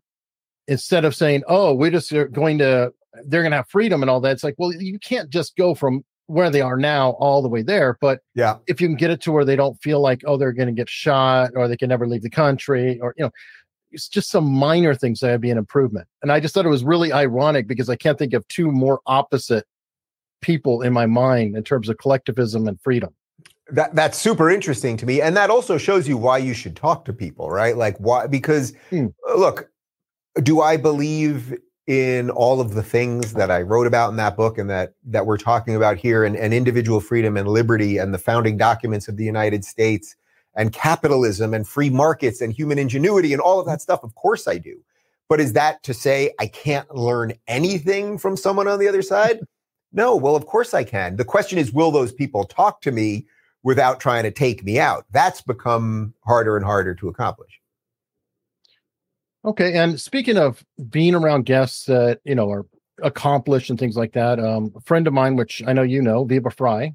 instead 0.69 1.05
of 1.05 1.15
saying 1.15 1.43
oh 1.49 1.75
we're 1.75 1.91
just 1.91 2.13
uh, 2.13 2.25
going 2.25 2.59
to 2.59 2.93
they're 3.27 3.43
going 3.43 3.51
to 3.51 3.57
have 3.57 3.69
freedom 3.69 4.03
and 4.03 4.11
all 4.11 4.21
that 4.21 4.33
it's 4.33 4.45
like 4.45 4.55
well 4.59 4.73
you 4.73 4.99
can't 4.99 5.31
just 5.31 5.57
go 5.57 5.75
from 5.75 6.05
where 6.29 6.51
they 6.51 6.61
are 6.61 6.77
now 6.77 7.11
all 7.13 7.41
the 7.43 7.49
way 7.49 7.63
there 7.63 7.97
but 8.01 8.21
yeah 8.35 8.57
if 8.67 8.81
you 8.81 8.89
can 8.89 8.97
get 8.97 9.11
it 9.11 9.21
to 9.21 9.31
where 9.31 9.45
they 9.45 9.57
don't 9.57 9.81
feel 9.83 10.01
like 10.01 10.23
oh 10.27 10.37
they're 10.37 10.53
going 10.53 10.67
to 10.67 10.73
get 10.73 10.89
shot 10.89 11.51
or 11.55 11.69
they 11.69 11.77
can 11.77 11.89
never 11.89 12.07
leave 12.07 12.23
the 12.23 12.31
country 12.31 12.99
or 13.01 13.15
you 13.17 13.25
know 13.25 13.31
it's 13.93 14.09
just 14.09 14.31
some 14.31 14.53
minor 14.53 14.95
things 14.95 15.21
that 15.21 15.33
would 15.33 15.41
be 15.41 15.51
an 15.51 15.59
improvement. 15.59 16.07
And 16.23 16.33
I 16.33 16.41
just 16.41 16.55
thought 16.55 16.67
it 16.67 16.71
was 16.71 16.85
really 16.85 17.13
ironic 17.13 17.67
because 17.67 17.89
I 17.89 17.97
can't 17.97 18.19
think 18.19 18.35
of 18.35 18.47
two 18.49 18.71
more 18.71 19.01
opposite 19.07 19.65
people 20.43 20.83
in 20.83 20.93
my 20.93 21.07
mind 21.07 21.57
in 21.57 21.65
terms 21.65 21.89
of 21.89 21.97
collectivism 21.99 22.69
and 22.69 22.81
freedom. 22.81 23.15
That 23.71 23.95
that's 23.95 24.19
super 24.19 24.49
interesting 24.49 24.97
to 24.99 25.07
me, 25.07 25.21
and 25.21 25.37
that 25.37 25.51
also 25.51 25.77
shows 25.77 26.07
you 26.07 26.17
why 26.17 26.39
you 26.39 26.55
should 26.55 26.77
talk 26.77 27.05
to 27.07 27.13
people, 27.13 27.51
right? 27.51 27.77
Like 27.77 27.97
why? 27.99 28.27
Because 28.29 28.73
hmm. 28.91 29.07
look, 29.37 29.69
do 30.43 30.61
I 30.61 30.77
believe 30.77 31.59
in 31.89 32.31
all 32.31 32.61
of 32.61 32.75
the 32.75 32.83
things 32.83 33.33
that 33.35 33.51
I 33.51 33.63
wrote 33.63 33.87
about 33.87 34.11
in 34.11 34.17
that 34.17 34.37
book 34.37 34.59
and 34.59 34.71
that 34.71 34.95
that 35.05 35.27
we're 35.27 35.39
talking 35.39 35.75
about 35.75 35.97
here, 35.97 36.25
and, 36.25 36.37
and 36.37 36.55
individual 36.55 37.01
freedom 37.01 37.37
and 37.37 37.49
liberty 37.49 37.99
and 37.99 38.15
the 38.15 38.19
founding 38.19 38.57
documents 38.57 39.09
of 39.09 39.17
the 39.17 39.25
United 39.25 39.65
States? 39.65 40.15
and 40.57 40.73
capitalism 40.73 41.55
and 41.55 41.69
free 41.69 41.91
markets 41.91 42.41
and 42.41 42.53
human 42.53 42.79
ingenuity 42.79 43.33
and 43.33 43.41
all 43.41 43.61
of 43.61 43.67
that 43.67 43.83
stuff. 43.83 44.03
Of 44.03 44.15
course 44.15 44.49
I 44.49 44.59
do. 44.59 44.81
But 45.29 45.41
is 45.41 45.53
that 45.53 45.83
to 45.85 45.95
say 45.95 46.33
I 46.41 46.47
can't 46.47 46.93
learn 46.95 47.35
anything 47.47 48.19
from 48.19 48.37
someone 48.37 48.67
on 48.67 48.79
the 48.79 48.89
other 48.89 49.03
side? 49.03 49.41
No, 49.93 50.17
well, 50.17 50.35
of 50.35 50.47
course 50.47 50.75
I 50.75 50.85
can. 50.85 51.17
The 51.17 51.25
question 51.25 51.59
is, 51.59 51.73
will 51.73 51.91
those 51.91 52.13
people 52.13 52.45
talk 52.45 52.81
to 52.83 52.93
me 52.93 53.27
without 53.67 53.99
trying 53.99 54.23
to 54.23 54.31
take 54.31 54.63
me 54.63 54.79
out? 54.79 55.05
That's 55.11 55.43
become 55.43 56.15
harder 56.25 56.57
and 56.57 56.65
harder 56.65 56.95
to 56.95 57.09
accomplish. 57.09 57.61
Okay. 59.45 59.75
And 59.75 60.01
speaking 60.01 60.39
of 60.39 60.65
being 60.89 61.17
around 61.17 61.47
guests 61.47 61.87
that, 61.87 62.21
you 62.25 62.37
know, 62.37 62.49
are 62.49 62.65
accomplished 63.03 63.69
and 63.69 63.79
things 63.79 63.97
like 63.97 64.13
that, 64.13 64.39
um, 64.39 64.73
a 64.77 64.81
friend 64.83 65.09
of 65.09 65.13
mine, 65.13 65.35
which 65.35 65.65
I 65.67 65.73
know 65.73 65.83
you 65.83 66.01
know, 66.01 66.25
Viva 66.25 66.49
Frei. 66.49 66.95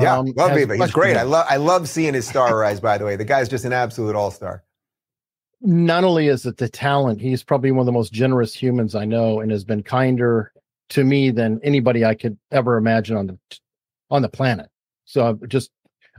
yeah, 0.00 0.18
um, 0.18 0.32
love 0.36 0.54
Viva. 0.54 0.76
He's 0.76 0.90
great. 0.90 1.16
I 1.16 1.22
love 1.22 1.46
I 1.48 1.56
love 1.56 1.88
seeing 1.88 2.14
his 2.14 2.26
star 2.26 2.58
rise. 2.58 2.80
By 2.80 2.98
the 2.98 3.04
way, 3.04 3.14
the 3.14 3.24
guy's 3.24 3.48
just 3.48 3.64
an 3.64 3.72
absolute 3.72 4.16
all 4.16 4.32
star. 4.32 4.64
Not 5.60 6.02
only 6.02 6.26
is 6.26 6.44
it 6.44 6.56
the 6.56 6.68
talent, 6.68 7.20
he's 7.20 7.44
probably 7.44 7.70
one 7.70 7.80
of 7.80 7.86
the 7.86 7.92
most 7.92 8.12
generous 8.12 8.52
humans 8.52 8.96
I 8.96 9.04
know, 9.04 9.40
and 9.40 9.52
has 9.52 9.64
been 9.64 9.84
kinder 9.84 10.52
to 10.90 11.04
me 11.04 11.30
than 11.30 11.60
anybody 11.62 12.04
I 12.04 12.16
could 12.16 12.36
ever 12.50 12.76
imagine 12.76 13.16
on 13.16 13.28
the 13.28 13.38
on 14.10 14.22
the 14.22 14.28
planet. 14.28 14.68
So 15.04 15.38
I 15.42 15.46
just 15.46 15.70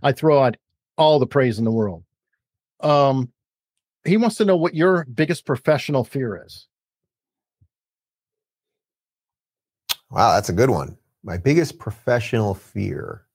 I 0.05 0.11
throw 0.11 0.43
out 0.43 0.55
all 0.97 1.17
the 1.17 1.25
praise 1.25 1.57
in 1.57 1.65
the 1.65 1.71
world. 1.71 2.03
Um, 2.79 3.31
he 4.05 4.17
wants 4.17 4.35
to 4.35 4.45
know 4.45 4.55
what 4.55 4.75
your 4.75 5.05
biggest 5.05 5.47
professional 5.47 6.03
fear 6.03 6.43
is. 6.45 6.67
Wow, 10.11 10.35
that's 10.35 10.49
a 10.49 10.53
good 10.53 10.69
one. 10.69 10.95
My 11.23 11.37
biggest 11.37 11.79
professional 11.79 12.53
fear. 12.53 13.25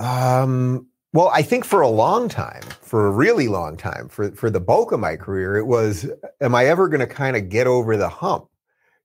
Um, 0.00 0.88
well, 1.12 1.30
I 1.32 1.42
think 1.42 1.64
for 1.64 1.80
a 1.80 1.88
long 1.88 2.28
time, 2.28 2.64
for 2.82 3.06
a 3.06 3.10
really 3.12 3.46
long 3.46 3.76
time, 3.76 4.08
for 4.08 4.32
for 4.32 4.50
the 4.50 4.58
bulk 4.58 4.90
of 4.90 4.98
my 4.98 5.14
career, 5.14 5.56
it 5.56 5.66
was, 5.66 6.10
am 6.40 6.56
I 6.56 6.66
ever 6.66 6.88
going 6.88 6.98
to 6.98 7.06
kind 7.06 7.36
of 7.36 7.48
get 7.48 7.68
over 7.68 7.96
the 7.96 8.08
hump? 8.08 8.48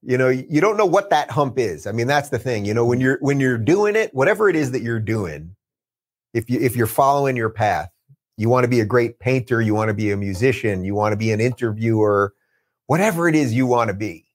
You 0.01 0.17
know, 0.17 0.29
you 0.29 0.59
don't 0.59 0.77
know 0.77 0.87
what 0.87 1.11
that 1.11 1.29
hump 1.29 1.59
is. 1.59 1.85
I 1.85 1.91
mean, 1.91 2.07
that's 2.07 2.29
the 2.29 2.39
thing. 2.39 2.65
You 2.65 2.73
know, 2.73 2.85
when 2.85 2.99
you're 2.99 3.19
when 3.21 3.39
you're 3.39 3.59
doing 3.59 3.95
it, 3.95 4.11
whatever 4.15 4.49
it 4.49 4.55
is 4.55 4.71
that 4.71 4.81
you're 4.81 4.99
doing, 4.99 5.55
if 6.33 6.49
you 6.49 6.59
if 6.59 6.75
you're 6.75 6.87
following 6.87 7.35
your 7.35 7.49
path, 7.49 7.89
you 8.37 8.49
want 8.49 8.63
to 8.63 8.69
be 8.69 8.79
a 8.79 8.85
great 8.85 9.19
painter, 9.19 9.61
you 9.61 9.75
want 9.75 9.89
to 9.89 9.93
be 9.93 10.11
a 10.11 10.17
musician, 10.17 10.83
you 10.83 10.95
want 10.95 11.13
to 11.13 11.17
be 11.17 11.31
an 11.31 11.41
interviewer, 11.41 12.33
whatever 12.87 13.27
it 13.27 13.35
is 13.35 13.53
you 13.53 13.65
want 13.67 13.89
to 13.89 13.93
be. 13.93 14.25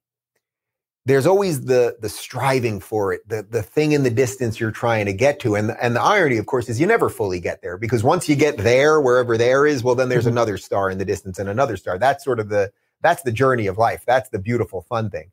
there's 1.07 1.27
always 1.27 1.67
the 1.67 1.97
the 2.01 2.09
striving 2.09 2.81
for 2.81 3.13
it, 3.13 3.27
the 3.29 3.43
the 3.51 3.63
thing 3.63 3.93
in 3.93 4.03
the 4.05 4.11
distance 4.11 4.59
you're 4.59 4.71
trying 4.71 5.05
to 5.05 5.13
get 5.13 5.39
to, 5.41 5.55
and 5.55 5.77
and 5.83 5.95
the 5.97 6.01
irony, 6.01 6.39
of 6.39 6.47
course, 6.47 6.69
is 6.69 6.81
you 6.81 6.87
never 6.87 7.11
fully 7.11 7.41
get 7.41 7.61
there 7.61 7.77
because 7.77 8.03
once 8.03 8.29
you 8.29 8.35
get 8.35 8.57
there, 8.59 9.01
wherever 9.01 9.37
there 9.37 9.67
is, 9.67 9.85
well, 9.85 9.95
then 9.95 10.09
there's 10.09 10.25
mm-hmm. 10.25 10.31
another 10.33 10.57
star 10.57 10.91
in 10.91 10.97
the 10.99 11.05
distance 11.05 11.39
and 11.39 11.49
another 11.49 11.77
star. 11.77 11.99
That's 11.99 12.25
sort 12.25 12.41
of 12.41 12.49
the 12.49 12.73
that's 13.03 13.23
the 13.23 13.33
journey 13.33 13.67
of 13.67 13.77
life. 13.77 14.05
That's 14.07 14.31
the 14.31 14.39
beautiful, 14.39 14.81
fun 14.83 15.11
thing. 15.11 15.31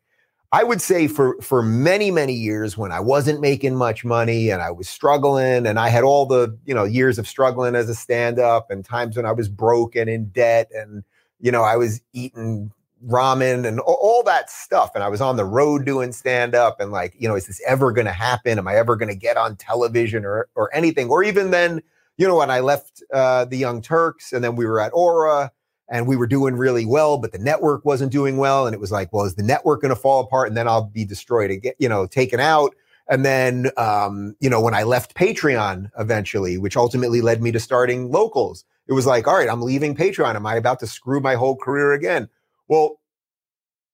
I 0.53 0.63
would 0.63 0.81
say 0.81 1.07
for 1.07 1.39
for 1.41 1.61
many 1.61 2.11
many 2.11 2.33
years 2.33 2.77
when 2.77 2.91
I 2.91 2.99
wasn't 2.99 3.39
making 3.39 3.75
much 3.75 4.03
money 4.03 4.49
and 4.49 4.61
I 4.61 4.71
was 4.71 4.89
struggling 4.89 5.65
and 5.65 5.79
I 5.79 5.89
had 5.89 6.03
all 6.03 6.25
the 6.25 6.57
you 6.65 6.73
know 6.73 6.83
years 6.83 7.17
of 7.17 7.27
struggling 7.27 7.75
as 7.75 7.89
a 7.89 7.95
stand 7.95 8.37
up 8.37 8.69
and 8.69 8.83
times 8.83 9.15
when 9.15 9.25
I 9.25 9.31
was 9.31 9.47
broke 9.47 9.95
and 9.95 10.09
in 10.09 10.27
debt 10.29 10.69
and 10.73 11.03
you 11.39 11.51
know 11.51 11.63
I 11.63 11.77
was 11.77 12.01
eating 12.11 12.71
ramen 13.07 13.65
and 13.65 13.79
all 13.79 14.23
that 14.23 14.49
stuff. 14.49 14.91
And 14.95 15.03
I 15.03 15.09
was 15.09 15.21
on 15.21 15.37
the 15.37 15.45
road 15.45 15.85
doing 15.85 16.11
stand 16.11 16.55
up 16.55 16.79
and 16.79 16.91
like, 16.91 17.15
you 17.17 17.27
know, 17.27 17.35
is 17.35 17.47
this 17.47 17.61
ever 17.67 17.91
going 17.91 18.05
to 18.05 18.13
happen? 18.13 18.57
Am 18.57 18.67
I 18.67 18.75
ever 18.75 18.95
going 18.95 19.09
to 19.09 19.15
get 19.15 19.37
on 19.37 19.55
television 19.55 20.25
or, 20.25 20.49
or 20.55 20.73
anything? 20.73 21.09
Or 21.09 21.23
even 21.23 21.51
then, 21.51 21.81
you 22.17 22.27
know, 22.27 22.37
when 22.37 22.51
I 22.51 22.59
left 22.59 23.03
uh, 23.13 23.45
the 23.45 23.57
Young 23.57 23.81
Turks 23.81 24.33
and 24.33 24.43
then 24.43 24.55
we 24.55 24.65
were 24.65 24.79
at 24.79 24.91
Ora 24.93 25.51
and 25.91 26.07
we 26.07 26.15
were 26.15 26.25
doing 26.25 26.55
really 26.55 26.85
well, 26.85 27.17
but 27.17 27.33
the 27.33 27.37
network 27.37 27.83
wasn't 27.83 28.13
doing 28.13 28.37
well. 28.37 28.65
And 28.65 28.73
it 28.73 28.79
was 28.79 28.93
like, 28.93 29.11
well, 29.11 29.25
is 29.25 29.35
the 29.35 29.43
network 29.43 29.81
going 29.81 29.93
to 29.93 29.95
fall 29.95 30.21
apart 30.21 30.47
and 30.47 30.55
then 30.55 30.67
I'll 30.67 30.85
be 30.85 31.03
destroyed 31.03 31.51
again, 31.51 31.73
you 31.79 31.89
know, 31.89 32.07
taken 32.07 32.39
out? 32.39 32.73
And 33.09 33.25
then, 33.25 33.69
um, 33.75 34.37
you 34.39 34.49
know, 34.49 34.61
when 34.61 34.73
I 34.73 34.83
left 34.83 35.15
Patreon 35.15 35.91
eventually, 35.99 36.57
which 36.57 36.77
ultimately 36.77 37.19
led 37.19 37.41
me 37.41 37.51
to 37.51 37.59
starting 37.59 38.09
locals, 38.09 38.63
it 38.87 38.93
was 38.93 39.05
like, 39.05 39.27
all 39.27 39.35
right, 39.35 39.49
I'm 39.49 39.61
leaving 39.61 39.93
Patreon. 39.93 40.35
Am 40.35 40.45
I 40.45 40.55
about 40.55 40.79
to 40.79 40.87
screw 40.87 41.19
my 41.19 41.35
whole 41.35 41.57
career 41.57 41.91
again? 41.91 42.29
Well, 42.69 43.01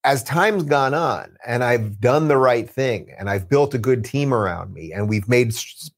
as 0.04 0.24
time's 0.24 0.64
gone 0.64 0.94
on 0.94 1.36
and 1.48 1.64
I've 1.64 2.00
done 2.00 2.28
the 2.28 2.38
right 2.38 2.70
thing 2.70 3.12
and 3.18 3.28
I've 3.28 3.50
built 3.50 3.74
a 3.74 3.80
good 3.80 4.06
team 4.06 4.36
around 4.36 4.72
me 4.72 4.94
and 4.94 5.10
we've 5.10 5.28
made 5.28 5.52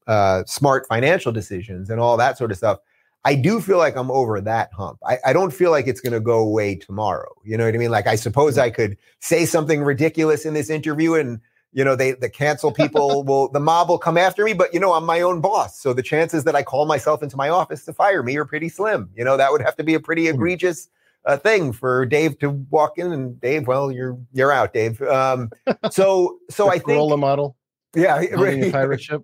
uh, 0.06 0.44
smart 0.46 0.86
financial 0.88 1.30
decisions 1.30 1.90
and 1.90 2.00
all 2.00 2.16
that 2.16 2.38
sort 2.38 2.50
of 2.50 2.56
stuff, 2.56 2.78
I 3.24 3.34
do 3.34 3.60
feel 3.60 3.78
like 3.78 3.96
I'm 3.96 4.10
over 4.10 4.40
that 4.40 4.72
hump. 4.72 4.98
I, 5.06 5.18
I 5.26 5.32
don't 5.32 5.52
feel 5.52 5.70
like 5.70 5.86
it's 5.86 6.00
going 6.00 6.12
to 6.12 6.20
go 6.20 6.38
away 6.38 6.74
tomorrow. 6.74 7.30
You 7.44 7.56
know 7.56 7.66
what 7.66 7.74
I 7.74 7.78
mean? 7.78 7.90
Like, 7.90 8.06
I 8.06 8.14
suppose 8.14 8.56
I 8.56 8.70
could 8.70 8.96
say 9.20 9.44
something 9.44 9.82
ridiculous 9.82 10.46
in 10.46 10.54
this 10.54 10.70
interview 10.70 11.14
and, 11.14 11.40
you 11.72 11.84
know, 11.84 11.96
they, 11.96 12.12
the 12.12 12.30
cancel 12.30 12.72
people 12.72 13.22
will, 13.26 13.50
the 13.50 13.60
mob 13.60 13.90
will 13.90 13.98
come 13.98 14.16
after 14.16 14.44
me, 14.44 14.54
but, 14.54 14.72
you 14.72 14.80
know, 14.80 14.94
I'm 14.94 15.04
my 15.04 15.20
own 15.20 15.40
boss. 15.40 15.78
So 15.78 15.92
the 15.92 16.02
chances 16.02 16.44
that 16.44 16.56
I 16.56 16.62
call 16.62 16.86
myself 16.86 17.22
into 17.22 17.36
my 17.36 17.50
office 17.50 17.84
to 17.84 17.92
fire 17.92 18.22
me 18.22 18.36
are 18.36 18.46
pretty 18.46 18.70
slim. 18.70 19.10
You 19.14 19.24
know, 19.24 19.36
that 19.36 19.52
would 19.52 19.60
have 19.60 19.76
to 19.76 19.84
be 19.84 19.94
a 19.94 20.00
pretty 20.00 20.26
hmm. 20.26 20.34
egregious 20.34 20.88
a 21.24 21.36
thing 21.36 21.72
for 21.72 22.06
Dave 22.06 22.38
to 22.38 22.50
walk 22.70 22.98
in 22.98 23.12
and 23.12 23.40
Dave, 23.40 23.66
well, 23.66 23.92
you're 23.92 24.18
you're 24.32 24.52
out, 24.52 24.72
Dave. 24.72 25.02
Um, 25.02 25.50
so 25.90 26.38
so 26.48 26.68
I 26.68 26.78
think 26.78 26.88
role 26.88 27.16
model. 27.16 27.56
Yeah, 27.94 28.24
right. 28.32 28.72
pirate 28.72 29.02
ship. 29.02 29.22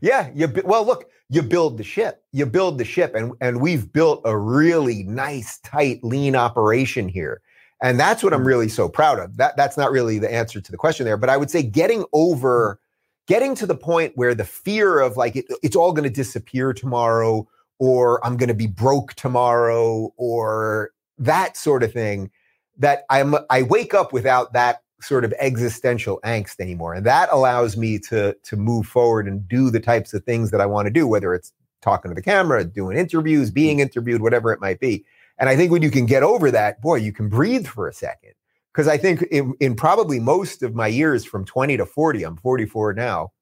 Yeah, 0.00 0.30
you 0.34 0.52
well 0.64 0.84
look, 0.84 1.10
you 1.28 1.42
build 1.42 1.78
the 1.78 1.84
ship. 1.84 2.22
You 2.32 2.46
build 2.46 2.78
the 2.78 2.84
ship, 2.84 3.14
and 3.14 3.32
and 3.40 3.60
we've 3.60 3.92
built 3.92 4.22
a 4.24 4.36
really 4.36 5.02
nice, 5.04 5.58
tight, 5.60 6.02
lean 6.02 6.36
operation 6.36 7.08
here. 7.08 7.40
And 7.80 7.98
that's 7.98 8.22
what 8.22 8.32
I'm 8.32 8.40
hmm. 8.40 8.48
really 8.48 8.68
so 8.68 8.88
proud 8.88 9.18
of. 9.18 9.36
That 9.36 9.56
that's 9.56 9.76
not 9.76 9.90
really 9.90 10.18
the 10.18 10.32
answer 10.32 10.60
to 10.60 10.70
the 10.70 10.78
question 10.78 11.04
there, 11.04 11.16
but 11.16 11.30
I 11.30 11.36
would 11.36 11.50
say 11.50 11.62
getting 11.62 12.04
over 12.12 12.80
getting 13.26 13.54
to 13.54 13.66
the 13.66 13.76
point 13.76 14.12
where 14.16 14.34
the 14.34 14.44
fear 14.44 15.00
of 15.00 15.16
like 15.16 15.36
it, 15.36 15.44
it's 15.62 15.76
all 15.76 15.92
going 15.92 16.08
to 16.08 16.14
disappear 16.14 16.72
tomorrow 16.72 17.46
or 17.78 18.24
I'm 18.26 18.36
going 18.36 18.48
to 18.48 18.54
be 18.54 18.66
broke 18.66 19.14
tomorrow 19.14 20.12
or 20.16 20.90
that 21.18 21.56
sort 21.56 21.82
of 21.82 21.92
thing 21.92 22.30
that 22.78 23.04
I'm 23.10 23.34
I 23.50 23.62
wake 23.62 23.94
up 23.94 24.12
without 24.12 24.52
that 24.54 24.82
sort 25.00 25.24
of 25.24 25.32
existential 25.38 26.20
angst 26.24 26.60
anymore. 26.60 26.94
And 26.94 27.06
that 27.06 27.28
allows 27.30 27.76
me 27.76 27.98
to 28.00 28.34
to 28.42 28.56
move 28.56 28.86
forward 28.86 29.26
and 29.26 29.46
do 29.48 29.70
the 29.70 29.80
types 29.80 30.12
of 30.12 30.24
things 30.24 30.50
that 30.50 30.60
I 30.60 30.66
want 30.66 30.86
to 30.86 30.92
do 30.92 31.06
whether 31.06 31.34
it's 31.34 31.52
talking 31.80 32.10
to 32.10 32.14
the 32.14 32.22
camera 32.22 32.64
doing 32.64 32.96
interviews 32.96 33.50
being 33.50 33.78
mm. 33.78 33.82
interviewed 33.82 34.22
whatever 34.22 34.52
it 34.52 34.60
might 34.60 34.80
be. 34.80 35.04
And 35.38 35.48
I 35.48 35.54
think 35.54 35.70
when 35.70 35.82
you 35.82 35.90
can 35.90 36.06
get 36.06 36.22
over 36.22 36.50
that 36.50 36.80
boy 36.80 36.96
you 36.96 37.12
can 37.12 37.28
breathe 37.28 37.66
for 37.66 37.86
a 37.86 37.92
second. 37.92 38.32
Because 38.72 38.88
I 38.88 38.96
think 38.96 39.22
in, 39.30 39.54
in 39.60 39.74
probably 39.74 40.20
most 40.20 40.62
of 40.62 40.74
my 40.74 40.86
years 40.86 41.24
from 41.24 41.44
20 41.44 41.76
to 41.76 41.86
40 41.86 42.24
I'm 42.24 42.36
44 42.36 42.94
now 42.94 43.32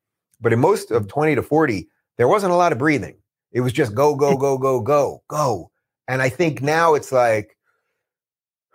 but 0.41 0.53
in 0.53 0.61
most 0.61 0.91
of 0.91 1.09
20 1.09 1.35
to 1.37 1.43
40 1.43 1.89
there 2.19 2.29
wasn't 2.29 2.53
a 2.53 2.57
lot 2.57 2.73
of 2.73 2.79
breathing. 2.79 3.17
It 3.53 3.61
was 3.61 3.73
just 3.73 3.95
go 3.95 4.15
go 4.15 4.37
go 4.37 4.59
go 4.59 4.81
go 4.81 5.23
go. 5.29 5.71
And 6.09 6.21
I 6.21 6.29
think 6.29 6.61
now 6.61 6.95
it's 6.95 7.13
like 7.13 7.57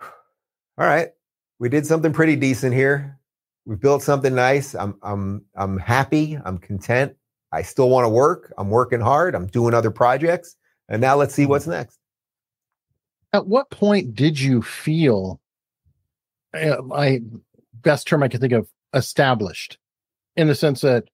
all 0.00 0.86
right, 0.86 1.10
we 1.62 1.68
did 1.68 1.86
something 1.86 2.12
pretty 2.12 2.34
decent 2.34 2.74
here. 2.74 3.16
We 3.66 3.76
built 3.76 4.02
something 4.02 4.34
nice. 4.34 4.74
I'm 4.74 4.98
I'm 5.00 5.44
I'm 5.54 5.78
happy. 5.78 6.36
I'm 6.44 6.58
content. 6.58 7.14
I 7.52 7.62
still 7.62 7.88
want 7.88 8.04
to 8.04 8.08
work. 8.08 8.52
I'm 8.58 8.68
working 8.68 9.00
hard. 9.00 9.36
I'm 9.36 9.46
doing 9.46 9.72
other 9.72 9.92
projects. 9.92 10.56
And 10.88 11.00
now 11.00 11.14
let's 11.14 11.32
see 11.32 11.46
what's 11.46 11.68
next. 11.68 12.00
At 13.32 13.46
what 13.46 13.70
point 13.70 14.16
did 14.16 14.40
you 14.40 14.60
feel 14.60 15.40
uh, 16.52 16.82
my 16.84 17.20
best 17.74 18.08
term 18.08 18.24
I 18.24 18.28
can 18.28 18.40
think 18.40 18.54
of 18.54 18.68
established 18.92 19.78
in 20.34 20.48
the 20.48 20.56
sense 20.56 20.80
that 20.80 21.04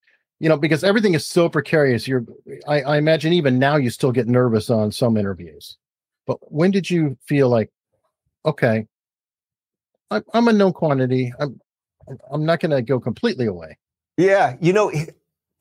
you 0.41 0.49
know 0.49 0.57
because 0.57 0.83
everything 0.83 1.13
is 1.13 1.27
so 1.27 1.51
precarious 1.51 2.09
you're 2.09 2.25
I, 2.67 2.81
I 2.81 2.97
imagine 2.97 3.35
even 3.35 3.59
now 3.59 3.77
you 3.77 3.91
still 3.91 4.13
get 4.13 4.27
nervous 4.27 4.71
on 4.71 4.93
some 4.93 5.19
interviews 5.19 5.77
but 6.27 6.39
when 6.51 6.71
did 6.71 6.91
you 6.91 7.17
feel 7.27 7.51
like 7.51 7.71
okay 8.45 8.87
I, 10.11 10.23
am 10.35 10.49
a 10.49 10.53
known 10.53 10.73
quantity. 10.73 11.33
I'm 11.39 11.61
I'm 12.33 12.45
not 12.45 12.61
going 12.61 12.71
to 12.71 12.83
go 12.83 12.99
completely 12.99 13.47
away. 13.47 13.77
Yeah, 14.17 14.57
you 14.61 14.73
know, 14.73 14.91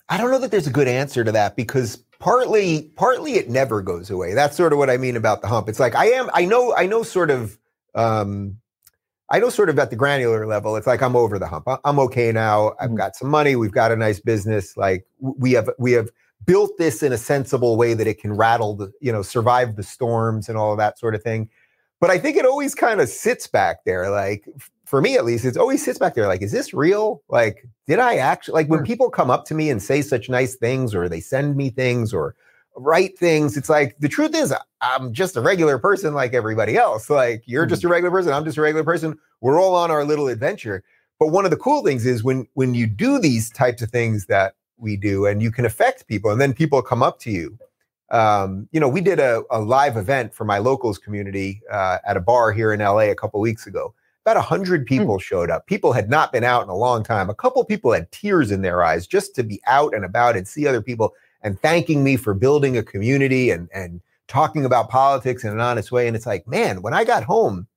I 0.09 0.17
don't 0.17 0.31
know 0.31 0.39
that 0.39 0.51
there's 0.51 0.67
a 0.67 0.71
good 0.71 0.87
answer 0.87 1.23
to 1.23 1.31
that 1.33 1.55
because 1.55 1.97
partly 2.19 2.83
partly 2.95 3.33
it 3.33 3.49
never 3.49 3.81
goes 3.81 4.09
away. 4.09 4.33
That's 4.33 4.55
sort 4.55 4.73
of 4.73 4.79
what 4.79 4.89
I 4.89 4.97
mean 4.97 5.15
about 5.15 5.41
the 5.41 5.47
hump. 5.47 5.69
It's 5.69 5.79
like 5.79 5.95
I 5.95 6.07
am 6.07 6.29
I 6.33 6.45
know 6.45 6.73
I 6.75 6.87
know 6.87 7.03
sort 7.03 7.29
of 7.29 7.57
um 7.95 8.57
I 9.29 9.39
know 9.39 9.49
sort 9.49 9.69
of 9.69 9.77
at 9.77 9.89
the 9.89 9.97
granular 9.97 10.47
level, 10.47 10.77
it's 10.77 10.87
like 10.87 11.01
I'm 11.01 11.15
over 11.15 11.37
the 11.37 11.47
hump. 11.47 11.67
I'm 11.83 11.99
okay 11.99 12.31
now. 12.31 12.73
I've 12.79 12.87
mm-hmm. 12.87 12.95
got 12.95 13.15
some 13.15 13.29
money. 13.29 13.55
We've 13.57 13.71
got 13.71 13.91
a 13.91 13.95
nice 13.97 14.19
business. 14.19 14.77
Like 14.77 15.05
we 15.19 15.51
have 15.51 15.69
we 15.77 15.91
have 15.91 16.09
built 16.45 16.77
this 16.77 17.03
in 17.03 17.11
a 17.11 17.17
sensible 17.17 17.75
way 17.75 17.93
that 17.93 18.07
it 18.07 18.19
can 18.19 18.33
rattle 18.33 18.75
the, 18.75 18.91
you 19.01 19.11
know, 19.11 19.21
survive 19.21 19.75
the 19.75 19.83
storms 19.83 20.47
and 20.47 20.57
all 20.57 20.71
of 20.71 20.77
that 20.77 20.97
sort 20.97 21.13
of 21.13 21.21
thing. 21.21 21.49
But 21.99 22.09
I 22.09 22.19
think 22.19 22.37
it 22.37 22.45
always 22.45 22.75
kind 22.75 23.01
of 23.01 23.09
sits 23.09 23.47
back 23.47 23.83
there. 23.85 24.09
Like 24.09 24.47
for 24.87 25.01
me, 25.01 25.17
at 25.17 25.25
least, 25.25 25.43
it 25.43 25.57
always 25.57 25.83
sits 25.83 25.99
back 25.99 26.15
there. 26.15 26.27
Like, 26.27 26.41
is 26.41 26.51
this 26.51 26.73
real? 26.73 27.21
Like, 27.27 27.67
did 27.87 27.99
I 27.99 28.15
actually, 28.15 28.53
like 28.53 28.69
when 28.69 28.83
people 28.83 29.09
come 29.09 29.29
up 29.29 29.43
to 29.45 29.53
me 29.53 29.69
and 29.69 29.83
say 29.83 30.01
such 30.01 30.29
nice 30.29 30.55
things 30.55 30.95
or 30.95 31.09
they 31.09 31.19
send 31.19 31.57
me 31.57 31.69
things 31.69 32.13
or 32.13 32.35
write 32.77 33.17
things, 33.17 33.57
it's 33.57 33.69
like 33.69 33.97
the 33.99 34.07
truth 34.07 34.33
is 34.33 34.53
I'm 34.81 35.11
just 35.11 35.35
a 35.35 35.41
regular 35.41 35.77
person 35.77 36.13
like 36.13 36.33
everybody 36.33 36.77
else. 36.77 37.09
Like 37.09 37.43
you're 37.45 37.65
mm-hmm. 37.65 37.71
just 37.71 37.83
a 37.83 37.89
regular 37.89 38.11
person. 38.11 38.31
I'm 38.31 38.45
just 38.45 38.57
a 38.57 38.61
regular 38.61 38.85
person. 38.85 39.17
We're 39.41 39.59
all 39.59 39.75
on 39.75 39.91
our 39.91 40.05
little 40.05 40.29
adventure. 40.29 40.83
But 41.19 41.27
one 41.27 41.45
of 41.45 41.51
the 41.51 41.57
cool 41.57 41.83
things 41.83 42.05
is 42.05 42.23
when 42.23 42.47
when 42.53 42.73
you 42.73 42.87
do 42.87 43.19
these 43.19 43.49
types 43.49 43.81
of 43.81 43.89
things 43.89 44.27
that 44.27 44.55
we 44.77 44.95
do 44.95 45.25
and 45.25 45.41
you 45.41 45.51
can 45.51 45.65
affect 45.65 46.07
people 46.07 46.31
and 46.31 46.39
then 46.39 46.53
people 46.53 46.81
come 46.81 47.01
up 47.01 47.19
to 47.19 47.31
you 47.31 47.57
um, 48.09 48.67
you 48.71 48.79
know, 48.79 48.87
we 48.87 49.01
did 49.01 49.19
a, 49.19 49.43
a, 49.51 49.59
live 49.59 49.97
event 49.97 50.33
for 50.33 50.45
my 50.45 50.59
locals 50.59 50.97
community 50.97 51.61
uh, 51.69 51.97
at 52.05 52.15
a 52.15 52.21
bar 52.21 52.53
here 52.53 52.71
in 52.71 52.79
LA 52.79 53.09
a 53.09 53.15
couple 53.15 53.39
weeks 53.41 53.67
ago. 53.67 53.93
About 54.25 54.37
a 54.37 54.41
hundred 54.41 54.81
hmm. 54.81 54.85
people 54.85 55.17
mm. 55.17 55.21
showed 55.21 55.49
up. 55.49 55.67
People 55.67 55.93
had 55.93 56.09
not 56.09 56.31
been 56.31 56.43
out 56.43 56.63
in 56.63 56.69
a 56.69 56.75
long 56.75 57.03
time. 57.03 57.29
A 57.29 57.35
couple 57.35 57.63
people 57.65 57.91
had 57.91 58.11
tears 58.11 58.51
in 58.51 58.61
their 58.61 58.83
eyes 58.83 59.07
just 59.07 59.35
to 59.35 59.43
be 59.43 59.61
out 59.67 59.93
and 59.93 60.05
about 60.05 60.35
and 60.35 60.47
see 60.47 60.67
other 60.67 60.81
people 60.81 61.13
and 61.41 61.59
thanking 61.61 62.03
me 62.03 62.17
for 62.17 62.33
building 62.33 62.77
a 62.77 62.83
community 62.83 63.51
and 63.51 63.69
and 63.73 64.01
talking 64.27 64.65
about 64.65 64.89
politics 64.89 65.43
in 65.43 65.51
an 65.51 65.59
honest 65.59 65.91
way. 65.91 66.07
And 66.07 66.15
it's 66.15 66.25
like, 66.25 66.47
man, 66.47 66.81
when 66.81 66.93
I 66.93 67.05
got 67.05 67.23
home, 67.23 67.67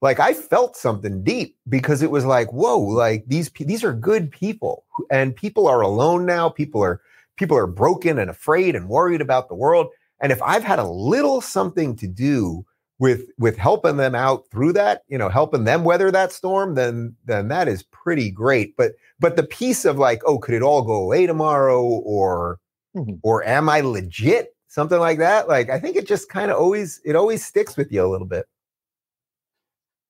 like 0.00 0.20
I 0.20 0.34
felt 0.34 0.76
something 0.76 1.22
deep 1.22 1.56
because 1.68 2.02
it 2.02 2.10
was 2.10 2.24
like, 2.24 2.52
whoa, 2.52 2.78
like 2.78 3.24
these 3.26 3.50
these 3.50 3.84
are 3.84 3.92
good 3.92 4.30
people, 4.30 4.84
and 5.10 5.34
people 5.34 5.66
are 5.66 5.80
alone 5.80 6.26
now. 6.26 6.48
People 6.48 6.82
are 6.82 7.00
people 7.36 7.56
are 7.56 7.66
broken 7.66 8.18
and 8.18 8.30
afraid 8.30 8.74
and 8.74 8.88
worried 8.88 9.20
about 9.20 9.48
the 9.48 9.54
world. 9.54 9.88
And 10.20 10.32
if 10.32 10.42
I've 10.42 10.64
had 10.64 10.78
a 10.78 10.88
little 10.88 11.40
something 11.40 11.96
to 11.96 12.06
do 12.06 12.64
with 12.98 13.26
with 13.38 13.58
helping 13.58 13.98
them 13.98 14.14
out 14.14 14.44
through 14.50 14.72
that, 14.72 15.02
you 15.08 15.18
know, 15.18 15.28
helping 15.28 15.64
them 15.64 15.84
weather 15.84 16.10
that 16.10 16.32
storm, 16.32 16.74
then 16.74 17.14
then 17.24 17.48
that 17.48 17.68
is 17.68 17.82
pretty 17.82 18.30
great. 18.30 18.76
But 18.76 18.92
but 19.20 19.36
the 19.36 19.42
piece 19.42 19.84
of 19.84 19.98
like, 19.98 20.22
oh, 20.24 20.38
could 20.38 20.54
it 20.54 20.62
all 20.62 20.82
go 20.82 20.94
away 20.94 21.26
tomorrow, 21.26 21.82
or 21.82 22.58
mm-hmm. 22.96 23.14
or 23.22 23.44
am 23.44 23.68
I 23.68 23.80
legit? 23.80 24.54
Something 24.68 24.98
like 24.98 25.18
that. 25.18 25.48
Like 25.48 25.70
I 25.70 25.78
think 25.78 25.96
it 25.96 26.06
just 26.06 26.28
kind 26.28 26.50
of 26.50 26.58
always 26.58 27.00
it 27.04 27.16
always 27.16 27.44
sticks 27.44 27.76
with 27.76 27.92
you 27.92 28.04
a 28.04 28.08
little 28.08 28.26
bit. 28.26 28.46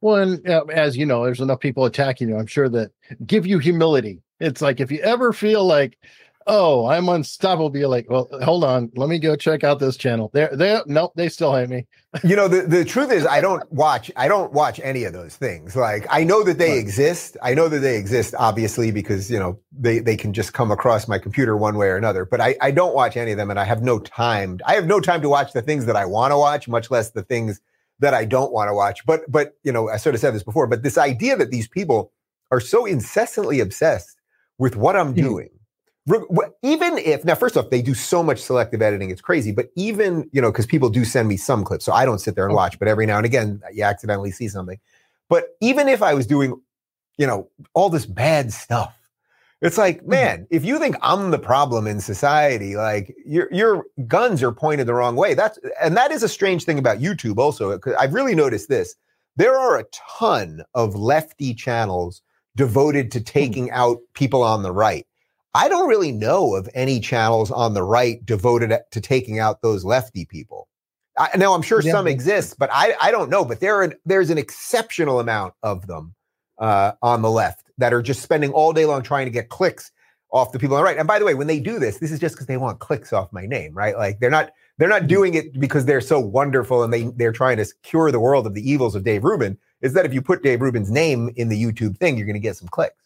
Well, 0.00 0.16
and 0.16 0.48
uh, 0.48 0.64
as 0.66 0.96
you 0.96 1.06
know, 1.06 1.24
there's 1.24 1.40
enough 1.40 1.60
people 1.60 1.84
attacking 1.84 2.28
you. 2.28 2.36
I'm 2.36 2.46
sure 2.46 2.68
that 2.68 2.92
give 3.26 3.46
you 3.46 3.58
humility. 3.58 4.22
It's 4.38 4.60
like 4.60 4.80
if 4.80 4.92
you 4.92 5.00
ever 5.00 5.32
feel 5.32 5.64
like 5.64 5.98
oh, 6.46 6.86
I'm 6.86 7.08
unstoppable. 7.08 7.70
Be 7.70 7.86
like, 7.86 8.08
well, 8.08 8.28
hold 8.42 8.64
on, 8.64 8.90
let 8.96 9.08
me 9.08 9.18
go 9.18 9.36
check 9.36 9.64
out 9.64 9.78
this 9.78 9.96
channel. 9.96 10.30
They're 10.32 10.54
they 10.54 10.80
nope, 10.86 11.12
they 11.16 11.28
still 11.28 11.54
hate 11.54 11.68
me. 11.68 11.86
you 12.24 12.36
know, 12.36 12.48
the, 12.48 12.62
the 12.62 12.84
truth 12.84 13.10
is 13.10 13.26
I 13.26 13.40
don't 13.46 13.70
watch 13.72 14.10
I 14.16 14.28
don't 14.28 14.52
watch 14.52 14.80
any 14.82 15.04
of 15.04 15.12
those 15.12 15.36
things. 15.36 15.76
Like 15.76 16.06
I 16.10 16.24
know 16.24 16.42
that 16.44 16.58
they 16.58 16.70
right. 16.70 16.78
exist. 16.78 17.36
I 17.42 17.54
know 17.54 17.68
that 17.68 17.80
they 17.80 17.96
exist, 17.96 18.34
obviously, 18.38 18.90
because 18.90 19.30
you 19.30 19.38
know, 19.38 19.58
they, 19.72 19.98
they 19.98 20.16
can 20.16 20.32
just 20.32 20.52
come 20.52 20.70
across 20.70 21.08
my 21.08 21.18
computer 21.18 21.56
one 21.56 21.76
way 21.76 21.88
or 21.88 21.96
another. 21.96 22.24
But 22.24 22.40
I, 22.40 22.56
I 22.60 22.70
don't 22.70 22.94
watch 22.94 23.16
any 23.16 23.32
of 23.32 23.38
them 23.38 23.50
and 23.50 23.58
I 23.58 23.64
have 23.64 23.82
no 23.82 23.98
time. 23.98 24.60
I 24.66 24.74
have 24.74 24.86
no 24.86 25.00
time 25.00 25.22
to 25.22 25.28
watch 25.28 25.52
the 25.52 25.62
things 25.62 25.86
that 25.86 25.96
I 25.96 26.06
want 26.06 26.32
to 26.32 26.38
watch, 26.38 26.68
much 26.68 26.90
less 26.90 27.10
the 27.10 27.22
things 27.22 27.60
that 27.98 28.14
I 28.14 28.24
don't 28.24 28.52
want 28.52 28.68
to 28.68 28.74
watch. 28.74 29.04
But 29.06 29.30
but 29.30 29.56
you 29.62 29.72
know, 29.72 29.88
I 29.88 29.96
sort 29.96 30.14
of 30.14 30.20
said 30.20 30.34
this 30.34 30.42
before, 30.42 30.66
but 30.66 30.82
this 30.82 30.98
idea 30.98 31.36
that 31.36 31.50
these 31.50 31.68
people 31.68 32.12
are 32.50 32.60
so 32.60 32.84
incessantly 32.84 33.58
obsessed 33.58 34.16
with 34.58 34.76
what 34.76 34.96
I'm 34.96 35.08
hmm. 35.08 35.20
doing 35.20 35.50
even 36.62 36.98
if 36.98 37.24
now 37.24 37.34
first 37.34 37.56
off 37.56 37.70
they 37.70 37.82
do 37.82 37.94
so 37.94 38.22
much 38.22 38.38
selective 38.38 38.80
editing 38.80 39.10
it's 39.10 39.20
crazy 39.20 39.52
but 39.52 39.68
even 39.74 40.28
you 40.32 40.40
know 40.40 40.50
because 40.52 40.66
people 40.66 40.88
do 40.88 41.04
send 41.04 41.28
me 41.28 41.36
some 41.36 41.64
clips 41.64 41.84
so 41.84 41.92
i 41.92 42.04
don't 42.04 42.20
sit 42.20 42.34
there 42.34 42.46
and 42.46 42.54
watch 42.54 42.78
but 42.78 42.88
every 42.88 43.06
now 43.06 43.16
and 43.16 43.26
again 43.26 43.60
you 43.72 43.82
accidentally 43.82 44.30
see 44.30 44.48
something 44.48 44.78
but 45.28 45.56
even 45.60 45.88
if 45.88 46.02
i 46.02 46.14
was 46.14 46.26
doing 46.26 46.60
you 47.18 47.26
know 47.26 47.48
all 47.74 47.90
this 47.90 48.06
bad 48.06 48.52
stuff 48.52 48.96
it's 49.62 49.78
like 49.78 49.98
mm-hmm. 49.98 50.10
man 50.10 50.46
if 50.50 50.64
you 50.64 50.78
think 50.78 50.96
i'm 51.02 51.30
the 51.30 51.38
problem 51.38 51.86
in 51.86 52.00
society 52.00 52.76
like 52.76 53.14
your 53.24 53.52
your 53.52 53.84
guns 54.06 54.42
are 54.42 54.52
pointed 54.52 54.86
the 54.86 54.94
wrong 54.94 55.16
way 55.16 55.34
that's 55.34 55.58
and 55.82 55.96
that 55.96 56.12
is 56.12 56.22
a 56.22 56.28
strange 56.28 56.64
thing 56.64 56.78
about 56.78 56.98
youtube 56.98 57.38
also 57.38 57.78
i've 57.98 58.14
really 58.14 58.34
noticed 58.34 58.68
this 58.68 58.94
there 59.36 59.58
are 59.58 59.78
a 59.78 59.84
ton 59.92 60.62
of 60.74 60.94
lefty 60.94 61.52
channels 61.52 62.22
devoted 62.54 63.10
to 63.12 63.18
hmm. 63.18 63.24
taking 63.24 63.70
out 63.72 63.98
people 64.14 64.42
on 64.42 64.62
the 64.62 64.72
right 64.72 65.06
I 65.56 65.68
don't 65.68 65.88
really 65.88 66.12
know 66.12 66.54
of 66.54 66.68
any 66.74 67.00
channels 67.00 67.50
on 67.50 67.72
the 67.72 67.82
right 67.82 68.24
devoted 68.26 68.78
to 68.90 69.00
taking 69.00 69.38
out 69.38 69.62
those 69.62 69.86
lefty 69.86 70.26
people. 70.26 70.68
I, 71.18 71.30
now 71.38 71.54
I'm 71.54 71.62
sure 71.62 71.80
yeah. 71.80 71.92
some 71.92 72.06
exist, 72.06 72.58
but 72.58 72.68
I, 72.74 72.94
I 73.00 73.10
don't 73.10 73.30
know. 73.30 73.42
But 73.42 73.60
there 73.60 73.82
are, 73.82 73.94
there's 74.04 74.28
an 74.28 74.36
exceptional 74.36 75.18
amount 75.18 75.54
of 75.62 75.86
them 75.86 76.14
uh, 76.58 76.92
on 77.00 77.22
the 77.22 77.30
left 77.30 77.70
that 77.78 77.94
are 77.94 78.02
just 78.02 78.20
spending 78.20 78.52
all 78.52 78.74
day 78.74 78.84
long 78.84 79.02
trying 79.02 79.24
to 79.24 79.30
get 79.30 79.48
clicks 79.48 79.92
off 80.30 80.52
the 80.52 80.58
people 80.58 80.76
on 80.76 80.82
the 80.82 80.84
right. 80.84 80.98
And 80.98 81.08
by 81.08 81.18
the 81.18 81.24
way, 81.24 81.32
when 81.32 81.46
they 81.46 81.58
do 81.58 81.78
this, 81.78 82.00
this 82.00 82.12
is 82.12 82.18
just 82.18 82.34
because 82.34 82.46
they 82.46 82.58
want 82.58 82.80
clicks 82.80 83.14
off 83.14 83.32
my 83.32 83.46
name, 83.46 83.72
right? 83.72 83.96
Like 83.96 84.20
they're 84.20 84.28
not 84.28 84.52
they're 84.76 84.90
not 84.90 85.06
doing 85.06 85.32
it 85.32 85.58
because 85.58 85.86
they're 85.86 86.02
so 86.02 86.20
wonderful 86.20 86.82
and 86.82 86.92
they 86.92 87.04
they're 87.16 87.32
trying 87.32 87.56
to 87.56 87.66
cure 87.82 88.12
the 88.12 88.20
world 88.20 88.46
of 88.46 88.52
the 88.52 88.70
evils 88.70 88.94
of 88.94 89.04
Dave 89.04 89.24
Rubin. 89.24 89.56
Is 89.80 89.94
that 89.94 90.04
if 90.04 90.12
you 90.12 90.20
put 90.20 90.42
Dave 90.42 90.60
Rubin's 90.60 90.90
name 90.90 91.30
in 91.36 91.48
the 91.48 91.62
YouTube 91.62 91.96
thing, 91.96 92.18
you're 92.18 92.26
going 92.26 92.34
to 92.34 92.40
get 92.40 92.56
some 92.56 92.68
clicks. 92.68 93.05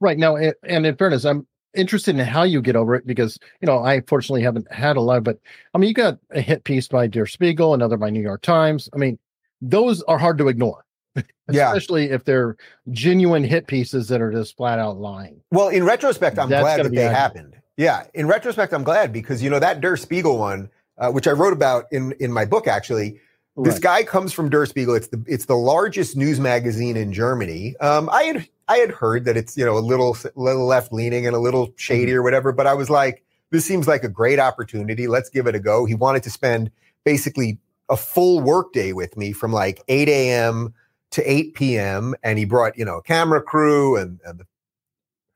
Right 0.00 0.18
now, 0.18 0.36
and 0.36 0.86
in 0.86 0.96
fairness, 0.96 1.24
I'm 1.24 1.46
interested 1.74 2.18
in 2.18 2.24
how 2.24 2.42
you 2.42 2.60
get 2.60 2.76
over 2.76 2.94
it 2.94 3.06
because 3.06 3.38
you 3.60 3.66
know 3.66 3.80
I 3.80 4.00
fortunately 4.02 4.42
haven't 4.42 4.70
had 4.72 4.96
a 4.96 5.00
lot, 5.00 5.24
but 5.24 5.38
I 5.74 5.78
mean 5.78 5.88
you 5.88 5.94
got 5.94 6.18
a 6.30 6.40
hit 6.40 6.64
piece 6.64 6.88
by 6.88 7.06
Der 7.06 7.26
Spiegel, 7.26 7.74
another 7.74 7.96
by 7.96 8.10
New 8.10 8.22
York 8.22 8.42
Times. 8.42 8.88
I 8.92 8.96
mean 8.96 9.18
those 9.60 10.02
are 10.02 10.18
hard 10.18 10.38
to 10.38 10.48
ignore. 10.48 10.84
especially 11.48 12.08
yeah. 12.08 12.14
if 12.14 12.24
they're 12.24 12.56
genuine 12.92 13.42
hit 13.42 13.66
pieces 13.66 14.06
that 14.06 14.20
are 14.20 14.30
just 14.30 14.56
flat 14.56 14.78
out 14.78 14.98
lying. 14.98 15.40
Well, 15.50 15.68
in 15.68 15.84
retrospect, 15.84 16.38
I'm 16.38 16.48
That's 16.48 16.62
glad 16.62 16.84
that 16.84 16.94
they 16.94 17.02
happened. 17.02 17.56
Yeah, 17.76 18.04
in 18.14 18.28
retrospect, 18.28 18.72
I'm 18.72 18.84
glad 18.84 19.12
because 19.12 19.42
you 19.42 19.50
know 19.50 19.58
that 19.58 19.80
Der 19.80 19.96
Spiegel 19.96 20.38
one, 20.38 20.70
uh, 20.98 21.10
which 21.10 21.26
I 21.26 21.32
wrote 21.32 21.52
about 21.52 21.86
in 21.90 22.12
in 22.20 22.32
my 22.32 22.44
book 22.44 22.66
actually. 22.66 23.20
This 23.56 23.78
guy 23.78 24.04
comes 24.04 24.32
from 24.32 24.48
Der 24.48 24.64
Spiegel. 24.64 24.94
It's 24.94 25.08
the 25.08 25.22
it's 25.26 25.44
the 25.44 25.56
largest 25.56 26.16
news 26.16 26.40
magazine 26.40 26.96
in 26.96 27.12
Germany. 27.12 27.76
Um, 27.80 28.08
I 28.08 28.22
had 28.22 28.48
I 28.70 28.76
had 28.76 28.92
heard 28.92 29.24
that 29.24 29.36
it's 29.36 29.56
you 29.56 29.66
know 29.66 29.76
a 29.76 29.80
little 29.80 30.16
little 30.36 30.64
left 30.64 30.92
leaning 30.92 31.26
and 31.26 31.34
a 31.34 31.40
little 31.40 31.74
shady 31.74 32.12
mm-hmm. 32.12 32.18
or 32.18 32.22
whatever, 32.22 32.52
but 32.52 32.68
I 32.68 32.74
was 32.74 32.88
like, 32.88 33.24
this 33.50 33.64
seems 33.64 33.88
like 33.88 34.04
a 34.04 34.08
great 34.08 34.38
opportunity. 34.38 35.08
Let's 35.08 35.28
give 35.28 35.48
it 35.48 35.56
a 35.56 35.60
go. 35.60 35.86
He 35.86 35.96
wanted 35.96 36.22
to 36.22 36.30
spend 36.30 36.70
basically 37.04 37.58
a 37.88 37.96
full 37.96 38.38
workday 38.38 38.92
with 38.92 39.16
me 39.16 39.32
from 39.32 39.52
like 39.52 39.82
8 39.88 40.08
a.m. 40.08 40.72
to 41.10 41.30
8 41.30 41.54
p.m. 41.54 42.14
And 42.22 42.38
he 42.38 42.44
brought 42.44 42.78
you 42.78 42.84
know 42.84 42.98
a 42.98 43.02
camera 43.02 43.42
crew 43.42 43.96
and, 43.96 44.20
and 44.24 44.38
the 44.38 44.46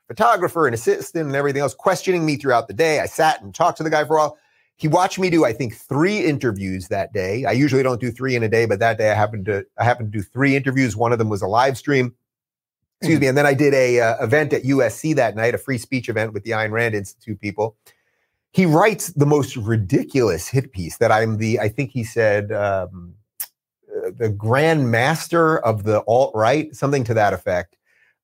photographer 0.07 0.67
and 0.67 0.75
assistant 0.75 1.27
and 1.27 1.35
everything 1.35 1.61
else, 1.61 1.75
questioning 1.75 2.25
me 2.25 2.37
throughout 2.37 2.69
the 2.69 2.75
day. 2.75 3.01
I 3.01 3.07
sat 3.07 3.43
and 3.43 3.53
talked 3.53 3.79
to 3.79 3.83
the 3.83 3.91
guy 3.91 4.05
for 4.05 4.17
a 4.17 4.21
while. 4.21 4.39
He 4.77 4.87
watched 4.87 5.19
me 5.19 5.29
do, 5.29 5.45
I 5.45 5.53
think, 5.53 5.75
three 5.75 6.19
interviews 6.19 6.87
that 6.87 7.13
day. 7.13 7.45
I 7.45 7.53
usually 7.53 7.83
don't 7.83 8.01
do 8.01 8.13
three 8.13 8.37
in 8.37 8.45
a 8.45 8.49
day, 8.49 8.67
but 8.67 8.79
that 8.79 8.97
day 8.97 9.11
I 9.11 9.15
happened 9.15 9.47
to 9.47 9.67
I 9.77 9.83
happened 9.83 10.13
to 10.13 10.19
do 10.19 10.23
three 10.23 10.55
interviews. 10.55 10.97
One 10.97 11.13
of 11.13 11.19
them 11.19 11.29
was 11.29 11.43
a 11.43 11.49
live 11.49 11.77
stream. 11.77 12.15
Excuse 13.01 13.21
me. 13.21 13.27
And 13.27 13.37
then 13.37 13.47
I 13.47 13.55
did 13.55 13.75
a 13.75 14.01
uh, 14.01 14.25
event 14.25 14.53
at 14.53 14.63
USC 14.63 15.15
that 15.17 15.37
night, 15.37 15.55
a 15.55 15.59
free 15.59 15.79
speech 15.79 16.09
event 16.09 16.33
with 16.33 16.45
the 16.45 16.53
Ayn 16.53 16.71
Rand 16.71 16.95
Institute 16.95 17.41
people. 17.41 17.77
He 18.53 18.67
writes 18.67 19.09
the 19.09 19.27
most 19.27 19.57
ridiculous 19.57 20.49
hit 20.49 20.73
piece 20.73 20.99
that 20.99 21.11
I'm 21.11 21.39
the, 21.39 21.59
I 21.61 21.69
think 21.69 21.91
he 21.91 22.05
said, 22.05 22.53
um, 22.53 23.15
uh, 23.95 24.11
the 24.17 24.29
grand 24.29 24.91
master 24.91 25.59
of 25.59 25.83
the 25.83 26.03
alt 26.07 26.33
right, 26.35 26.75
something 26.75 27.05
to 27.05 27.15
that 27.15 27.33
effect. 27.33 27.77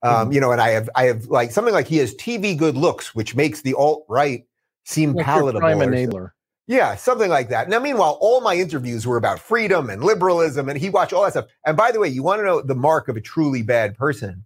Um, 0.03 0.13
mm-hmm. 0.13 0.33
You 0.33 0.41
know, 0.41 0.53
and 0.53 0.61
I 0.61 0.71
have, 0.71 0.89
I 0.95 1.05
have 1.05 1.27
like 1.27 1.51
something 1.51 1.75
like 1.75 1.87
he 1.87 1.99
has 1.99 2.15
TV 2.15 2.57
good 2.57 2.77
looks, 2.77 3.15
which 3.15 3.35
makes 3.35 3.63
the 3.63 3.75
alt 3.75 4.05
right 4.09 4.47
seem 4.85 5.13
like 5.13 5.27
palatable. 5.27 5.61
Prime 5.61 5.79
enabler. 5.79 6.31
Yeah, 6.67 6.95
something 6.95 7.29
like 7.29 7.49
that. 7.49 7.69
Now, 7.69 7.81
meanwhile, 7.81 8.17
all 8.21 8.41
my 8.41 8.55
interviews 8.55 9.05
were 9.05 9.17
about 9.17 9.41
freedom 9.41 9.91
and 9.91 10.05
liberalism, 10.05 10.69
and 10.69 10.79
he 10.79 10.89
watched 10.89 11.13
all 11.13 11.25
that 11.25 11.33
stuff. 11.33 11.47
And 11.67 11.77
by 11.77 11.91
the 11.91 11.99
way, 11.99 12.07
you 12.07 12.23
want 12.23 12.39
to 12.39 12.45
know 12.45 12.63
the 12.63 12.77
mark 12.77 13.09
of 13.09 13.17
a 13.17 13.21
truly 13.21 13.63
bad 13.63 13.99
person? 13.99 14.45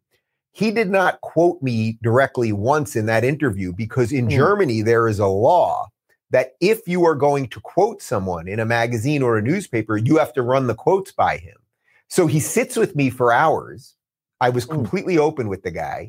He 0.55 0.71
did 0.71 0.89
not 0.89 1.21
quote 1.21 1.61
me 1.61 1.99
directly 2.01 2.53
once 2.53 2.95
in 2.95 3.07
that 3.07 3.25
interview 3.25 3.73
because 3.73 4.13
in 4.13 4.29
mm. 4.29 4.31
Germany 4.31 4.83
there 4.83 5.09
is 5.09 5.19
a 5.19 5.27
law 5.27 5.89
that 6.31 6.53
if 6.61 6.87
you 6.87 7.05
are 7.05 7.17
going 7.17 7.49
to 7.49 7.61
quote 7.61 8.01
someone 8.01 8.47
in 8.47 8.61
a 8.61 8.65
magazine 8.65 9.21
or 9.21 9.37
a 9.37 9.43
newspaper, 9.43 9.97
you 9.97 10.17
have 10.17 10.33
to 10.33 10.43
run 10.43 10.69
the 10.69 10.75
quotes 10.75 11.11
by 11.11 11.37
him. 11.39 11.57
So 12.09 12.29
he 12.29 12.39
sits 12.39 12.77
with 12.77 12.95
me 12.95 13.11
for 13.11 13.33
hours. 13.33 13.97
I 14.41 14.51
was 14.51 14.65
hmm. 14.65 14.75
completely 14.75 15.17
mm. 15.17 15.21
open 15.21 15.49
with 15.49 15.65
the 15.65 15.73
guy. 15.73 16.07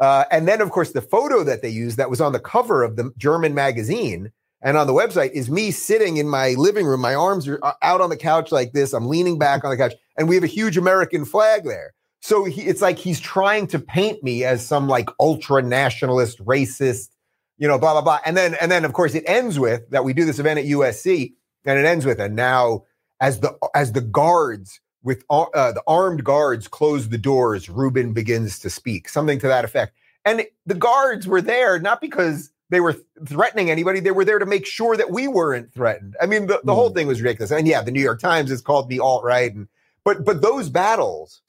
Uh, 0.00 0.24
and 0.32 0.48
then, 0.48 0.60
of 0.60 0.70
course, 0.70 0.90
the 0.90 1.00
photo 1.00 1.44
that 1.44 1.62
they 1.62 1.68
used 1.68 1.96
that 1.96 2.10
was 2.10 2.20
on 2.20 2.32
the 2.32 2.40
cover 2.40 2.82
of 2.82 2.96
the 2.96 3.12
German 3.16 3.54
magazine 3.54 4.32
and 4.62 4.76
on 4.76 4.88
the 4.88 4.92
website 4.92 5.30
is 5.30 5.48
me 5.48 5.70
sitting 5.70 6.16
in 6.16 6.28
my 6.28 6.50
living 6.58 6.86
room. 6.86 7.00
My 7.00 7.14
arms 7.14 7.46
are 7.46 7.60
uh, 7.62 7.72
out 7.82 8.00
on 8.00 8.10
the 8.10 8.16
couch 8.16 8.50
like 8.50 8.72
this. 8.72 8.92
I'm 8.92 9.06
leaning 9.06 9.38
back 9.38 9.64
on 9.64 9.70
the 9.70 9.76
couch, 9.76 9.94
and 10.18 10.28
we 10.28 10.34
have 10.34 10.44
a 10.44 10.48
huge 10.48 10.76
American 10.76 11.24
flag 11.24 11.64
there. 11.64 11.94
So 12.26 12.44
he, 12.44 12.62
it's 12.62 12.82
like 12.82 12.98
he's 12.98 13.20
trying 13.20 13.68
to 13.68 13.78
paint 13.78 14.24
me 14.24 14.42
as 14.42 14.66
some 14.66 14.88
like 14.88 15.08
ultra 15.20 15.62
nationalist, 15.62 16.44
racist, 16.44 17.10
you 17.56 17.68
know, 17.68 17.78
blah 17.78 17.92
blah 17.92 18.00
blah. 18.00 18.18
And 18.26 18.36
then 18.36 18.56
and 18.60 18.68
then 18.68 18.84
of 18.84 18.94
course 18.94 19.14
it 19.14 19.22
ends 19.28 19.60
with 19.60 19.88
that 19.90 20.02
we 20.02 20.12
do 20.12 20.24
this 20.24 20.40
event 20.40 20.58
at 20.58 20.64
USC, 20.64 21.34
and 21.64 21.78
it 21.78 21.84
ends 21.84 22.04
with 22.04 22.18
and 22.18 22.34
now 22.34 22.82
as 23.20 23.38
the 23.38 23.56
as 23.76 23.92
the 23.92 24.00
guards 24.00 24.80
with 25.04 25.22
uh, 25.30 25.70
the 25.70 25.84
armed 25.86 26.24
guards 26.24 26.66
close 26.66 27.10
the 27.10 27.16
doors, 27.16 27.68
Rubin 27.68 28.12
begins 28.12 28.58
to 28.58 28.70
speak, 28.70 29.08
something 29.08 29.38
to 29.38 29.46
that 29.46 29.64
effect. 29.64 29.94
And 30.24 30.44
the 30.66 30.74
guards 30.74 31.28
were 31.28 31.40
there 31.40 31.78
not 31.78 32.00
because 32.00 32.50
they 32.70 32.80
were 32.80 32.96
threatening 33.24 33.70
anybody; 33.70 34.00
they 34.00 34.10
were 34.10 34.24
there 34.24 34.40
to 34.40 34.46
make 34.46 34.66
sure 34.66 34.96
that 34.96 35.12
we 35.12 35.28
weren't 35.28 35.72
threatened. 35.72 36.16
I 36.20 36.26
mean, 36.26 36.48
the, 36.48 36.60
the 36.64 36.72
mm. 36.72 36.74
whole 36.74 36.90
thing 36.90 37.06
was 37.06 37.22
ridiculous. 37.22 37.52
And 37.52 37.68
yeah, 37.68 37.82
the 37.82 37.92
New 37.92 38.02
York 38.02 38.18
Times 38.18 38.50
has 38.50 38.62
called 38.62 38.90
me 38.90 38.98
alt 38.98 39.22
right, 39.22 39.54
and 39.54 39.68
but 40.04 40.24
but 40.24 40.42
those 40.42 40.68
battles 40.68 41.40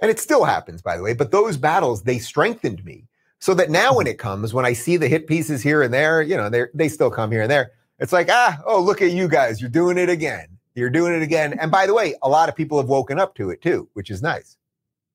and 0.00 0.10
it 0.10 0.18
still 0.18 0.44
happens, 0.44 0.82
by 0.82 0.96
the 0.96 1.02
way, 1.02 1.14
but 1.14 1.30
those 1.30 1.56
battles, 1.56 2.02
they 2.02 2.18
strengthened 2.18 2.84
me. 2.84 3.06
So 3.38 3.52
that 3.54 3.70
now 3.70 3.94
when 3.94 4.06
mm-hmm. 4.06 4.12
it 4.12 4.18
comes, 4.18 4.54
when 4.54 4.64
I 4.64 4.72
see 4.72 4.96
the 4.96 5.08
hit 5.08 5.26
pieces 5.26 5.62
here 5.62 5.82
and 5.82 5.92
there, 5.92 6.22
you 6.22 6.36
know, 6.36 6.48
they 6.48 6.64
they 6.72 6.88
still 6.88 7.10
come 7.10 7.30
here 7.30 7.42
and 7.42 7.50
there. 7.50 7.72
It's 7.98 8.12
like, 8.12 8.28
ah, 8.30 8.58
oh, 8.66 8.80
look 8.80 9.02
at 9.02 9.12
you 9.12 9.28
guys. 9.28 9.60
You're 9.60 9.70
doing 9.70 9.98
it 9.98 10.08
again. 10.08 10.46
You're 10.74 10.90
doing 10.90 11.14
it 11.14 11.22
again. 11.22 11.58
And 11.60 11.70
by 11.70 11.86
the 11.86 11.94
way, 11.94 12.14
a 12.22 12.28
lot 12.28 12.48
of 12.48 12.56
people 12.56 12.78
have 12.78 12.88
woken 12.88 13.20
up 13.20 13.34
to 13.36 13.50
it 13.50 13.62
too, 13.62 13.88
which 13.92 14.10
is 14.10 14.22
nice. 14.22 14.56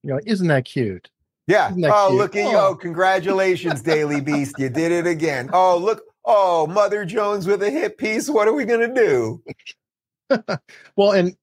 You 0.03 0.11
know, 0.11 0.19
isn't 0.25 0.47
that 0.47 0.65
cute? 0.65 1.09
Yeah. 1.47 1.71
That 1.77 1.91
oh, 1.93 2.09
cute? 2.09 2.19
look 2.19 2.36
at 2.36 2.45
oh. 2.45 2.51
you. 2.51 2.57
Oh, 2.57 2.75
congratulations, 2.75 3.82
Daily 3.82 4.21
Beast. 4.21 4.57
You 4.59 4.69
did 4.69 4.91
it 4.91 5.07
again. 5.07 5.49
Oh, 5.51 5.77
look. 5.77 6.03
Oh, 6.23 6.67
Mother 6.67 7.05
Jones 7.05 7.47
with 7.47 7.63
a 7.63 7.71
hit 7.71 7.97
piece. 7.97 8.30
What 8.30 8.47
are 8.47 8.53
we 8.53 8.65
going 8.65 8.93
to 8.93 8.93
do? 8.93 9.43
well, 10.95 11.13
and 11.13 11.36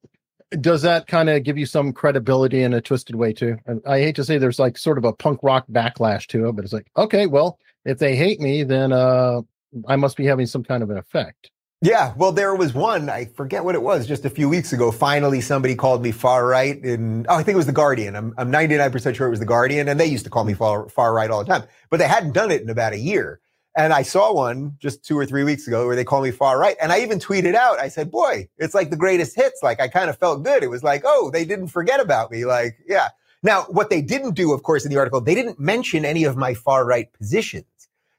does 0.61 0.83
that 0.83 1.07
kind 1.07 1.29
of 1.29 1.43
give 1.43 1.59
you 1.59 1.67
some 1.67 1.93
credibility 1.93 2.63
in 2.63 2.75
a 2.75 2.81
twisted 2.81 3.17
way 3.17 3.33
too? 3.33 3.57
And 3.67 3.81
I 3.87 4.01
hate 4.01 4.17
to 4.17 4.25
say 4.25 4.39
there's 4.39 4.59
like 4.59 4.79
sort 4.79 4.99
of 4.99 5.05
a 5.05 5.13
punk 5.13 5.41
rock 5.43 5.67
backlash 5.71 6.27
to 6.29 6.49
it, 6.49 6.53
but 6.53 6.65
it's 6.65 6.73
like, 6.73 6.87
okay, 6.97 7.27
well, 7.27 7.59
if 7.85 7.99
they 7.99 8.17
hate 8.17 8.41
me, 8.41 8.63
then 8.63 8.93
uh 8.93 9.43
I 9.87 9.97
must 9.97 10.17
be 10.17 10.25
having 10.25 10.47
some 10.47 10.65
kind 10.65 10.83
of 10.83 10.91
an 10.91 10.97
effect. 10.97 11.51
Yeah, 11.83 12.15
well, 12.17 12.33
there 12.33 12.55
was 12.55 12.73
one, 12.73 13.11
I 13.11 13.27
forget 13.27 13.63
what 13.63 13.75
it 13.75 13.83
was, 13.83 14.07
just 14.07 14.25
a 14.25 14.31
few 14.31 14.49
weeks 14.49 14.73
ago. 14.73 14.91
Finally, 14.91 15.43
somebody 15.43 15.75
called 15.75 16.03
me 16.03 16.11
far 16.11 16.47
right. 16.47 16.83
and 16.83 17.27
oh, 17.29 17.35
I 17.35 17.43
think 17.43 17.55
it 17.55 17.59
was 17.59 17.67
The 17.67 17.73
Guardian. 17.73 18.17
I'm, 18.17 18.33
I'm 18.39 18.51
99% 18.51 19.15
sure 19.15 19.27
it 19.27 19.31
was 19.31 19.41
The 19.41 19.47
Guardian, 19.47 19.87
and 19.89 20.01
they 20.01 20.07
used 20.07 20.25
to 20.25 20.31
call 20.31 20.45
me 20.45 20.55
far, 20.55 20.89
far 20.89 21.13
right 21.13 21.31
all 21.31 21.45
the 21.45 21.53
time, 21.53 21.69
but 21.91 21.99
they 21.99 22.09
hadn't 22.09 22.33
done 22.33 22.51
it 22.51 22.63
in 22.63 22.71
about 22.71 22.95
a 22.95 22.99
year. 22.99 23.41
And 23.77 23.93
I 23.93 24.03
saw 24.03 24.33
one 24.33 24.75
just 24.79 25.05
two 25.05 25.19
or 25.19 25.27
three 25.27 25.45
weeks 25.45 25.67
ago 25.69 25.87
where 25.87 25.95
they 25.95 26.05
called 26.05 26.25
me 26.25 26.31
far 26.31 26.59
right. 26.59 26.77
And 26.81 26.93
I 26.93 27.01
even 27.01 27.19
tweeted 27.19 27.55
out, 27.55 27.79
I 27.79 27.89
said, 27.89 28.11
boy, 28.11 28.49
it's 28.57 28.75
like 28.75 28.89
the 28.89 28.97
greatest 28.97 29.37
hits. 29.37 29.63
Like 29.63 29.81
I 29.81 29.89
kind 29.89 30.09
of 30.09 30.19
felt 30.19 30.43
good. 30.43 30.63
It 30.63 30.71
was 30.71 30.83
like, 30.83 31.03
oh, 31.05 31.31
they 31.31 31.45
didn't 31.45 31.69
forget 31.69 32.01
about 32.01 32.31
me. 32.31 32.47
Like, 32.47 32.79
yeah. 32.89 33.11
Now, 33.43 33.65
what 33.65 33.91
they 33.91 34.01
didn't 34.01 34.33
do, 34.33 34.53
of 34.53 34.63
course, 34.63 34.87
in 34.87 34.91
the 34.91 34.97
article, 34.97 35.21
they 35.21 35.35
didn't 35.35 35.61
mention 35.61 36.07
any 36.07 36.25
of 36.25 36.37
my 36.39 36.55
far 36.55 36.87
right 36.87 37.13
positions. 37.13 37.67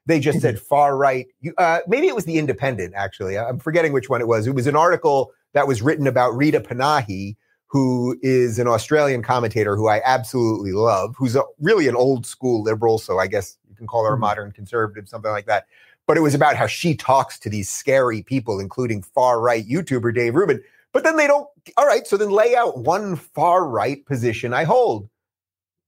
They 0.05 0.19
just 0.19 0.39
said 0.39 0.59
far 0.59 0.95
right. 0.95 1.25
Uh, 1.57 1.79
maybe 1.87 2.07
it 2.07 2.15
was 2.15 2.25
the 2.25 2.37
Independent. 2.37 2.93
Actually, 2.95 3.37
I'm 3.37 3.59
forgetting 3.59 3.91
which 3.91 4.09
one 4.09 4.21
it 4.21 4.27
was. 4.27 4.47
It 4.47 4.55
was 4.55 4.67
an 4.67 4.75
article 4.75 5.31
that 5.53 5.67
was 5.67 5.81
written 5.81 6.07
about 6.07 6.35
Rita 6.35 6.61
Panahi, 6.61 7.35
who 7.65 8.17
is 8.21 8.57
an 8.59 8.67
Australian 8.67 9.21
commentator 9.21 9.75
who 9.75 9.89
I 9.89 10.01
absolutely 10.05 10.71
love, 10.71 11.15
who's 11.17 11.35
a, 11.35 11.43
really 11.59 11.89
an 11.89 11.95
old 11.95 12.25
school 12.25 12.63
liberal. 12.63 12.99
So 12.99 13.19
I 13.19 13.27
guess 13.27 13.57
can 13.77 13.87
call 13.87 14.03
her 14.03 14.11
a 14.11 14.13
mm-hmm. 14.13 14.21
modern 14.21 14.51
conservative, 14.51 15.07
something 15.07 15.31
like 15.31 15.45
that. 15.45 15.67
But 16.05 16.17
it 16.17 16.21
was 16.21 16.33
about 16.33 16.55
how 16.55 16.67
she 16.67 16.95
talks 16.95 17.37
to 17.39 17.49
these 17.49 17.69
scary 17.69 18.21
people, 18.23 18.59
including 18.59 19.01
far 19.01 19.39
right 19.41 19.67
YouTuber 19.67 20.15
Dave 20.15 20.35
Rubin. 20.35 20.61
But 20.93 21.03
then 21.03 21.17
they 21.17 21.27
don't, 21.27 21.47
all 21.75 21.85
right, 21.85 22.07
so 22.07 22.17
then 22.17 22.29
lay 22.29 22.55
out 22.55 22.79
one 22.79 23.17
far 23.17 23.67
right 23.67 24.05
position 24.05 24.53
I 24.53 24.63
hold. 24.63 25.09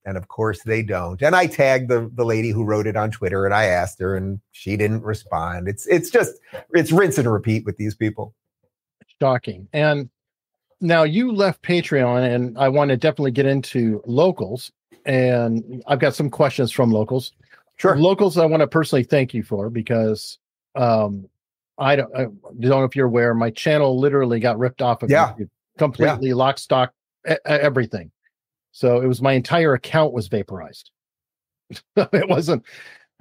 And 0.06 0.18
of 0.18 0.28
course 0.28 0.64
they 0.64 0.82
don't. 0.82 1.22
And 1.22 1.36
I 1.36 1.48
tagged 1.48 1.90
the, 1.90 2.12
the 2.14 2.26
lady 2.26 2.52
who 2.52 2.64
wrote 2.64 2.88
it 2.88 2.96
on 2.96 3.12
Twitter 3.12 3.46
and 3.46 3.54
I 3.54 3.66
asked 3.66 4.00
her 4.00 4.16
and 4.16 4.40
she 4.52 4.76
didn't 4.78 5.04
respond. 5.04 5.68
It's 5.68 5.86
it's 5.88 6.10
just 6.10 6.36
it's 6.74 6.92
rinse 6.92 7.18
and 7.18 7.32
repeat 7.32 7.66
with 7.66 7.78
these 7.78 7.96
people. 7.96 8.34
Shocking. 9.22 9.68
And 9.74 10.10
now 10.82 11.04
you 11.04 11.32
left 11.32 11.62
Patreon, 11.62 12.34
and 12.34 12.58
I 12.58 12.70
want 12.70 12.90
to 12.90 12.98
definitely 12.98 13.32
get 13.32 13.46
into 13.46 14.02
locals. 14.06 14.72
And 15.06 15.84
I've 15.88 16.00
got 16.00 16.16
some 16.16 16.30
questions 16.30 16.72
from 16.72 16.92
locals. 16.92 17.34
Sure. 17.80 17.98
Locals, 17.98 18.38
I 18.38 18.46
want 18.46 18.62
to 18.62 18.68
personally 18.68 19.04
thank 19.04 19.34
you 19.34 19.44
for 19.44 19.70
because 19.70 20.38
um, 20.76 21.28
I 21.78 21.96
don't, 21.96 22.14
I 22.16 22.24
don't 22.24 22.60
know 22.60 22.84
if 22.84 22.96
you're 22.96 23.08
aware, 23.08 23.34
my 23.34 23.52
channel 23.52 24.00
literally 24.00 24.40
got 24.40 24.60
ripped 24.60 24.82
off 24.82 25.02
of 25.02 25.10
yeah. 25.10 25.34
YouTube, 25.34 25.50
completely 25.78 26.30
yeah. 26.30 26.36
lock, 26.36 26.60
stock, 26.60 26.94
everything. 27.46 28.12
So 28.72 29.02
it 29.02 29.08
was 29.08 29.22
my 29.22 29.34
entire 29.34 29.74
account 29.74 30.14
was 30.14 30.28
vaporized. 30.28 30.92
it 31.96 32.28
wasn't 32.28 32.66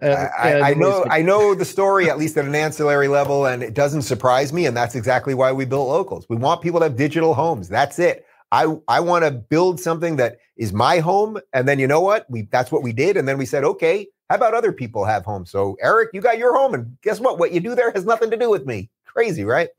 I, 0.01 0.61
I, 0.63 0.75
know 0.75 1.05
I 1.11 1.23
know 1.23 1.55
the 1.55 1.65
story 1.65 2.09
at 2.09 2.19
least 2.19 2.37
at 2.37 2.45
an 2.45 2.55
ancillary 2.55 3.09
level, 3.09 3.47
and 3.47 3.63
it 3.63 3.75
doesn't 3.75 4.03
surprise 4.03 4.53
me. 4.53 4.67
And 4.67 4.77
that's 4.77 4.95
exactly 4.95 5.35
why 5.35 5.53
we 5.53 5.65
built 5.65 5.89
locals. 5.89 6.27
We 6.29 6.37
want 6.37 6.63
people 6.63 6.81
to 6.81 6.85
have 6.85 6.97
digital 6.97 7.35
homes. 7.35 7.69
That's 7.69 7.99
it. 7.99 8.25
I 8.53 8.77
I 8.87 9.01
want 9.01 9.25
to 9.25 9.31
build 9.33 9.81
something 9.81 10.17
that 10.17 10.39
is 10.59 10.73
my 10.73 10.99
home, 10.99 11.39
and 11.53 11.67
then 11.67 11.79
you 11.79 11.87
know 11.87 12.01
what? 12.01 12.27
We 12.31 12.43
that's 12.51 12.71
what 12.71 12.83
we 12.83 12.93
did, 12.93 13.17
and 13.17 13.27
then 13.27 13.39
we 13.39 13.47
said, 13.47 13.65
okay, 13.65 14.07
how 14.29 14.37
about 14.37 14.55
other 14.55 14.73
people 14.73 15.05
have 15.05 15.25
homes? 15.25 15.51
So 15.51 15.77
Eric, 15.81 16.11
you 16.13 16.21
got 16.21 16.39
your 16.39 16.55
home, 16.55 16.75
and 16.75 16.99
guess 17.03 17.21
what? 17.21 17.39
What 17.39 17.53
you 17.53 17.61
do 17.61 17.75
there 17.75 17.91
has 17.93 18.05
nothing 18.05 18.31
to 18.31 18.37
do 18.37 18.51
with 18.51 18.67
me. 18.67 18.91
Crazy, 19.07 19.45
right? 19.45 19.71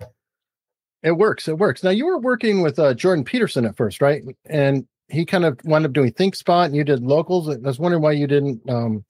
It 1.03 1.11
works. 1.11 1.47
It 1.47 1.57
works. 1.57 1.83
Now 1.83 1.91
you 1.91 2.05
were 2.05 2.17
working 2.17 2.61
with 2.61 2.79
uh, 2.79 2.93
Jordan 2.93 3.23
Peterson 3.23 3.65
at 3.65 3.77
first, 3.77 4.01
right? 4.01 4.23
And 4.45 4.87
he 5.07 5.25
kind 5.25 5.45
of 5.45 5.59
wound 5.63 5.85
up 5.85 5.93
doing 5.93 6.11
ThinkSpot, 6.11 6.65
and 6.65 6.75
you 6.75 6.83
did 6.83 7.01
locals. 7.01 7.49
I 7.49 7.57
was 7.57 7.79
wondering 7.79 8.01
why 8.01 8.13
you 8.13 8.27
didn't. 8.27 8.67
Um, 8.69 9.05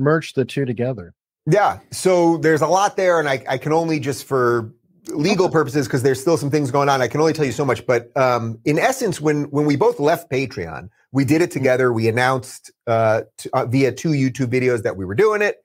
merge 0.00 0.32
the 0.32 0.44
two 0.44 0.64
together. 0.64 1.14
Yeah. 1.46 1.78
So 1.90 2.38
there's 2.38 2.62
a 2.62 2.66
lot 2.66 2.96
there, 2.96 3.20
and 3.20 3.28
I, 3.28 3.44
I 3.48 3.58
can 3.58 3.72
only 3.72 4.00
just 4.00 4.24
for 4.24 4.72
legal 5.08 5.48
purposes 5.48 5.86
because 5.86 6.02
there's 6.02 6.20
still 6.20 6.36
some 6.36 6.50
things 6.50 6.70
going 6.70 6.88
on. 6.88 7.00
I 7.00 7.08
can 7.08 7.20
only 7.20 7.32
tell 7.32 7.44
you 7.44 7.52
so 7.52 7.64
much. 7.64 7.86
But 7.86 8.14
um, 8.16 8.58
in 8.64 8.78
essence, 8.78 9.20
when 9.20 9.44
when 9.44 9.66
we 9.66 9.76
both 9.76 10.00
left 10.00 10.30
Patreon, 10.30 10.88
we 11.12 11.24
did 11.24 11.42
it 11.42 11.50
together. 11.50 11.92
We 11.92 12.08
announced 12.08 12.70
uh, 12.86 13.22
t- 13.36 13.50
uh, 13.52 13.66
via 13.66 13.92
two 13.92 14.10
YouTube 14.10 14.52
videos 14.52 14.82
that 14.82 14.96
we 14.96 15.04
were 15.04 15.14
doing 15.14 15.42
it. 15.42 15.56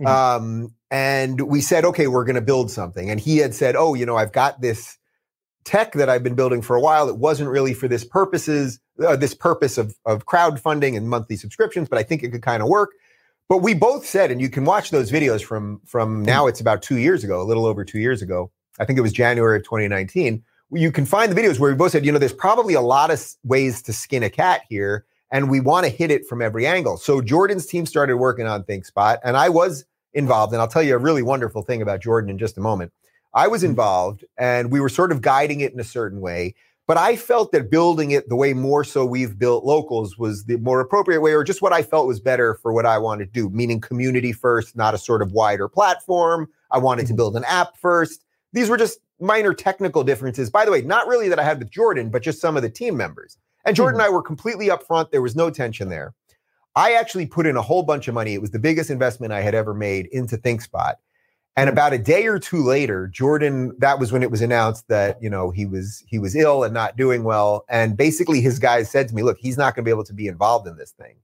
Mm-hmm. 0.00 0.06
Um, 0.06 0.74
and 0.90 1.40
we 1.42 1.60
said, 1.60 1.84
okay, 1.84 2.06
we're 2.06 2.24
going 2.24 2.34
to 2.36 2.40
build 2.40 2.70
something. 2.70 3.10
And 3.10 3.20
he 3.20 3.38
had 3.38 3.54
said, 3.54 3.76
oh, 3.76 3.94
you 3.94 4.06
know, 4.06 4.16
I've 4.16 4.32
got 4.32 4.60
this 4.60 4.96
tech 5.64 5.92
that 5.92 6.08
I've 6.08 6.22
been 6.22 6.34
building 6.34 6.62
for 6.62 6.76
a 6.76 6.80
while. 6.80 7.08
It 7.08 7.16
wasn't 7.16 7.50
really 7.50 7.74
for 7.74 7.88
this 7.88 8.04
purposes, 8.04 8.78
uh, 9.04 9.16
this 9.16 9.34
purpose 9.34 9.78
of 9.78 9.94
of 10.04 10.26
crowdfunding 10.26 10.96
and 10.96 11.08
monthly 11.08 11.36
subscriptions, 11.36 11.88
but 11.88 11.98
I 11.98 12.02
think 12.02 12.22
it 12.22 12.30
could 12.30 12.42
kind 12.42 12.62
of 12.62 12.68
work. 12.68 12.90
But 13.48 13.58
we 13.58 13.74
both 13.74 14.06
said, 14.06 14.30
and 14.30 14.40
you 14.40 14.48
can 14.48 14.64
watch 14.64 14.90
those 14.90 15.10
videos 15.10 15.42
from 15.42 15.80
from 15.84 16.22
now. 16.22 16.46
It's 16.46 16.60
about 16.60 16.82
two 16.82 16.98
years 16.98 17.24
ago, 17.24 17.42
a 17.42 17.44
little 17.44 17.66
over 17.66 17.84
two 17.84 17.98
years 17.98 18.22
ago. 18.22 18.50
I 18.78 18.84
think 18.84 18.98
it 18.98 19.02
was 19.02 19.12
January 19.12 19.58
of 19.58 19.64
2019. 19.64 20.42
You 20.74 20.92
can 20.92 21.06
find 21.06 21.30
the 21.30 21.40
videos 21.40 21.58
where 21.58 21.70
we 21.70 21.76
both 21.76 21.92
said, 21.92 22.04
you 22.04 22.12
know, 22.12 22.18
there's 22.18 22.32
probably 22.32 22.74
a 22.74 22.80
lot 22.80 23.10
of 23.10 23.24
ways 23.44 23.80
to 23.82 23.92
skin 23.92 24.22
a 24.22 24.30
cat 24.30 24.62
here, 24.68 25.04
and 25.30 25.48
we 25.48 25.60
want 25.60 25.86
to 25.86 25.90
hit 25.90 26.10
it 26.10 26.26
from 26.26 26.42
every 26.42 26.66
angle. 26.66 26.96
So 26.96 27.20
Jordan's 27.20 27.66
team 27.66 27.86
started 27.86 28.16
working 28.16 28.46
on 28.46 28.64
ThinkSpot, 28.64 29.18
and 29.24 29.36
I 29.36 29.48
was 29.48 29.84
involved. 30.12 30.52
And 30.52 30.60
I'll 30.60 30.68
tell 30.68 30.82
you 30.82 30.94
a 30.94 30.98
really 30.98 31.22
wonderful 31.22 31.62
thing 31.62 31.82
about 31.82 32.00
Jordan 32.00 32.30
in 32.30 32.38
just 32.38 32.58
a 32.58 32.60
moment. 32.60 32.92
I 33.34 33.48
was 33.48 33.62
mm-hmm. 33.62 33.70
involved, 33.70 34.24
and 34.38 34.70
we 34.70 34.80
were 34.80 34.88
sort 34.88 35.12
of 35.12 35.20
guiding 35.20 35.60
it 35.60 35.72
in 35.72 35.80
a 35.80 35.84
certain 35.84 36.20
way. 36.20 36.54
But 36.86 36.98
I 36.98 37.16
felt 37.16 37.52
that 37.52 37.70
building 37.70 38.10
it 38.10 38.28
the 38.28 38.36
way 38.36 38.52
more 38.52 38.84
so 38.84 39.06
we've 39.06 39.38
built 39.38 39.64
locals 39.64 40.18
was 40.18 40.44
the 40.44 40.56
more 40.58 40.80
appropriate 40.80 41.22
way, 41.22 41.32
or 41.32 41.42
just 41.42 41.62
what 41.62 41.72
I 41.72 41.82
felt 41.82 42.06
was 42.06 42.20
better 42.20 42.54
for 42.62 42.72
what 42.72 42.84
I 42.84 42.98
wanted 42.98 43.32
to 43.32 43.40
do, 43.40 43.48
meaning 43.48 43.80
community 43.80 44.32
first, 44.32 44.76
not 44.76 44.92
a 44.92 44.98
sort 44.98 45.22
of 45.22 45.32
wider 45.32 45.66
platform. 45.66 46.48
I 46.70 46.78
wanted 46.78 47.02
to 47.02 47.08
mm-hmm. 47.08 47.16
build 47.16 47.36
an 47.36 47.44
app 47.44 47.76
first. 47.78 48.24
These 48.54 48.70
were 48.70 48.78
just 48.78 49.00
minor 49.20 49.52
technical 49.52 50.04
differences. 50.04 50.48
By 50.48 50.64
the 50.64 50.70
way, 50.70 50.80
not 50.80 51.06
really 51.06 51.28
that 51.28 51.38
I 51.38 51.42
had 51.42 51.58
with 51.58 51.70
Jordan, 51.70 52.08
but 52.08 52.22
just 52.22 52.40
some 52.40 52.56
of 52.56 52.62
the 52.62 52.70
team 52.70 52.96
members. 52.96 53.36
And 53.66 53.76
Jordan 53.76 53.98
mm-hmm. 53.98 54.06
and 54.06 54.12
I 54.12 54.14
were 54.14 54.22
completely 54.22 54.68
upfront. 54.68 55.10
There 55.10 55.22
was 55.22 55.36
no 55.36 55.50
tension 55.50 55.88
there. 55.88 56.14
I 56.76 56.92
actually 56.92 57.26
put 57.26 57.46
in 57.46 57.56
a 57.56 57.62
whole 57.62 57.82
bunch 57.82 58.08
of 58.08 58.14
money. 58.14 58.32
It 58.34 58.40
was 58.40 58.50
the 58.50 58.58
biggest 58.58 58.90
investment 58.90 59.32
I 59.32 59.42
had 59.42 59.54
ever 59.54 59.74
made 59.74 60.06
into 60.06 60.36
ThinkSpot. 60.36 60.94
And 61.56 61.70
about 61.70 61.92
a 61.92 61.98
day 61.98 62.26
or 62.26 62.40
two 62.40 62.64
later, 62.64 63.06
Jordan, 63.06 63.76
that 63.78 64.00
was 64.00 64.10
when 64.10 64.24
it 64.24 64.30
was 64.30 64.40
announced 64.40 64.88
that, 64.88 65.22
you 65.22 65.30
know, 65.30 65.50
he 65.50 65.66
was 65.66 66.02
he 66.06 66.18
was 66.18 66.34
ill 66.34 66.64
and 66.64 66.74
not 66.74 66.96
doing 66.96 67.22
well. 67.22 67.64
And 67.68 67.96
basically 67.96 68.40
his 68.40 68.58
guys 68.58 68.90
said 68.90 69.08
to 69.08 69.14
me, 69.14 69.22
look, 69.22 69.38
he's 69.38 69.56
not 69.56 69.74
going 69.74 69.84
to 69.84 69.88
be 69.88 69.92
able 69.92 70.04
to 70.04 70.12
be 70.12 70.26
involved 70.26 70.66
in 70.66 70.76
this 70.76 70.90
thing. 70.92 71.14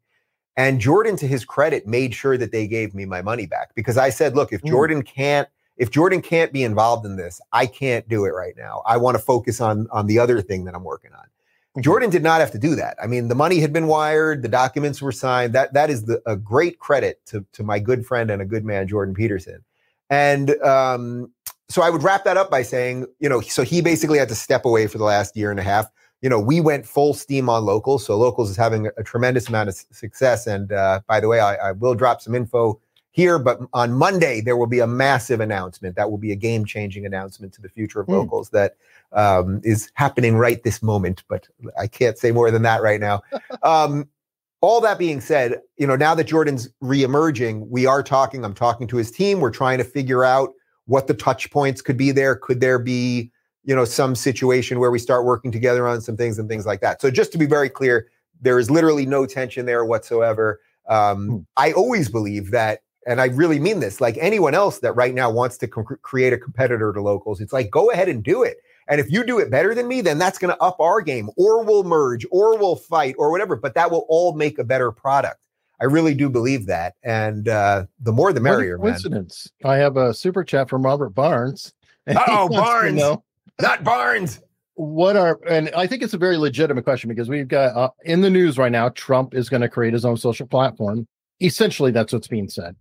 And 0.57 0.81
Jordan, 0.81 1.17
to 1.17 1.27
his 1.27 1.45
credit, 1.45 1.87
made 1.87 2.15
sure 2.15 2.37
that 2.37 2.53
they 2.53 2.69
gave 2.69 2.95
me 2.95 3.05
my 3.07 3.23
money 3.23 3.47
back 3.47 3.75
because 3.75 3.97
I 3.97 4.11
said, 4.11 4.37
look, 4.37 4.53
if 4.53 4.63
mm. 4.63 4.69
Jordan 4.69 5.03
can't, 5.03 5.49
if 5.81 5.91
Jordan 5.91 6.21
can't 6.21 6.53
be 6.53 6.63
involved 6.63 7.07
in 7.07 7.17
this, 7.17 7.41
I 7.53 7.65
can't 7.65 8.07
do 8.07 8.27
it 8.27 8.31
right 8.31 8.55
now. 8.57 8.83
I 8.87 8.99
want 8.99 9.17
to 9.17 9.23
focus 9.23 9.61
on 9.63 9.89
on 9.91 10.07
the 10.07 10.19
other 10.19 10.43
thing 10.43 10.65
that 10.67 10.75
I'm 10.75 10.85
working 10.85 11.13
on. 11.13 11.25
Mm-hmm. 11.25 11.81
Jordan 11.81 12.11
did 12.11 12.23
not 12.23 12.41
have 12.41 12.51
to 12.53 12.59
do 12.59 12.77
that. 12.77 12.97
I 13.03 13.07
mean, 13.07 13.29
the 13.29 13.35
money 13.35 13.61
had 13.61 13.73
been 13.73 13.87
wired, 13.87 14.43
the 14.43 14.49
documents 14.49 15.01
were 15.01 15.11
signed. 15.11 15.55
That 15.55 15.73
that 15.73 15.89
is 15.89 16.05
the, 16.05 16.23
a 16.27 16.37
great 16.37 16.79
credit 16.79 17.25
to 17.27 17.45
to 17.55 17.63
my 17.63 17.79
good 17.79 18.07
friend 18.07 18.31
and 18.31 18.43
a 18.43 18.45
good 18.45 18.65
man, 18.65 18.87
Jordan 18.87 19.15
Peterson. 19.15 19.65
And 20.11 20.51
um, 20.63 21.33
so 21.71 21.81
I 21.81 21.89
would 21.89 22.03
wrap 22.03 22.25
that 22.25 22.37
up 22.37 22.51
by 22.51 22.63
saying, 22.63 23.07
you 23.19 23.29
know, 23.29 23.41
so 23.41 23.63
he 23.63 23.81
basically 23.81 24.19
had 24.19 24.29
to 24.29 24.35
step 24.35 24.67
away 24.67 24.87
for 24.87 24.99
the 24.99 25.05
last 25.05 25.35
year 25.35 25.51
and 25.51 25.59
a 25.59 25.63
half. 25.63 25.87
You 26.21 26.29
know, 26.29 26.39
we 26.39 26.61
went 26.61 26.85
full 26.85 27.15
steam 27.15 27.49
on 27.49 27.65
locals. 27.65 28.05
So 28.05 28.19
locals 28.19 28.51
is 28.51 28.57
having 28.57 28.89
a, 28.89 28.91
a 28.99 29.03
tremendous 29.03 29.49
amount 29.49 29.71
of 29.71 29.77
success. 29.93 30.47
And 30.47 30.73
uh, 30.73 31.01
by 31.09 31.21
the 31.21 31.29
way, 31.29 31.41
I, 31.41 31.71
I 31.71 31.73
will 31.73 31.95
drop 31.95 32.21
some 32.21 32.35
info 32.35 32.79
here, 33.13 33.39
but 33.39 33.61
on 33.73 33.93
Monday 33.93 34.41
there 34.41 34.57
will 34.57 34.67
be 34.67 34.81
a 34.81 34.87
massive 34.87 35.41
announcement 35.41 35.97
that 35.97 36.11
will 36.11 36.19
be 36.19 36.33
a 36.33 36.37
game-changing 36.37 37.05
announcement 37.05 37.53
to 37.55 37.63
the 37.63 37.69
future 37.69 38.01
of 38.01 38.07
mm. 38.07 38.15
locals 38.15 38.51
that 38.51 38.77
um, 39.13 39.61
is 39.65 39.91
happening 39.95 40.37
right 40.37 40.63
this 40.63 40.83
moment. 40.83 41.25
But 41.29 41.49
I 41.79 41.87
can't 41.87 42.17
say 42.17 42.31
more 42.31 42.51
than 42.51 42.63
that 42.63 42.83
right 42.83 43.01
now. 43.01 43.23
Um, 43.63 44.09
all 44.63 44.81
that 44.83 44.99
being 44.99 45.21
said, 45.21 45.61
you 45.77 45.87
know, 45.87 45.97
now 45.97 46.15
that 46.15 46.25
Jordan's 46.25 46.69
reemerging, 46.83 47.69
we 47.69 47.87
are 47.87 48.03
talking. 48.03 48.45
I'm 48.45 48.55
talking 48.55 48.87
to 48.89 48.97
his 48.97 49.11
team. 49.11 49.41
We're 49.41 49.51
trying 49.51 49.79
to 49.79 49.85
figure 49.85 50.25
out 50.25 50.51
what 50.87 51.07
the 51.07 51.15
touch 51.15 51.51
points 51.51 51.81
could 51.81 51.97
be 51.97 52.11
there. 52.11 52.37
Could 52.37 52.61
there 52.61 52.79
be, 52.79 53.31
you 53.65 53.75
know, 53.75 53.85
some 53.85 54.15
situation 54.15 54.79
where 54.79 54.91
we 54.91 54.99
start 54.99 55.25
working 55.25 55.51
together 55.51 55.87
on 55.89 56.01
some 56.01 56.17
things 56.17 56.39
and 56.39 56.49
things 56.49 56.67
like 56.67 56.81
that? 56.81 57.01
So 57.01 57.11
just 57.11 57.33
to 57.33 57.39
be 57.39 57.47
very 57.47 57.71
clear, 57.71 58.09
there 58.41 58.59
is 58.59 58.71
literally 58.71 59.07
no 59.07 59.25
tension 59.25 59.67
there 59.67 59.85
whatsoever. 59.85 60.61
Um, 60.89 61.27
hmm. 61.29 61.39
I 61.57 61.73
always 61.73 62.09
believe 62.09 62.51
that, 62.51 62.83
and 63.07 63.21
I 63.21 63.27
really 63.27 63.59
mean 63.59 63.81
this. 63.81 64.01
Like 64.01 64.17
anyone 64.21 64.55
else 64.55 64.81
that 64.81 64.93
right 64.93 65.15
now 65.15 65.31
wants 65.31 65.59
to 65.59 65.69
co- 65.69 65.85
create 66.03 66.33
a 66.33 66.39
competitor 66.39 66.93
to 66.93 67.01
locals, 67.01 67.41
it's 67.41 67.53
like 67.53 67.71
go 67.71 67.91
ahead 67.91 68.09
and 68.09 68.23
do 68.23 68.43
it. 68.43 68.59
And 68.89 69.01
if 69.01 69.11
you 69.11 69.25
do 69.25 69.39
it 69.39 69.51
better 69.51 69.75
than 69.75 69.87
me, 69.87 70.01
then 70.01 70.19
that's 70.19 70.39
going 70.39 70.53
to 70.53 70.61
up 70.61 70.81
our 70.81 71.01
game, 71.01 71.31
or 71.37 71.63
we'll 71.63 71.85
merge, 71.85 72.27
or 72.33 72.59
we'll 72.59 72.77
fight, 72.77 73.15
or 73.19 73.31
whatever. 73.31 73.55
But 73.55 73.75
that 73.75 73.91
will 73.91 74.05
all 74.09 74.35
make 74.35 74.59
a 74.59 74.65
better 74.65 74.91
product. 74.91 75.39
I 75.81 75.85
really 75.85 76.15
do 76.15 76.29
believe 76.29 76.67
that. 76.67 76.95
And 77.03 77.49
uh, 77.49 77.87
the 78.01 78.13
more 78.13 78.33
the 78.33 78.41
merrier. 78.41 78.77
coincidence. 78.77 79.51
Man. 79.63 79.73
I 79.73 79.77
have 79.77 79.97
a 79.97 80.13
super 80.13 80.45
chat 80.45 80.69
from 80.69 80.85
Robert 80.85 81.11
Barnes. 81.11 81.73
Oh, 82.09 82.49
Barnes. 82.49 83.01
Not 83.61 83.85
Barnes. 83.85 84.41
What 84.75 85.17
are, 85.17 85.39
and 85.47 85.71
I 85.77 85.87
think 85.87 86.03
it's 86.03 86.15
a 86.15 86.19
very 86.19 86.37
legitimate 86.37 86.83
question 86.85 87.09
because 87.09 87.29
we've 87.29 87.47
got 87.47 87.77
uh, 87.77 87.91
in 88.05 88.23
the 88.23 88.31
news 88.31 88.59
right 88.59 88.73
now, 88.73 88.89
Trump 88.89 89.35
is 89.35 89.49
going 89.49 89.61
to 89.61 89.69
create 89.69 89.93
his 89.93 90.05
own 90.05 90.17
social 90.17 90.47
platform. 90.47 91.07
Essentially, 91.41 91.91
that's 91.91 92.13
what's 92.13 92.29
being 92.29 92.49
said. 92.49 92.75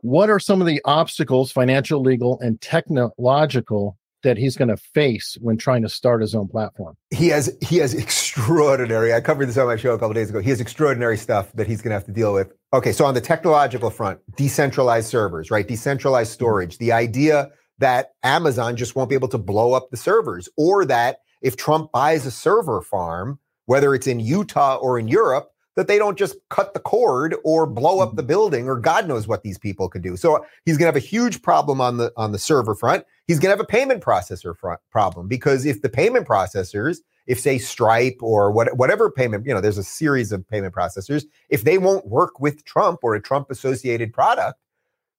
What 0.00 0.30
are 0.30 0.38
some 0.38 0.60
of 0.60 0.66
the 0.66 0.80
obstacles, 0.84 1.50
financial, 1.50 2.00
legal, 2.00 2.38
and 2.40 2.60
technological, 2.60 3.98
that 4.22 4.36
he's 4.36 4.56
going 4.56 4.68
to 4.68 4.76
face 4.76 5.36
when 5.40 5.56
trying 5.56 5.82
to 5.82 5.88
start 5.88 6.20
his 6.20 6.34
own 6.34 6.48
platform? 6.48 6.96
He 7.10 7.28
has 7.28 7.56
he 7.60 7.76
has 7.78 7.94
extraordinary. 7.94 9.12
I 9.12 9.20
covered 9.20 9.46
this 9.46 9.56
on 9.56 9.66
my 9.66 9.76
show 9.76 9.94
a 9.94 9.98
couple 9.98 10.14
days 10.14 10.30
ago. 10.30 10.40
He 10.40 10.50
has 10.50 10.60
extraordinary 10.60 11.16
stuff 11.16 11.52
that 11.52 11.66
he's 11.66 11.82
going 11.82 11.90
to 11.90 11.94
have 11.94 12.06
to 12.06 12.12
deal 12.12 12.32
with. 12.32 12.52
Okay, 12.72 12.92
so 12.92 13.04
on 13.04 13.14
the 13.14 13.20
technological 13.20 13.90
front, 13.90 14.20
decentralized 14.36 15.08
servers, 15.08 15.50
right? 15.50 15.66
Decentralized 15.66 16.30
mm-hmm. 16.30 16.34
storage. 16.34 16.78
The 16.78 16.92
idea 16.92 17.50
that 17.78 18.10
Amazon 18.24 18.76
just 18.76 18.96
won't 18.96 19.08
be 19.08 19.14
able 19.14 19.28
to 19.28 19.38
blow 19.38 19.72
up 19.72 19.90
the 19.90 19.96
servers, 19.96 20.48
or 20.56 20.84
that 20.84 21.18
if 21.42 21.56
Trump 21.56 21.92
buys 21.92 22.26
a 22.26 22.30
server 22.30 22.82
farm, 22.82 23.38
whether 23.66 23.94
it's 23.94 24.06
in 24.06 24.18
Utah 24.18 24.76
or 24.76 24.98
in 24.98 25.06
Europe, 25.08 25.50
that 25.78 25.86
they 25.86 25.96
don't 25.96 26.18
just 26.18 26.34
cut 26.48 26.74
the 26.74 26.80
cord 26.80 27.36
or 27.44 27.64
blow 27.64 28.00
up 28.00 28.16
the 28.16 28.22
mm-hmm. 28.22 28.26
building 28.26 28.68
or 28.68 28.80
God 28.80 29.06
knows 29.06 29.28
what 29.28 29.44
these 29.44 29.58
people 29.58 29.88
could 29.88 30.02
do. 30.02 30.16
So 30.16 30.44
he's 30.64 30.76
going 30.76 30.92
to 30.92 30.92
have 30.92 30.96
a 30.96 31.06
huge 31.06 31.40
problem 31.40 31.80
on 31.80 31.98
the 31.98 32.12
on 32.16 32.32
the 32.32 32.38
server 32.38 32.74
front. 32.74 33.04
He's 33.28 33.38
going 33.38 33.52
to 33.52 33.56
have 33.56 33.60
a 33.60 33.64
payment 33.64 34.02
processor 34.02 34.56
front 34.56 34.80
problem 34.90 35.28
because 35.28 35.64
if 35.64 35.80
the 35.80 35.88
payment 35.88 36.26
processors, 36.26 36.96
if 37.28 37.38
say 37.38 37.58
Stripe 37.58 38.18
or 38.20 38.50
what, 38.50 38.76
whatever 38.76 39.08
payment, 39.08 39.46
you 39.46 39.54
know, 39.54 39.60
there's 39.60 39.78
a 39.78 39.84
series 39.84 40.32
of 40.32 40.48
payment 40.48 40.74
processors, 40.74 41.26
if 41.48 41.62
they 41.62 41.78
won't 41.78 42.08
work 42.08 42.40
with 42.40 42.64
Trump 42.64 42.98
or 43.04 43.14
a 43.14 43.22
Trump 43.22 43.48
associated 43.48 44.12
product, 44.12 44.58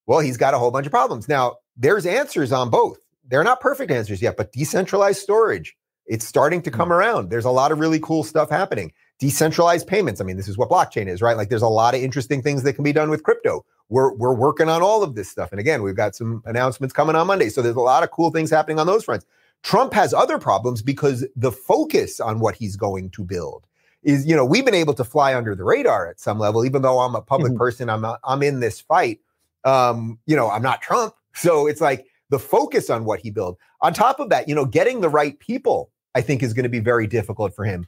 well, 0.07 0.19
he's 0.19 0.35
got 0.35 0.53
a 0.53 0.57
whole 0.57 0.71
bunch 0.71 0.87
of 0.87 0.91
problems. 0.91 1.29
Now, 1.29 1.55
there's 1.77 2.05
answers 2.05 2.51
on 2.51 2.69
both. 2.69 2.97
They're 3.25 3.45
not 3.45 3.61
perfect 3.61 3.91
answers 3.91 4.21
yet, 4.21 4.35
but 4.35 4.51
decentralized 4.51 5.21
storage, 5.21 5.77
it's 6.05 6.27
starting 6.27 6.61
to 6.63 6.71
come 6.71 6.89
mm. 6.89 6.97
around. 6.97 7.29
There's 7.29 7.45
a 7.45 7.49
lot 7.49 7.71
of 7.71 7.79
really 7.79 7.99
cool 8.01 8.25
stuff 8.25 8.49
happening 8.49 8.91
decentralized 9.19 9.85
payments. 9.87 10.21
I 10.21 10.23
mean, 10.23 10.37
this 10.37 10.47
is 10.47 10.57
what 10.57 10.69
blockchain 10.69 11.07
is, 11.07 11.21
right? 11.21 11.37
Like 11.37 11.49
there's 11.49 11.61
a 11.61 11.67
lot 11.67 11.93
of 11.93 12.01
interesting 12.01 12.41
things 12.41 12.63
that 12.63 12.73
can 12.73 12.83
be 12.83 12.93
done 12.93 13.09
with 13.09 13.23
crypto. 13.23 13.65
We're, 13.89 14.13
we're 14.13 14.33
working 14.33 14.69
on 14.69 14.81
all 14.81 15.03
of 15.03 15.15
this 15.15 15.29
stuff. 15.29 15.51
And 15.51 15.59
again, 15.59 15.83
we've 15.83 15.95
got 15.95 16.15
some 16.15 16.41
announcements 16.45 16.93
coming 16.93 17.15
on 17.15 17.27
Monday. 17.27 17.49
So 17.49 17.61
there's 17.61 17.75
a 17.75 17.81
lot 17.81 18.03
of 18.03 18.11
cool 18.11 18.31
things 18.31 18.49
happening 18.49 18.79
on 18.79 18.87
those 18.87 19.03
fronts. 19.03 19.25
Trump 19.61 19.93
has 19.93 20.13
other 20.13 20.37
problems 20.37 20.81
because 20.81 21.25
the 21.35 21.51
focus 21.51 22.19
on 22.19 22.39
what 22.39 22.55
he's 22.55 22.75
going 22.75 23.09
to 23.11 23.23
build 23.23 23.65
is, 24.03 24.25
you 24.25 24.35
know, 24.35 24.45
we've 24.45 24.63
been 24.63 24.73
able 24.73 24.93
to 24.93 25.03
fly 25.03 25.35
under 25.35 25.53
the 25.53 25.65
radar 25.65 26.07
at 26.07 26.19
some 26.19 26.39
level, 26.39 26.63
even 26.63 26.81
though 26.81 26.99
I'm 26.99 27.15
a 27.15 27.21
public 27.21 27.51
mm-hmm. 27.51 27.59
person, 27.59 27.89
I'm, 27.89 28.05
a, 28.05 28.17
I'm 28.23 28.41
in 28.41 28.61
this 28.61 28.79
fight. 28.79 29.19
Um, 29.65 30.19
you 30.25 30.35
know, 30.35 30.49
I'm 30.49 30.61
not 30.61 30.81
Trump. 30.81 31.13
So 31.33 31.67
it's 31.67 31.81
like 31.81 32.05
the 32.29 32.39
focus 32.39 32.89
on 32.89 33.03
what 33.03 33.19
he 33.19 33.31
built. 33.31 33.57
On 33.81 33.93
top 33.93 34.19
of 34.19 34.29
that, 34.29 34.47
you 34.47 34.55
know, 34.55 34.65
getting 34.65 35.01
the 35.01 35.09
right 35.09 35.37
people, 35.39 35.91
I 36.15 36.21
think 36.21 36.41
is 36.41 36.53
going 36.53 36.63
to 36.63 36.69
be 36.69 36.79
very 36.79 37.07
difficult 37.07 37.53
for 37.53 37.65
him. 37.65 37.85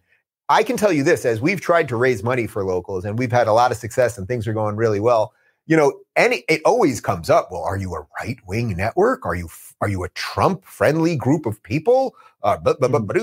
I 0.52 0.64
can 0.64 0.76
tell 0.76 0.92
you 0.92 1.02
this 1.02 1.24
as 1.24 1.40
we've 1.40 1.62
tried 1.62 1.88
to 1.88 1.96
raise 1.96 2.24
money 2.24 2.46
for 2.46 2.66
locals 2.66 3.06
and 3.06 3.18
we've 3.18 3.32
had 3.32 3.48
a 3.48 3.54
lot 3.54 3.72
of 3.72 3.78
success 3.78 4.18
and 4.18 4.28
things 4.28 4.48
are 4.48 4.54
going 4.54 4.76
really 4.76 5.00
well. 5.00 5.34
You 5.66 5.78
know, 5.78 5.98
any 6.18 6.44
it 6.50 6.62
always 6.66 7.00
comes 7.00 7.30
up. 7.30 7.50
Well, 7.52 7.64
are 7.64 7.78
you 7.78 7.96
a 7.96 8.06
right 8.20 8.38
wing 8.46 8.76
network? 8.76 9.26
Are 9.26 9.36
you 9.36 9.48
are 9.80 9.88
you 9.88 10.04
a 10.04 10.10
Trump 10.10 10.66
friendly 10.66 11.16
group 11.16 11.46
of 11.46 11.64
people? 11.64 12.16
Uh, 12.44 12.58
but, 12.58 12.82
but, 12.82 12.92
but. 12.92 13.18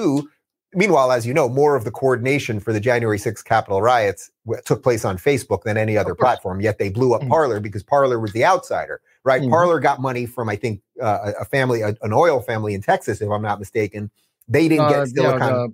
Meanwhile, 0.74 1.12
as 1.12 1.26
you 1.26 1.32
know, 1.32 1.48
more 1.48 1.76
of 1.76 1.84
the 1.84 1.90
coordination 1.90 2.60
for 2.60 2.74
the 2.74 2.80
January 2.80 3.18
6th 3.18 3.42
Capitol 3.44 3.80
riots 3.80 4.30
took 4.66 4.82
place 4.82 5.04
on 5.04 5.16
Facebook 5.16 5.62
than 5.62 5.78
any 5.78 5.96
other 5.96 6.14
platform. 6.14 6.60
Yet 6.60 6.78
they 6.78 6.90
blew 6.90 7.14
up 7.14 7.22
mm. 7.22 7.28
Parler 7.28 7.58
because 7.58 7.82
Parler 7.82 8.18
was 8.20 8.32
the 8.32 8.44
outsider, 8.44 9.00
right? 9.24 9.40
Mm. 9.40 9.48
Parler 9.48 9.80
got 9.80 9.98
money 9.98 10.26
from, 10.26 10.50
I 10.50 10.56
think, 10.56 10.82
uh, 11.00 11.32
a 11.40 11.46
family, 11.46 11.80
a, 11.80 11.96
an 12.02 12.12
oil 12.12 12.40
family 12.40 12.74
in 12.74 12.82
Texas, 12.82 13.22
if 13.22 13.30
I'm 13.30 13.40
not 13.40 13.58
mistaken. 13.58 14.10
They 14.46 14.68
didn't 14.68 14.84
uh, 14.84 15.04
get 15.04 15.08
Silicon. 15.08 15.40
Yeah, 15.40 15.66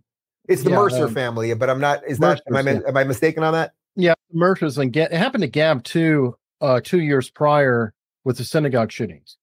it's 0.48 0.62
the 0.62 0.70
yeah, 0.70 0.76
Mercer 0.76 1.06
um, 1.06 1.14
family, 1.14 1.54
but 1.54 1.70
I'm 1.70 1.80
not. 1.80 2.02
Is 2.06 2.18
that 2.18 2.42
am 2.46 2.56
I, 2.56 2.60
yeah. 2.60 2.80
am 2.86 2.96
I 2.96 3.04
mistaken 3.04 3.42
on 3.42 3.52
that? 3.54 3.72
Yeah, 3.96 4.14
Mercer's 4.32 4.78
and 4.78 4.94
it 4.96 5.12
happened 5.12 5.42
to 5.42 5.48
Gab 5.48 5.84
too. 5.84 6.36
Uh, 6.60 6.80
two 6.82 7.00
years 7.00 7.28
prior 7.30 7.92
with 8.24 8.38
the 8.38 8.44
synagogue 8.44 8.90
shootings. 8.90 9.36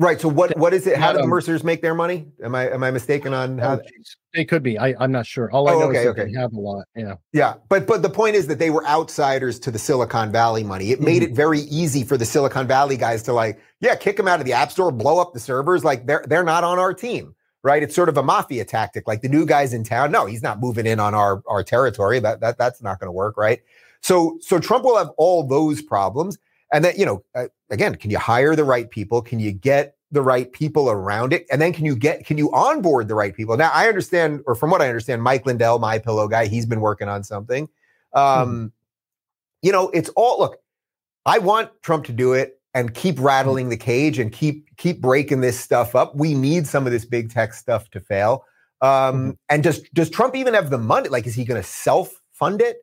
Right. 0.00 0.20
So 0.20 0.28
what 0.28 0.56
what 0.56 0.72
is 0.72 0.86
it? 0.86 0.96
How 0.96 1.12
did 1.12 1.18
the 1.18 1.24
um, 1.24 1.30
Mercers 1.30 1.64
make 1.64 1.82
their 1.82 1.94
money? 1.94 2.26
Am 2.42 2.54
I 2.54 2.70
am 2.70 2.84
I 2.84 2.90
mistaken 2.90 3.34
on 3.34 3.58
how? 3.58 3.74
Oh, 3.74 3.80
they 4.32 4.44
could 4.44 4.62
be. 4.62 4.78
I 4.78 4.94
I'm 5.00 5.10
not 5.10 5.26
sure. 5.26 5.50
All 5.50 5.68
I 5.68 5.72
oh, 5.72 5.80
know 5.80 5.84
okay, 5.86 6.02
is 6.02 6.06
okay. 6.08 6.24
they 6.26 6.38
have 6.38 6.52
a 6.52 6.60
lot. 6.60 6.84
Yeah. 6.94 7.14
Yeah, 7.32 7.54
but 7.68 7.86
but 7.86 8.02
the 8.02 8.10
point 8.10 8.36
is 8.36 8.46
that 8.46 8.60
they 8.60 8.70
were 8.70 8.86
outsiders 8.86 9.58
to 9.60 9.72
the 9.72 9.78
Silicon 9.78 10.30
Valley 10.30 10.62
money. 10.62 10.92
It 10.92 10.96
mm-hmm. 10.96 11.04
made 11.04 11.22
it 11.24 11.32
very 11.32 11.60
easy 11.60 12.04
for 12.04 12.16
the 12.16 12.24
Silicon 12.24 12.68
Valley 12.68 12.96
guys 12.96 13.24
to 13.24 13.32
like, 13.32 13.60
yeah, 13.80 13.96
kick 13.96 14.16
them 14.16 14.28
out 14.28 14.38
of 14.38 14.46
the 14.46 14.52
App 14.52 14.70
Store, 14.70 14.92
blow 14.92 15.18
up 15.18 15.32
the 15.32 15.40
servers. 15.40 15.84
Like 15.84 16.06
they're 16.06 16.24
they're 16.28 16.44
not 16.44 16.62
on 16.62 16.78
our 16.78 16.94
team 16.94 17.34
right? 17.68 17.82
It's 17.82 17.94
sort 17.94 18.08
of 18.08 18.16
a 18.16 18.22
mafia 18.22 18.64
tactic. 18.64 19.06
Like 19.06 19.20
the 19.20 19.28
new 19.28 19.44
guy's 19.44 19.74
in 19.74 19.84
town. 19.84 20.10
No, 20.10 20.24
he's 20.24 20.42
not 20.42 20.58
moving 20.58 20.86
in 20.86 20.98
on 20.98 21.14
our 21.14 21.42
our 21.46 21.62
territory. 21.62 22.18
That 22.18 22.40
that 22.40 22.56
that's 22.56 22.82
not 22.82 22.98
going 22.98 23.08
to 23.08 23.12
work, 23.12 23.36
right? 23.36 23.60
So 24.00 24.38
so 24.40 24.58
Trump 24.58 24.84
will 24.84 24.96
have 24.96 25.10
all 25.18 25.46
those 25.46 25.82
problems. 25.82 26.38
And 26.72 26.84
that 26.84 26.98
you 26.98 27.06
know, 27.06 27.22
uh, 27.34 27.48
again, 27.70 27.94
can 27.94 28.10
you 28.10 28.18
hire 28.18 28.56
the 28.56 28.64
right 28.64 28.90
people? 28.90 29.22
Can 29.22 29.38
you 29.38 29.52
get 29.52 29.96
the 30.10 30.22
right 30.22 30.50
people 30.52 30.90
around 30.90 31.32
it? 31.32 31.46
And 31.50 31.60
then 31.60 31.72
can 31.72 31.84
you 31.84 31.94
get 31.94 32.24
can 32.24 32.38
you 32.38 32.52
onboard 32.52 33.08
the 33.08 33.14
right 33.14 33.34
people? 33.34 33.56
Now 33.56 33.70
I 33.72 33.88
understand, 33.88 34.42
or 34.46 34.54
from 34.54 34.70
what 34.70 34.80
I 34.80 34.88
understand, 34.88 35.22
Mike 35.22 35.44
Lindell, 35.44 35.78
my 35.78 35.98
pillow 35.98 36.26
guy, 36.26 36.46
he's 36.46 36.66
been 36.66 36.80
working 36.80 37.08
on 37.08 37.22
something. 37.22 37.68
Um, 38.14 38.48
hmm. 38.48 38.66
You 39.62 39.72
know, 39.72 39.90
it's 39.90 40.08
all 40.10 40.38
look. 40.38 40.58
I 41.26 41.38
want 41.38 41.70
Trump 41.82 42.06
to 42.06 42.12
do 42.12 42.32
it 42.32 42.57
and 42.74 42.94
keep 42.94 43.18
rattling 43.18 43.68
the 43.68 43.76
cage 43.76 44.18
and 44.18 44.32
keep 44.32 44.76
keep 44.76 45.00
breaking 45.00 45.40
this 45.40 45.58
stuff 45.58 45.94
up. 45.94 46.14
We 46.14 46.34
need 46.34 46.66
some 46.66 46.86
of 46.86 46.92
this 46.92 47.04
big 47.04 47.30
tech 47.30 47.54
stuff 47.54 47.90
to 47.90 48.00
fail. 48.00 48.44
Um, 48.80 48.88
mm-hmm. 48.90 49.30
And 49.48 49.62
does 49.62 49.80
does 49.94 50.10
Trump 50.10 50.36
even 50.36 50.54
have 50.54 50.70
the 50.70 50.78
money? 50.78 51.08
Like, 51.08 51.26
is 51.26 51.34
he 51.34 51.44
going 51.44 51.60
to 51.60 51.66
self 51.66 52.20
fund 52.32 52.60
it? 52.60 52.78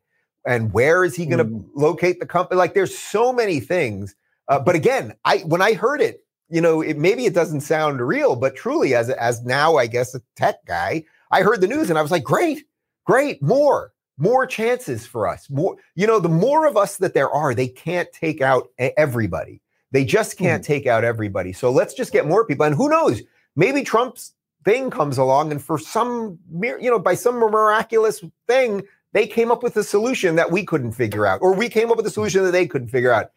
And 0.47 0.73
where 0.73 1.03
is 1.03 1.15
he 1.15 1.25
going 1.25 1.39
to 1.39 1.45
mm-hmm. 1.45 1.79
locate 1.79 2.19
the 2.19 2.25
company? 2.25 2.57
Like, 2.57 2.73
there's 2.73 2.97
so 2.97 3.33
many 3.33 3.59
things. 3.59 4.15
Uh, 4.47 4.59
but 4.59 4.75
again, 4.75 5.13
I 5.25 5.39
when 5.39 5.61
I 5.61 5.73
heard 5.73 6.01
it, 6.01 6.23
you 6.49 6.61
know, 6.61 6.81
it, 6.81 6.97
maybe 6.97 7.25
it 7.25 7.33
doesn't 7.33 7.61
sound 7.61 7.99
real, 8.01 8.35
but 8.35 8.55
truly, 8.55 8.95
as 8.95 9.09
as 9.09 9.43
now, 9.43 9.77
I 9.77 9.87
guess 9.87 10.13
a 10.13 10.21
tech 10.35 10.65
guy, 10.65 11.03
I 11.31 11.41
heard 11.41 11.61
the 11.61 11.67
news 11.67 11.89
and 11.89 11.97
I 11.97 12.01
was 12.01 12.11
like, 12.11 12.23
great, 12.23 12.65
great, 13.05 13.41
more 13.41 13.91
more 14.17 14.45
chances 14.45 15.05
for 15.05 15.27
us. 15.27 15.49
More, 15.49 15.75
you 15.95 16.07
know, 16.07 16.19
the 16.19 16.29
more 16.29 16.65
of 16.65 16.77
us 16.77 16.97
that 16.97 17.13
there 17.13 17.29
are, 17.29 17.53
they 17.53 17.67
can't 17.67 18.11
take 18.13 18.41
out 18.41 18.69
everybody. 18.77 19.61
They 19.95 20.03
just 20.03 20.37
can't 20.37 20.61
mm. 20.61 20.65
take 20.65 20.87
out 20.87 21.05
everybody. 21.05 21.53
So 21.53 21.71
let's 21.71 21.93
just 21.93 22.11
get 22.11 22.27
more 22.27 22.45
people. 22.45 22.65
And 22.65 22.75
who 22.75 22.89
knows? 22.89 23.21
Maybe 23.55 23.81
Trump's 23.81 24.33
thing 24.65 24.89
comes 24.89 25.17
along, 25.17 25.51
and 25.51 25.63
for 25.63 25.79
some, 25.79 26.37
you 26.59 26.89
know, 26.91 26.99
by 26.99 27.15
some 27.15 27.35
miraculous 27.35 28.21
thing, 28.45 28.83
they 29.13 29.25
came 29.25 29.51
up 29.51 29.63
with 29.63 29.77
a 29.77 29.85
solution 29.85 30.35
that 30.35 30.51
we 30.51 30.65
couldn't 30.65 30.91
figure 30.91 31.25
out, 31.25 31.41
or 31.41 31.55
we 31.55 31.69
came 31.69 31.91
up 31.91 31.95
with 31.95 32.05
a 32.05 32.09
solution 32.09 32.43
that 32.43 32.51
they 32.51 32.67
couldn't 32.67 32.89
figure 32.89 33.13
out. 33.13 33.31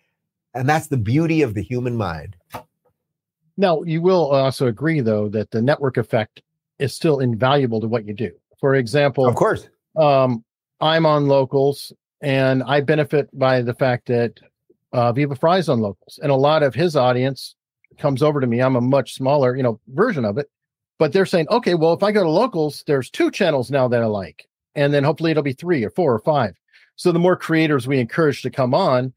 And 0.53 0.69
that's 0.69 0.89
the 0.89 0.97
beauty 0.97 1.43
of 1.43 1.55
the 1.55 1.63
human 1.63 1.95
mind. 1.95 2.35
Now, 3.57 3.85
you 3.85 4.03
will 4.03 4.29
also 4.29 4.67
agree, 4.67 5.01
though, 5.01 5.29
that 5.29 5.53
the 5.53 5.63
network 5.63 5.97
effect 5.97 6.43
is 6.81 6.93
still 6.93 7.21
invaluable 7.21 7.81
to 7.81 7.87
what 7.87 8.05
you 8.05 8.15
do. 8.15 8.33
For 8.59 8.75
example, 8.75 9.29
of 9.29 9.37
course, 9.37 9.69
um, 9.95 10.45
I'm 10.81 11.07
on 11.07 11.29
locals 11.29 11.93
and 12.21 12.65
I 12.65 12.81
benefit 12.81 13.29
by 13.39 13.63
the 13.63 13.75
fact 13.75 14.07
that 14.09 14.41
uh, 14.93 15.13
Viva 15.13 15.37
Frei's 15.37 15.69
on 15.69 15.81
locals, 15.81 16.19
and 16.23 16.31
a 16.31 16.37
lot 16.37 16.63
of 16.63 16.75
his 16.75 16.97
audience 16.97 17.55
comes 17.99 18.23
over 18.23 18.41
to 18.41 18.47
me. 18.47 18.61
I'm 18.61 18.77
a 18.77 18.81
much 18.81 19.15
smaller, 19.15 19.57
you 19.57 19.63
know, 19.63 19.81
version 19.89 20.25
of 20.25 20.39
it, 20.39 20.49
but 20.99 21.13
they're 21.13 21.27
saying, 21.27 21.47
okay, 21.51 21.75
well, 21.75 21.93
if 21.93 22.03
I 22.03 22.13
go 22.13 22.23
to 22.23 22.31
locals, 22.31 22.85
there's 22.87 23.11
two 23.11 23.31
channels 23.31 23.71
now 23.71 23.89
that 23.89 24.03
I 24.03 24.07
like, 24.07 24.47
and 24.75 24.93
then 24.93 25.05
hopefully 25.05 25.31
it'll 25.31 25.43
be 25.43 25.53
three 25.53 25.85
or 25.85 25.91
four 25.91 26.13
or 26.13 26.21
five. 26.21 26.55
So 26.97 27.13
the 27.13 27.19
more 27.19 27.37
creators 27.37 27.87
we 27.87 28.01
encourage 28.01 28.43
to 28.43 28.51
come 28.51 28.75
on, 28.75 29.13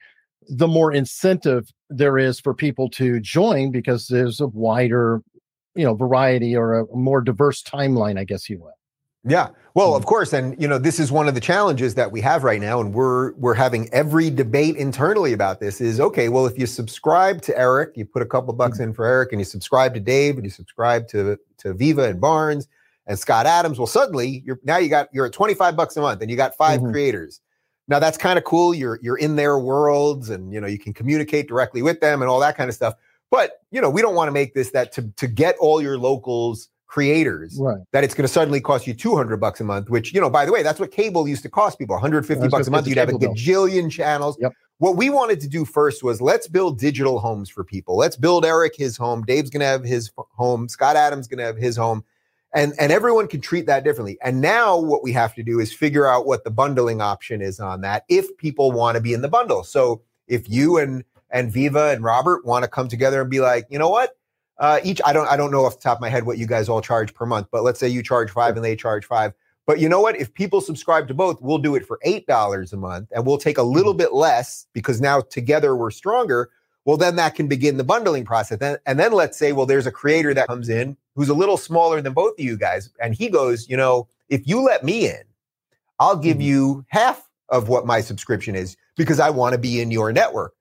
the 0.48 0.68
more 0.68 0.92
incentive 0.92 1.72
there 1.90 2.18
is 2.18 2.40
for 2.40 2.54
people 2.54 2.90
to 2.92 3.20
join 3.20 3.72
because 3.72 4.08
there's 4.08 4.40
a 4.40 4.48
wider, 4.48 5.22
you 5.76 5.86
know, 5.86 5.96
variety 5.96 6.56
or 6.56 6.80
a 6.80 6.96
more 6.96 7.22
diverse 7.22 7.64
timeline, 7.64 8.20
I 8.20 8.24
guess 8.24 8.50
you 8.50 8.60
will. 8.60 8.74
Yeah. 9.24 9.50
Well, 9.76 9.96
of 9.96 10.04
mm. 10.04 10.08
course, 10.08 10.34
and 10.34 10.60
you 10.60 10.68
know, 10.68 10.78
this 10.78 11.00
is 11.00 11.12
one 11.12 11.28
of 11.28 11.36
the 11.36 11.42
challenges 11.42 11.96
that 11.96 12.12
we 12.12 12.22
have 12.22 12.44
right 12.44 12.60
now, 12.60 12.80
and 12.82 12.94
we're 12.94 13.34
we're 13.34 13.54
having 13.54 13.88
every 13.94 14.30
debate 14.30 14.76
internally 14.76 15.32
about 15.34 15.60
this. 15.60 15.80
Is 15.80 16.00
okay. 16.00 16.28
Well, 16.30 16.48
if 16.48 16.58
you 16.58 16.66
subscribe 16.66 17.42
to 17.44 17.58
Eric, 17.58 17.92
you 17.96 18.06
put 18.06 18.22
a 18.22 18.26
couple 18.26 18.54
bucks 18.54 18.80
mm. 18.80 18.86
in 18.86 18.94
for 18.94 19.06
Eric, 19.06 19.32
and 19.32 19.40
you 19.40 19.46
subscribe 19.46 19.94
to 19.94 20.00
Dave, 20.00 20.36
and 20.36 20.44
you 20.44 20.50
subscribe 20.50 21.08
to 21.10 21.38
to 21.60 21.74
Viva 21.74 22.04
and 22.04 22.20
Barnes 22.20 22.68
and 23.06 23.18
Scott 23.18 23.46
Adams. 23.46 23.78
Well, 23.78 23.88
suddenly 23.88 24.42
you're 24.46 24.60
now 24.64 24.78
you 24.78 24.90
got 24.90 25.08
you're 25.14 25.28
at 25.28 25.34
twenty 25.34 25.54
five 25.54 25.76
bucks 25.76 25.96
a 25.98 26.02
month, 26.02 26.22
and 26.22 26.32
you 26.32 26.38
got 26.38 26.56
5 26.56 26.80
mm-hmm. 26.80 26.92
creators. 26.92 27.42
Now 27.88 28.00
that's 28.00 28.18
kind 28.18 28.40
of 28.40 28.44
cool. 28.44 28.74
You're 28.74 29.00
you're 29.04 29.18
in 29.18 29.36
their 29.36 29.60
worlds, 29.60 30.32
and 30.32 30.52
you 30.52 30.60
know 30.60 30.68
you 30.68 30.80
can 30.80 30.94
communicate 30.94 31.48
directly 31.48 31.84
with 31.84 32.00
them 32.00 32.22
and 32.22 32.30
all 32.30 32.40
that 32.40 32.58
kind 32.58 32.70
of 32.70 32.76
stuff. 32.76 32.96
But 33.30 33.62
you 33.70 33.82
know 33.82 33.90
we 33.90 34.02
don't 34.02 34.16
want 34.16 34.30
to 34.30 34.34
make 34.34 34.56
this 34.56 34.72
that 34.72 34.92
to 34.94 35.04
to 35.18 35.28
get 35.28 35.58
all 35.60 35.80
your 35.80 36.00
locals 36.00 36.70
creators 36.92 37.58
right. 37.58 37.78
that 37.94 38.04
it's 38.04 38.14
going 38.14 38.28
to 38.28 38.32
suddenly 38.32 38.60
cost 38.60 38.86
you 38.86 38.94
200 38.94 39.38
bucks 39.38 39.62
a 39.62 39.64
month 39.64 39.90
which 39.90 40.14
you 40.14 40.20
know 40.20 40.30
by 40.30 40.46
the 40.46 40.52
way 40.52 40.62
that's 40.62 40.78
what 40.78 40.92
cable 40.92 41.26
used 41.26 41.42
to 41.42 41.50
cost 41.50 41.80
people 41.80 41.94
150 41.94 42.50
bucks 42.50 42.68
a 42.68 42.72
month 42.72 42.86
you'd 42.86 42.98
have 42.98 43.08
a 43.08 43.14
gajillion 43.14 43.90
channels. 43.90 44.38
Yep. 44.42 44.52
what 44.80 44.98
we 44.98 45.10
wanted 45.10 45.40
to 45.40 45.48
do 45.48 45.64
first 45.64 46.04
was 46.04 46.20
let's 46.20 46.50
build 46.50 46.80
digital 46.80 47.20
homes 47.20 47.50
for 47.50 47.64
people. 47.64 47.96
Let's 47.96 48.18
build 48.18 48.44
eric 48.44 48.76
his 48.76 48.98
home 48.98 49.24
dave's 49.24 49.50
going 49.50 49.62
to 49.62 49.68
have 49.68 49.86
his 49.86 50.12
home 50.18 50.68
scott 50.68 50.98
adams 50.98 51.30
going 51.30 51.38
to 51.38 51.46
have 51.46 51.56
his 51.56 51.78
home 51.78 52.04
and 52.54 52.74
and 52.78 52.92
everyone 52.92 53.30
can 53.30 53.40
treat 53.40 53.68
that 53.68 53.86
differently. 53.86 54.18
And 54.22 54.42
now 54.42 54.78
what 54.78 55.02
we 55.02 55.14
have 55.14 55.34
to 55.36 55.44
do 55.44 55.62
is 55.62 55.72
figure 55.72 56.06
out 56.06 56.26
what 56.26 56.44
the 56.44 56.52
bundling 56.52 57.02
option 57.02 57.42
is 57.42 57.62
on 57.62 57.80
that 57.82 58.04
if 58.10 58.36
people 58.36 58.74
want 58.74 58.96
to 58.96 59.02
be 59.02 59.14
in 59.14 59.22
the 59.22 59.30
bundle. 59.30 59.64
So 59.64 60.02
if 60.28 60.50
you 60.50 60.78
and 60.78 61.06
and 61.30 61.54
viva 61.54 61.92
and 61.92 62.04
robert 62.04 62.46
want 62.46 62.64
to 62.64 62.70
come 62.70 62.90
together 62.90 63.22
and 63.22 63.30
be 63.30 63.40
like 63.40 63.66
you 63.70 63.80
know 63.80 63.88
what 63.88 64.18
uh, 64.62 64.80
each 64.84 65.02
I 65.04 65.12
don't 65.12 65.28
I 65.28 65.36
don't 65.36 65.52
know 65.52 65.66
off 65.66 65.78
the 65.78 65.82
top 65.82 65.98
of 65.98 66.02
my 66.02 66.10
head 66.10 66.26
what 66.26 66.38
you 66.38 66.46
guys 66.46 66.70
all 66.70 66.82
charge 66.82 67.14
per 67.14 67.26
month, 67.26 67.48
but 67.52 67.64
let's 67.64 67.80
say 67.80 67.90
you 67.90 68.04
charge 68.04 68.30
five 68.30 68.56
and 68.56 68.64
they 68.64 68.76
charge 68.76 69.06
five. 69.06 69.34
But 69.66 69.80
you 69.80 69.90
know 69.90 70.00
what? 70.00 70.16
If 70.16 70.34
people 70.34 70.62
subscribe 70.62 71.08
to 71.08 71.14
both, 71.16 71.42
we'll 71.42 71.58
do 71.58 71.76
it 71.76 71.86
for 71.86 72.00
eight 72.04 72.28
dollars 72.28 72.72
a 72.72 72.78
month, 72.78 73.10
and 73.12 73.26
we'll 73.26 73.40
take 73.40 73.58
a 73.58 73.64
little 73.64 73.92
mm-hmm. 73.92 73.98
bit 73.98 74.14
less 74.14 74.68
because 74.72 75.02
now 75.02 75.22
together 75.22 75.76
we're 75.76 75.90
stronger. 75.92 76.52
Well, 76.86 76.98
then 76.98 77.16
that 77.16 77.36
can 77.36 77.48
begin 77.48 77.78
the 77.78 77.84
bundling 77.84 78.24
process. 78.24 78.60
And, 78.62 78.80
and 78.86 79.00
then 79.00 79.14
let's 79.14 79.38
say, 79.38 79.52
well, 79.52 79.68
there's 79.68 79.86
a 79.86 79.92
creator 79.92 80.34
that 80.34 80.48
comes 80.48 80.68
in 80.68 80.98
who's 81.16 81.30
a 81.30 81.34
little 81.36 81.58
smaller 81.58 82.02
than 82.02 82.14
both 82.14 82.40
of 82.40 82.46
you 82.46 82.58
guys, 82.58 82.92
and 83.02 83.16
he 83.16 83.30
goes, 83.30 83.68
you 83.68 83.78
know, 83.78 84.08
if 84.30 84.48
you 84.48 84.62
let 84.62 84.84
me 84.84 85.08
in, 85.08 85.24
I'll 86.00 86.18
give 86.18 86.38
mm-hmm. 86.38 86.48
you 86.48 86.86
half 86.90 87.28
of 87.50 87.68
what 87.68 87.88
my 87.88 88.02
subscription 88.02 88.56
is 88.56 88.78
because 88.96 89.20
I 89.20 89.32
want 89.32 89.54
to 89.54 89.60
be 89.60 89.82
in 89.82 89.90
your 89.90 90.12
network. 90.12 90.54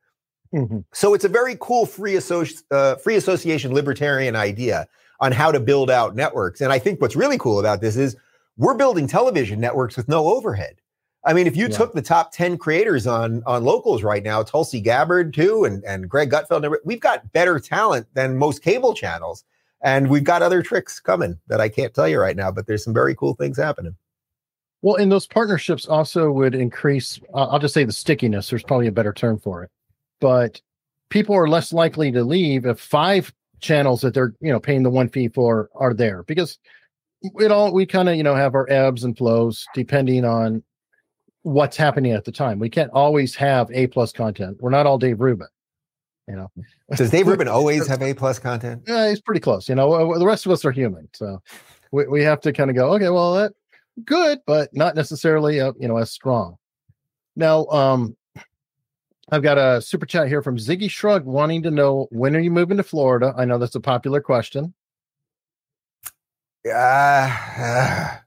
Mm-hmm. 0.55 0.81
So 0.93 1.15
it's 1.15 1.25
a 1.25 1.29
very 1.29 1.57
cool 1.61 1.87
free, 1.87 2.15
associ- 2.15 2.63
uh, 2.71 2.97
free 2.97 3.17
association 3.17 3.73
libertarian 3.73 4.35
idea 4.37 4.89
on 5.21 5.33
how 5.33 5.53
to 5.53 5.61
build 5.61 5.91
out 5.91 6.17
networks. 6.17 6.61
And 6.61 6.73
I 6.73 6.79
think 6.79 7.01
what's 7.01 7.17
really 7.17 7.39
cool 7.39 7.61
about 7.61 7.81
this 7.81 7.97
is 7.97 8.17
we're 8.57 8.75
building 8.75 9.07
television 9.07 9.61
networks 9.61 9.97
with 9.97 10.09
no 10.09 10.29
overhead. 10.29 10.77
I 11.25 11.35
mean, 11.35 11.47
if 11.47 11.57
you 11.57 11.65
yeah. 11.69 11.77
took 11.77 11.93
the 11.93 12.03
top 12.03 12.33
10 12.33 12.57
creators 12.57 13.07
on 13.07 13.43
on 13.45 13.65
locals 13.65 14.03
right 14.03 14.23
now, 14.23 14.43
Tulsi 14.43 14.81
Gabbard 14.81 15.35
too, 15.35 15.65
and, 15.65 15.85
and 15.85 16.09
Greg 16.09 16.31
Gutfeld, 16.31 16.75
we've 16.85 17.01
got 17.01 17.31
better 17.33 17.61
talent 17.61 18.07
than 18.15 18.39
most 18.39 18.63
cable 18.63 18.95
channels. 18.95 19.45
And 19.83 20.11
we've 20.11 20.25
got 20.25 20.43
other 20.43 20.63
tricks 20.63 21.01
coming 21.01 21.39
that 21.47 21.61
I 21.61 21.69
can't 21.69 21.95
tell 21.95 22.09
you 22.09 22.21
right 22.21 22.37
now, 22.37 22.51
but 22.51 22.67
there's 22.67 22.85
some 22.85 22.93
very 22.93 23.15
cool 23.15 23.35
things 23.35 23.57
happening. 23.57 23.97
Well, 24.83 24.97
and 24.97 25.13
those 25.13 25.27
partnerships 25.27 25.87
also 25.87 26.31
would 26.33 26.55
increase, 26.55 27.21
uh, 27.35 27.47
I'll 27.49 27.59
just 27.59 27.75
say 27.75 27.85
the 27.85 27.93
stickiness. 27.93 28.49
There's 28.49 28.63
probably 28.63 28.87
a 28.87 28.93
better 28.93 29.13
term 29.13 29.39
for 29.39 29.63
it. 29.63 29.71
But 30.21 30.61
people 31.09 31.35
are 31.35 31.49
less 31.49 31.73
likely 31.73 32.13
to 32.13 32.25
leave 32.25 32.67
if 32.67 32.79
five 32.81 33.33
channels 33.61 34.01
that 34.03 34.15
they're, 34.15 34.35
you 34.41 34.53
know, 34.53 34.61
paying 34.61 34.83
the 34.83 34.91
one 34.91 35.09
fee 35.09 35.29
for 35.29 35.71
are 35.75 35.95
there 35.95 36.23
because 36.25 36.59
it 37.23 37.51
all, 37.51 37.73
we 37.73 37.87
kind 37.87 38.09
of, 38.09 38.17
you 38.17 38.23
know, 38.23 38.35
have 38.35 38.55
our 38.55 38.71
ebbs 38.71 39.05
and 39.05 39.17
flows 39.17 39.67
depending 39.75 40.25
on 40.25 40.63
what's 41.43 41.77
happening 41.77 42.13
at 42.13 42.25
the 42.25 42.33
time. 42.33 42.59
We 42.59 42.71
can't 42.71 42.91
always 42.93 43.35
have 43.37 43.71
A 43.73 43.87
plus 43.87 44.13
content. 44.13 44.59
We're 44.61 44.71
not 44.71 44.87
all 44.87 44.99
Dave 44.99 45.21
Rubin. 45.21 45.49
You 46.29 46.37
know, 46.37 46.51
does 46.97 47.11
Dave 47.11 47.27
Rubin 47.27 47.49
always 47.49 47.87
have 47.89 48.03
A 48.03 48.15
plus 48.15 48.39
content? 48.39 48.83
Yeah, 48.87 49.09
he's 49.09 49.21
pretty 49.21 49.41
close. 49.41 49.69
You 49.69 49.75
know, 49.75 50.19
the 50.19 50.27
rest 50.27 50.47
of 50.47 50.53
us 50.53 50.65
are 50.65 50.71
human, 50.71 51.09
so 51.13 51.43
we, 51.93 52.07
we 52.07 52.23
have 52.23 52.41
to 52.43 52.53
kind 52.53 52.71
of 52.71 52.77
go. 52.77 52.93
Okay, 52.95 53.09
well, 53.09 53.35
that 53.35 53.53
good, 54.05 54.39
but 54.47 54.71
not 54.73 54.95
necessarily 54.95 55.61
uh, 55.61 55.73
you 55.79 55.89
know 55.89 55.97
as 55.97 56.11
strong. 56.11 56.57
Now, 57.37 57.67
um, 57.67 58.17
I've 59.33 59.43
got 59.43 59.59
a 59.59 59.81
super 59.81 60.07
chat 60.07 60.29
here 60.29 60.43
from 60.43 60.57
Ziggy 60.57 60.91
Shrug 60.91 61.25
wanting 61.25 61.63
to 61.63 61.71
know 61.71 62.09
when 62.11 62.35
are 62.35 62.41
you 62.41 62.51
moving 62.51 62.77
to 62.79 62.83
Florida? 62.83 63.33
I 63.37 63.45
know 63.45 63.59
that's 63.59 63.75
a 63.75 63.81
popular 63.81 64.21
question. 64.21 64.75
Uh, 66.67 68.19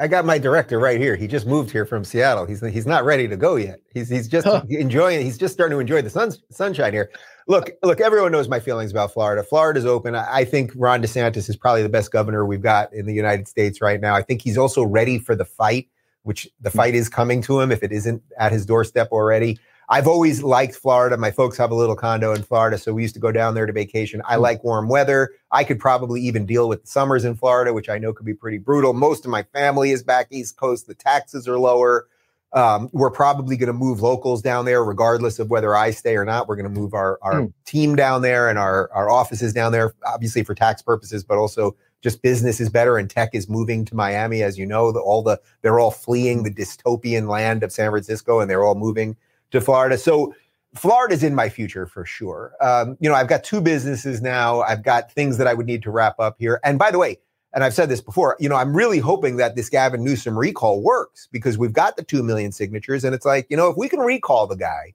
I 0.00 0.08
got 0.08 0.24
my 0.24 0.38
director 0.38 0.78
right 0.78 0.98
here. 0.98 1.16
He 1.16 1.26
just 1.26 1.46
moved 1.46 1.70
here 1.70 1.84
from 1.84 2.02
Seattle. 2.02 2.46
He's 2.46 2.60
he's 2.60 2.86
not 2.86 3.04
ready 3.04 3.28
to 3.28 3.36
go 3.36 3.56
yet. 3.56 3.80
He's 3.92 4.08
he's 4.08 4.26
just 4.26 4.46
huh. 4.46 4.62
enjoying. 4.68 5.24
He's 5.24 5.38
just 5.38 5.54
starting 5.54 5.76
to 5.76 5.80
enjoy 5.80 6.02
the 6.02 6.10
sun, 6.10 6.32
sunshine 6.50 6.92
here. 6.92 7.10
Look, 7.46 7.70
look. 7.82 8.00
Everyone 8.00 8.32
knows 8.32 8.48
my 8.48 8.58
feelings 8.58 8.90
about 8.90 9.12
Florida. 9.12 9.44
Florida's 9.44 9.86
open. 9.86 10.16
I 10.16 10.44
think 10.44 10.72
Ron 10.74 11.02
DeSantis 11.02 11.48
is 11.48 11.56
probably 11.56 11.82
the 11.82 11.88
best 11.88 12.10
governor 12.10 12.44
we've 12.44 12.62
got 12.62 12.92
in 12.92 13.06
the 13.06 13.14
United 13.14 13.46
States 13.46 13.80
right 13.80 14.00
now. 14.00 14.16
I 14.16 14.22
think 14.22 14.42
he's 14.42 14.58
also 14.58 14.82
ready 14.82 15.18
for 15.18 15.36
the 15.36 15.44
fight, 15.44 15.88
which 16.22 16.48
the 16.60 16.70
hmm. 16.70 16.78
fight 16.78 16.94
is 16.94 17.08
coming 17.08 17.42
to 17.42 17.60
him 17.60 17.70
if 17.70 17.82
it 17.82 17.92
isn't 17.92 18.22
at 18.38 18.50
his 18.50 18.66
doorstep 18.66 19.12
already. 19.12 19.60
I've 19.88 20.08
always 20.08 20.42
liked 20.42 20.74
Florida. 20.74 21.16
My 21.16 21.30
folks 21.30 21.56
have 21.58 21.70
a 21.70 21.74
little 21.74 21.94
condo 21.94 22.32
in 22.32 22.42
Florida, 22.42 22.76
so 22.76 22.92
we 22.92 23.02
used 23.02 23.14
to 23.14 23.20
go 23.20 23.30
down 23.30 23.54
there 23.54 23.66
to 23.66 23.72
vacation. 23.72 24.20
I 24.24 24.36
hmm. 24.36 24.42
like 24.42 24.64
warm 24.64 24.88
weather. 24.88 25.30
I 25.52 25.64
could 25.64 25.78
probably 25.78 26.20
even 26.22 26.46
deal 26.46 26.68
with 26.68 26.82
the 26.82 26.88
summers 26.88 27.24
in 27.24 27.36
Florida, 27.36 27.72
which 27.72 27.88
I 27.88 27.98
know 27.98 28.12
could 28.12 28.26
be 28.26 28.34
pretty 28.34 28.58
brutal. 28.58 28.92
Most 28.92 29.24
of 29.24 29.30
my 29.30 29.44
family 29.44 29.92
is 29.92 30.02
back 30.02 30.28
East 30.30 30.56
Coast. 30.56 30.86
The 30.86 30.94
taxes 30.94 31.46
are 31.46 31.58
lower. 31.58 32.08
Um, 32.52 32.88
we're 32.92 33.10
probably 33.10 33.56
going 33.56 33.66
to 33.66 33.72
move 33.72 34.00
locals 34.00 34.40
down 34.40 34.64
there, 34.64 34.82
regardless 34.82 35.38
of 35.38 35.50
whether 35.50 35.76
I 35.76 35.90
stay 35.90 36.16
or 36.16 36.24
not. 36.24 36.48
We're 36.48 36.56
going 36.56 36.72
to 36.72 36.80
move 36.80 36.94
our, 36.94 37.18
our 37.20 37.42
mm. 37.42 37.52
team 37.66 37.96
down 37.96 38.22
there 38.22 38.48
and 38.48 38.58
our, 38.58 38.90
our 38.92 39.10
offices 39.10 39.52
down 39.52 39.72
there, 39.72 39.94
obviously 40.06 40.42
for 40.42 40.54
tax 40.54 40.80
purposes, 40.80 41.22
but 41.22 41.36
also 41.36 41.76
just 42.02 42.22
business 42.22 42.60
is 42.60 42.70
better 42.70 42.98
and 42.98 43.10
tech 43.10 43.30
is 43.34 43.48
moving 43.48 43.84
to 43.84 43.94
Miami. 43.94 44.42
As 44.42 44.58
you 44.58 44.64
know, 44.64 44.90
the, 44.90 45.00
all 45.00 45.22
the 45.22 45.40
they're 45.62 45.78
all 45.78 45.90
fleeing 45.90 46.44
the 46.44 46.50
dystopian 46.50 47.28
land 47.28 47.62
of 47.62 47.72
San 47.72 47.90
Francisco 47.90 48.40
and 48.40 48.50
they're 48.50 48.64
all 48.64 48.74
moving 48.74 49.16
to 49.50 49.60
Florida. 49.60 49.98
So 49.98 50.34
Florida's 50.74 51.22
in 51.22 51.34
my 51.34 51.48
future 51.48 51.86
for 51.86 52.04
sure. 52.04 52.54
Um, 52.60 52.96
you 53.00 53.08
know, 53.08 53.14
I've 53.14 53.28
got 53.28 53.44
two 53.44 53.60
businesses 53.60 54.20
now. 54.20 54.60
I've 54.60 54.82
got 54.82 55.10
things 55.12 55.38
that 55.38 55.46
I 55.46 55.54
would 55.54 55.66
need 55.66 55.82
to 55.84 55.90
wrap 55.90 56.18
up 56.18 56.36
here. 56.38 56.60
And 56.64 56.78
by 56.78 56.90
the 56.90 56.98
way, 56.98 57.18
and 57.54 57.64
I've 57.64 57.74
said 57.74 57.88
this 57.88 58.02
before, 58.02 58.36
you 58.38 58.48
know, 58.48 58.56
I'm 58.56 58.76
really 58.76 58.98
hoping 58.98 59.36
that 59.38 59.56
this 59.56 59.70
Gavin 59.70 60.04
Newsom 60.04 60.38
recall 60.38 60.82
works 60.82 61.28
because 61.32 61.56
we've 61.56 61.72
got 61.72 61.96
the 61.96 62.02
2 62.02 62.22
million 62.22 62.52
signatures. 62.52 63.02
And 63.02 63.14
it's 63.14 63.24
like, 63.24 63.46
you 63.48 63.56
know, 63.56 63.68
if 63.68 63.76
we 63.78 63.88
can 63.88 64.00
recall 64.00 64.46
the 64.46 64.56
guy, 64.56 64.92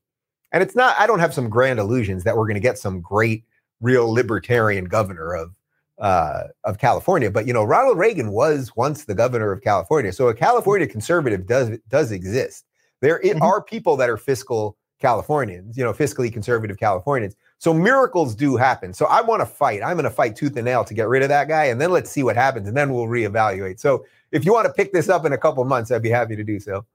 and 0.52 0.62
it's 0.62 0.76
not, 0.76 0.95
I 0.99 1.08
don't 1.08 1.20
have 1.20 1.34
some 1.34 1.49
grand 1.49 1.80
illusions 1.80 2.24
that 2.24 2.38
we're 2.38 2.45
going 2.45 2.56
to 2.56 2.62
get 2.62 2.78
some 2.78 3.02
great, 3.02 3.45
real 3.80 4.12
libertarian 4.12 4.86
governor 4.86 5.34
of, 5.34 5.56
uh, 5.97 6.43
of 6.64 6.78
California. 6.78 7.32
But, 7.32 7.47
you 7.47 7.54
know, 7.54 7.64
Ronald 7.64 7.97
Reagan 7.97 8.32
was 8.32 8.76
once 8.76 9.06
the 9.06 9.16
governor 9.16 9.52
of 9.52 9.64
California. 9.64 10.12
So 10.12 10.28
a 10.28 10.34
California 10.36 10.86
conservative 10.86 11.47
does, 11.47 11.80
does 11.89 12.12
exist. 12.12 12.66
There 13.02 13.20
mm-hmm. 13.20 13.41
are 13.41 13.62
people 13.62 13.97
that 13.97 14.10
are 14.10 14.18
fiscal 14.18 14.78
Californians, 14.99 15.78
you 15.78 15.84
know, 15.84 15.93
fiscally 15.93 16.32
conservative 16.32 16.78
Californians. 16.78 17.36
So 17.58 17.74
miracles 17.74 18.36
do 18.36 18.56
happen. 18.56 18.93
So 18.93 19.06
I 19.08 19.22
want 19.22 19.41
to 19.41 19.45
fight. 19.45 19.82
I'm 19.84 19.93
going 19.93 20.04
to 20.04 20.10
fight 20.10 20.36
tooth 20.36 20.56
and 20.56 20.66
nail 20.66 20.84
to 20.86 20.93
get 20.93 21.08
rid 21.08 21.24
of 21.24 21.30
that 21.30 21.47
guy, 21.47 21.66
and 21.66 21.82
then 21.82 21.91
let's 21.91 22.10
see 22.10 22.24
what 22.24 22.36
happens, 22.36 22.68
and 22.68 22.78
then 22.78 22.93
we'll 22.93 23.08
reevaluate. 23.08 23.80
So 23.80 24.06
if 24.32 24.45
you 24.45 24.54
want 24.54 24.68
to 24.68 24.74
pick 24.74 24.93
this 24.93 25.10
up 25.10 25.26
in 25.26 25.34
a 25.34 25.38
couple 25.38 25.64
months, 25.66 25.91
I'd 25.91 26.02
be 26.02 26.10
happy 26.10 26.36
to 26.36 26.43
do 26.43 26.60
so. 26.60 26.86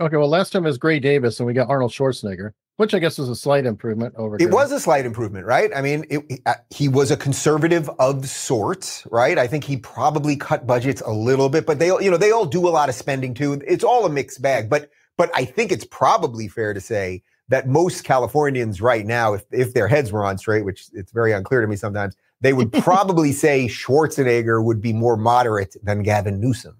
Okay. 0.00 0.16
Well, 0.16 0.28
last 0.28 0.52
time 0.52 0.64
was 0.64 0.78
Gray 0.78 0.98
Davis, 0.98 1.38
and 1.38 1.46
we 1.46 1.52
got 1.52 1.68
Arnold 1.68 1.92
Schwarzenegger, 1.92 2.52
which 2.76 2.94
I 2.94 2.98
guess 2.98 3.18
was 3.18 3.28
a 3.28 3.36
slight 3.36 3.66
improvement 3.66 4.14
over. 4.16 4.36
It 4.40 4.50
was 4.50 4.72
a 4.72 4.80
slight 4.80 5.06
improvement, 5.06 5.46
right? 5.46 5.70
I 5.74 5.82
mean, 5.82 6.04
it, 6.10 6.40
uh, 6.46 6.54
he 6.70 6.88
was 6.88 7.10
a 7.12 7.16
conservative 7.16 7.88
of 8.00 8.28
sorts, 8.28 9.06
right? 9.10 9.38
I 9.38 9.46
think 9.46 9.62
he 9.62 9.76
probably 9.76 10.36
cut 10.36 10.66
budgets 10.66 11.00
a 11.02 11.12
little 11.12 11.48
bit, 11.48 11.66
but 11.66 11.78
they, 11.78 11.88
you 11.88 12.10
know, 12.10 12.16
they 12.16 12.32
all 12.32 12.46
do 12.46 12.66
a 12.66 12.70
lot 12.70 12.88
of 12.88 12.96
spending 12.96 13.34
too. 13.34 13.60
It's 13.66 13.84
all 13.84 14.04
a 14.04 14.10
mixed 14.10 14.42
bag, 14.42 14.68
but 14.68 14.90
but 15.16 15.30
I 15.34 15.44
think 15.44 15.72
it's 15.72 15.84
probably 15.84 16.48
fair 16.48 16.74
to 16.74 16.80
say 16.80 17.22
that 17.48 17.68
most 17.68 18.04
Californians 18.04 18.80
right 18.80 19.04
now, 19.04 19.34
if, 19.34 19.44
if 19.52 19.74
their 19.74 19.88
heads 19.88 20.12
were 20.12 20.24
on 20.24 20.38
straight, 20.38 20.64
which 20.64 20.86
it's 20.92 21.12
very 21.12 21.32
unclear 21.32 21.60
to 21.60 21.66
me 21.66 21.76
sometimes, 21.76 22.16
they 22.40 22.52
would 22.52 22.72
probably 22.82 23.32
say 23.32 23.66
Schwarzenegger 23.66 24.64
would 24.64 24.80
be 24.80 24.92
more 24.92 25.16
moderate 25.16 25.76
than 25.82 26.02
Gavin 26.02 26.40
Newsom. 26.40 26.76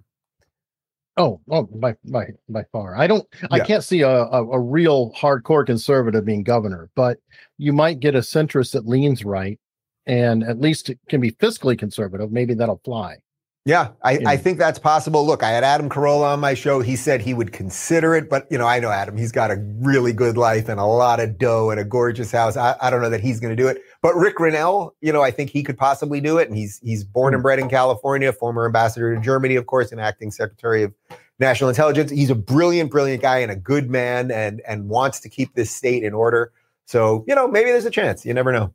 Oh, 1.17 1.41
oh, 1.49 1.63
by 1.63 1.95
by 2.07 2.27
by 2.49 2.65
far. 2.73 2.97
I 2.97 3.07
don't. 3.07 3.25
Yeah. 3.41 3.49
I 3.53 3.61
can't 3.61 3.85
see 3.85 4.01
a, 4.01 4.09
a, 4.09 4.45
a 4.51 4.59
real 4.59 5.13
hardcore 5.13 5.65
conservative 5.65 6.25
being 6.25 6.43
governor, 6.43 6.91
but 6.97 7.19
you 7.57 7.73
might 7.73 8.01
get 8.01 8.17
a 8.17 8.19
centrist 8.19 8.73
that 8.73 8.89
leans 8.89 9.25
right, 9.25 9.61
and 10.07 10.43
at 10.43 10.61
least 10.61 10.91
can 11.09 11.21
be 11.21 11.31
fiscally 11.31 11.79
conservative. 11.79 12.33
Maybe 12.33 12.55
that'll 12.55 12.81
fly. 12.85 13.19
Yeah, 13.67 13.93
I, 14.03 14.19
yeah. 14.19 14.29
I 14.29 14.37
think 14.37 14.59
that's 14.59 14.79
possible. 14.79 15.25
Look, 15.25 15.43
I 15.43 15.49
had 15.49 15.65
Adam 15.65 15.89
Carolla 15.89 16.35
on 16.35 16.41
my 16.41 16.53
show. 16.53 16.81
He 16.81 16.97
said 16.97 17.23
he 17.23 17.33
would 17.33 17.51
consider 17.51 18.15
it, 18.15 18.29
but 18.29 18.47
you 18.51 18.59
know, 18.59 18.67
I 18.67 18.79
know 18.79 18.91
Adam. 18.91 19.17
He's 19.17 19.33
got 19.33 19.51
a 19.51 19.57
really 19.79 20.13
good 20.13 20.37
life 20.37 20.69
and 20.69 20.79
a 20.79 20.85
lot 20.85 21.19
of 21.19 21.39
dough 21.39 21.71
and 21.71 21.81
a 21.81 21.85
gorgeous 21.85 22.31
house. 22.31 22.59
I, 22.59 22.77
I 22.83 22.91
don't 22.91 23.01
know 23.01 23.09
that 23.09 23.23
he's 23.23 23.41
going 23.41 23.57
to 23.57 23.63
do 23.63 23.67
it, 23.67 23.81
but 24.03 24.15
Rick 24.17 24.37
Grenell, 24.37 24.91
you 25.01 25.15
know, 25.15 25.23
I 25.23 25.31
think 25.31 25.49
he 25.49 25.63
could 25.63 25.79
possibly 25.79 26.21
do 26.21 26.37
it. 26.37 26.49
And 26.49 26.59
he's 26.59 26.79
he's 26.85 27.05
born 27.05 27.33
and 27.33 27.43
bred 27.43 27.59
in 27.59 27.71
California, 27.71 28.35
former 28.35 28.67
ambassador 28.67 29.15
to 29.15 29.21
Germany, 29.23 29.57
of 29.57 29.67
course, 29.67 29.93
and 29.93 30.01
acting 30.01 30.31
secretary 30.31 30.83
of 30.83 30.93
national 31.39 31.71
intelligence. 31.71 32.11
He's 32.11 32.31
a 32.31 32.35
brilliant, 32.35 32.91
brilliant 32.91 33.23
guy 33.23 33.39
and 33.39 33.51
a 33.51 33.57
good 33.57 33.89
man, 33.89 34.31
and 34.31 34.61
and 34.69 34.91
wants 34.91 35.21
to 35.21 35.31
keep 35.31 35.55
this 35.55 35.71
state 35.71 36.03
in 36.03 36.13
order. 36.13 36.53
So 36.85 37.25
you 37.27 37.35
know, 37.35 37.49
maybe 37.49 37.71
there's 37.71 37.87
a 37.87 37.91
chance. 37.91 38.27
You 38.27 38.35
never 38.35 38.53
know. 38.53 38.75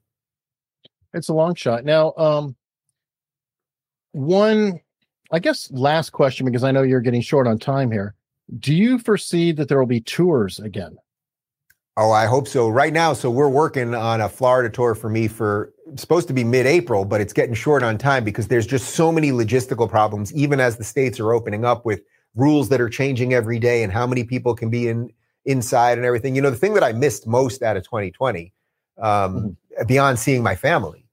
It's 1.14 1.30
a 1.30 1.34
long 1.34 1.54
shot. 1.54 1.86
Now, 1.86 2.14
um, 2.18 2.56
one, 4.12 4.80
I 5.32 5.40
guess, 5.40 5.70
last 5.72 6.12
question 6.12 6.46
because 6.46 6.64
I 6.64 6.72
know 6.72 6.84
you're 6.84 7.02
getting 7.02 7.22
short 7.22 7.48
on 7.48 7.58
time 7.58 7.92
here. 7.92 8.16
Do 8.60 8.74
you 8.74 8.98
foresee 9.00 9.52
that 9.54 9.68
there 9.68 9.80
will 9.80 9.86
be 9.86 10.02
tours 10.02 10.60
again? 10.60 10.98
Oh, 11.98 12.12
I 12.12 12.26
hope 12.26 12.48
so. 12.48 12.70
Right 12.70 12.94
now, 12.94 13.14
so 13.14 13.30
we're 13.30 13.50
working 13.50 13.94
on 13.94 14.22
a 14.22 14.30
Florida 14.30 14.70
tour 14.70 14.96
for 14.96 15.10
me 15.10 15.28
for 15.28 15.74
supposed 15.96 16.28
to 16.30 16.34
be 16.34 16.44
mid-April, 16.44 17.04
but 17.04 17.20
it's 17.20 17.34
getting 17.34 17.54
short 17.54 17.84
on 17.84 17.98
time 17.98 18.24
because 18.24 18.48
there's 18.48 18.66
just 18.66 18.96
so 18.96 19.12
many 19.12 19.32
logistical 19.32 19.90
problems. 19.90 20.34
Even 20.34 20.60
as 20.60 20.78
the 20.78 20.84
states 20.84 21.20
are 21.20 21.34
opening 21.34 21.66
up 21.66 21.86
with 21.86 22.02
rules 22.36 22.70
that 22.70 22.80
are 22.80 22.90
changing 22.90 23.34
every 23.34 23.60
day 23.60 23.84
and 23.84 23.92
how 23.92 24.08
many 24.08 24.24
people 24.24 24.56
can 24.56 24.70
be 24.70 24.88
in 24.88 25.12
inside 25.46 25.98
and 25.98 26.06
everything. 26.06 26.36
You 26.36 26.42
know, 26.42 26.50
the 26.50 26.56
thing 26.56 26.74
that 26.76 26.84
I 26.84 26.94
missed 26.94 27.28
most 27.28 27.64
out 27.64 27.76
of 27.76 27.84
2020, 27.84 28.54
um, 28.98 29.04
mm-hmm. 29.04 29.86
beyond 29.88 30.20
seeing 30.20 30.44
my 30.44 30.56
family, 30.56 31.06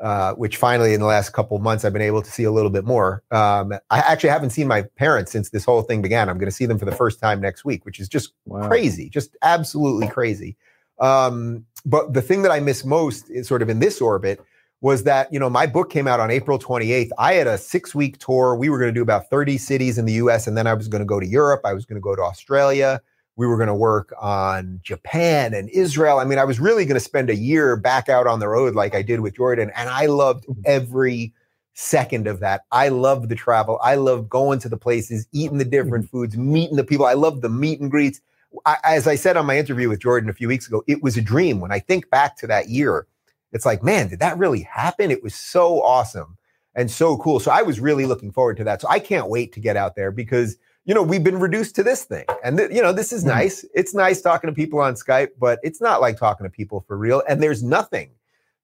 uh, 0.00 0.32
which 0.34 0.56
finally 0.56 0.94
in 0.94 1.00
the 1.00 1.06
last 1.06 1.30
couple 1.30 1.56
of 1.56 1.62
months 1.62 1.84
I've 1.84 1.92
been 1.92 2.02
able 2.02 2.22
to 2.22 2.30
see 2.30 2.44
a 2.44 2.50
little 2.50 2.70
bit 2.70 2.84
more. 2.84 3.22
Um, 3.30 3.72
I 3.90 3.98
actually 3.98 4.30
haven't 4.30 4.50
seen 4.50 4.66
my 4.66 4.82
parents 4.96 5.30
since 5.30 5.50
this 5.50 5.64
whole 5.64 5.82
thing 5.82 6.00
began. 6.00 6.28
I'm 6.28 6.38
going 6.38 6.48
to 6.48 6.54
see 6.54 6.66
them 6.66 6.78
for 6.78 6.86
the 6.86 6.94
first 6.94 7.20
time 7.20 7.40
next 7.40 7.64
week, 7.64 7.84
which 7.84 8.00
is 8.00 8.08
just 8.08 8.32
wow. 8.46 8.66
crazy, 8.66 9.10
just 9.10 9.36
absolutely 9.42 10.08
crazy. 10.08 10.56
Um, 11.00 11.66
but 11.84 12.12
the 12.12 12.22
thing 12.22 12.42
that 12.42 12.50
I 12.50 12.60
miss 12.60 12.84
most 12.84 13.30
is 13.30 13.46
sort 13.46 13.62
of 13.62 13.68
in 13.68 13.78
this 13.78 14.00
orbit 14.00 14.40
was 14.82 15.04
that, 15.04 15.30
you 15.32 15.38
know, 15.38 15.50
my 15.50 15.66
book 15.66 15.90
came 15.90 16.08
out 16.08 16.20
on 16.20 16.30
April 16.30 16.58
28th. 16.58 17.10
I 17.18 17.34
had 17.34 17.46
a 17.46 17.58
six 17.58 17.94
week 17.94 18.18
tour. 18.18 18.56
We 18.56 18.70
were 18.70 18.78
going 18.78 18.88
to 18.88 18.98
do 18.98 19.02
about 19.02 19.28
30 19.28 19.58
cities 19.58 19.98
in 19.98 20.06
the 20.06 20.14
US, 20.14 20.46
and 20.46 20.56
then 20.56 20.66
I 20.66 20.74
was 20.74 20.88
going 20.88 21.00
to 21.00 21.06
go 21.06 21.20
to 21.20 21.26
Europe. 21.26 21.60
I 21.64 21.74
was 21.74 21.84
going 21.84 21.96
to 21.96 22.00
go 22.00 22.16
to 22.16 22.22
Australia 22.22 23.00
we 23.40 23.46
were 23.46 23.56
going 23.56 23.68
to 23.68 23.74
work 23.74 24.12
on 24.20 24.80
Japan 24.82 25.54
and 25.54 25.70
Israel. 25.70 26.18
I 26.18 26.24
mean, 26.24 26.38
I 26.38 26.44
was 26.44 26.60
really 26.60 26.84
going 26.84 26.96
to 26.96 27.00
spend 27.00 27.30
a 27.30 27.34
year 27.34 27.74
back 27.74 28.10
out 28.10 28.26
on 28.26 28.38
the 28.38 28.46
road 28.46 28.74
like 28.74 28.94
I 28.94 29.00
did 29.00 29.20
with 29.20 29.36
Jordan. 29.36 29.72
And 29.74 29.88
I 29.88 30.04
loved 30.04 30.44
mm-hmm. 30.46 30.60
every 30.66 31.32
second 31.72 32.26
of 32.26 32.40
that. 32.40 32.66
I 32.70 32.90
love 32.90 33.30
the 33.30 33.34
travel. 33.34 33.80
I 33.82 33.94
love 33.94 34.28
going 34.28 34.58
to 34.58 34.68
the 34.68 34.76
places, 34.76 35.26
eating 35.32 35.56
the 35.56 35.64
different 35.64 36.04
mm-hmm. 36.04 36.18
foods, 36.18 36.36
meeting 36.36 36.76
the 36.76 36.84
people. 36.84 37.06
I 37.06 37.14
love 37.14 37.40
the 37.40 37.48
meet 37.48 37.80
and 37.80 37.90
greets. 37.90 38.20
I, 38.66 38.76
as 38.84 39.08
I 39.08 39.14
said 39.14 39.38
on 39.38 39.46
my 39.46 39.56
interview 39.56 39.88
with 39.88 40.00
Jordan 40.00 40.28
a 40.28 40.34
few 40.34 40.48
weeks 40.48 40.68
ago, 40.68 40.84
it 40.86 41.02
was 41.02 41.16
a 41.16 41.22
dream. 41.22 41.60
When 41.60 41.72
I 41.72 41.78
think 41.78 42.10
back 42.10 42.36
to 42.40 42.46
that 42.48 42.68
year, 42.68 43.06
it's 43.52 43.64
like, 43.64 43.82
man, 43.82 44.08
did 44.08 44.18
that 44.18 44.36
really 44.36 44.60
happen? 44.60 45.10
It 45.10 45.22
was 45.22 45.34
so 45.34 45.82
awesome 45.82 46.36
and 46.74 46.90
so 46.90 47.16
cool. 47.16 47.40
So 47.40 47.50
I 47.50 47.62
was 47.62 47.80
really 47.80 48.04
looking 48.04 48.32
forward 48.32 48.58
to 48.58 48.64
that. 48.64 48.82
So 48.82 48.88
I 48.90 48.98
can't 48.98 49.30
wait 49.30 49.54
to 49.54 49.60
get 49.60 49.78
out 49.78 49.96
there 49.96 50.12
because 50.12 50.58
you 50.90 50.94
know 50.94 51.04
we've 51.04 51.22
been 51.22 51.38
reduced 51.38 51.76
to 51.76 51.84
this 51.84 52.02
thing, 52.02 52.24
and 52.42 52.58
th- 52.58 52.72
you 52.72 52.82
know 52.82 52.92
this 52.92 53.12
is 53.12 53.20
mm-hmm. 53.20 53.38
nice. 53.38 53.64
It's 53.74 53.94
nice 53.94 54.20
talking 54.20 54.50
to 54.50 54.52
people 54.52 54.80
on 54.80 54.94
Skype, 54.94 55.28
but 55.38 55.60
it's 55.62 55.80
not 55.80 56.00
like 56.00 56.16
talking 56.16 56.42
to 56.42 56.50
people 56.50 56.84
for 56.88 56.98
real. 56.98 57.22
And 57.28 57.40
there's 57.40 57.62
nothing, 57.62 58.10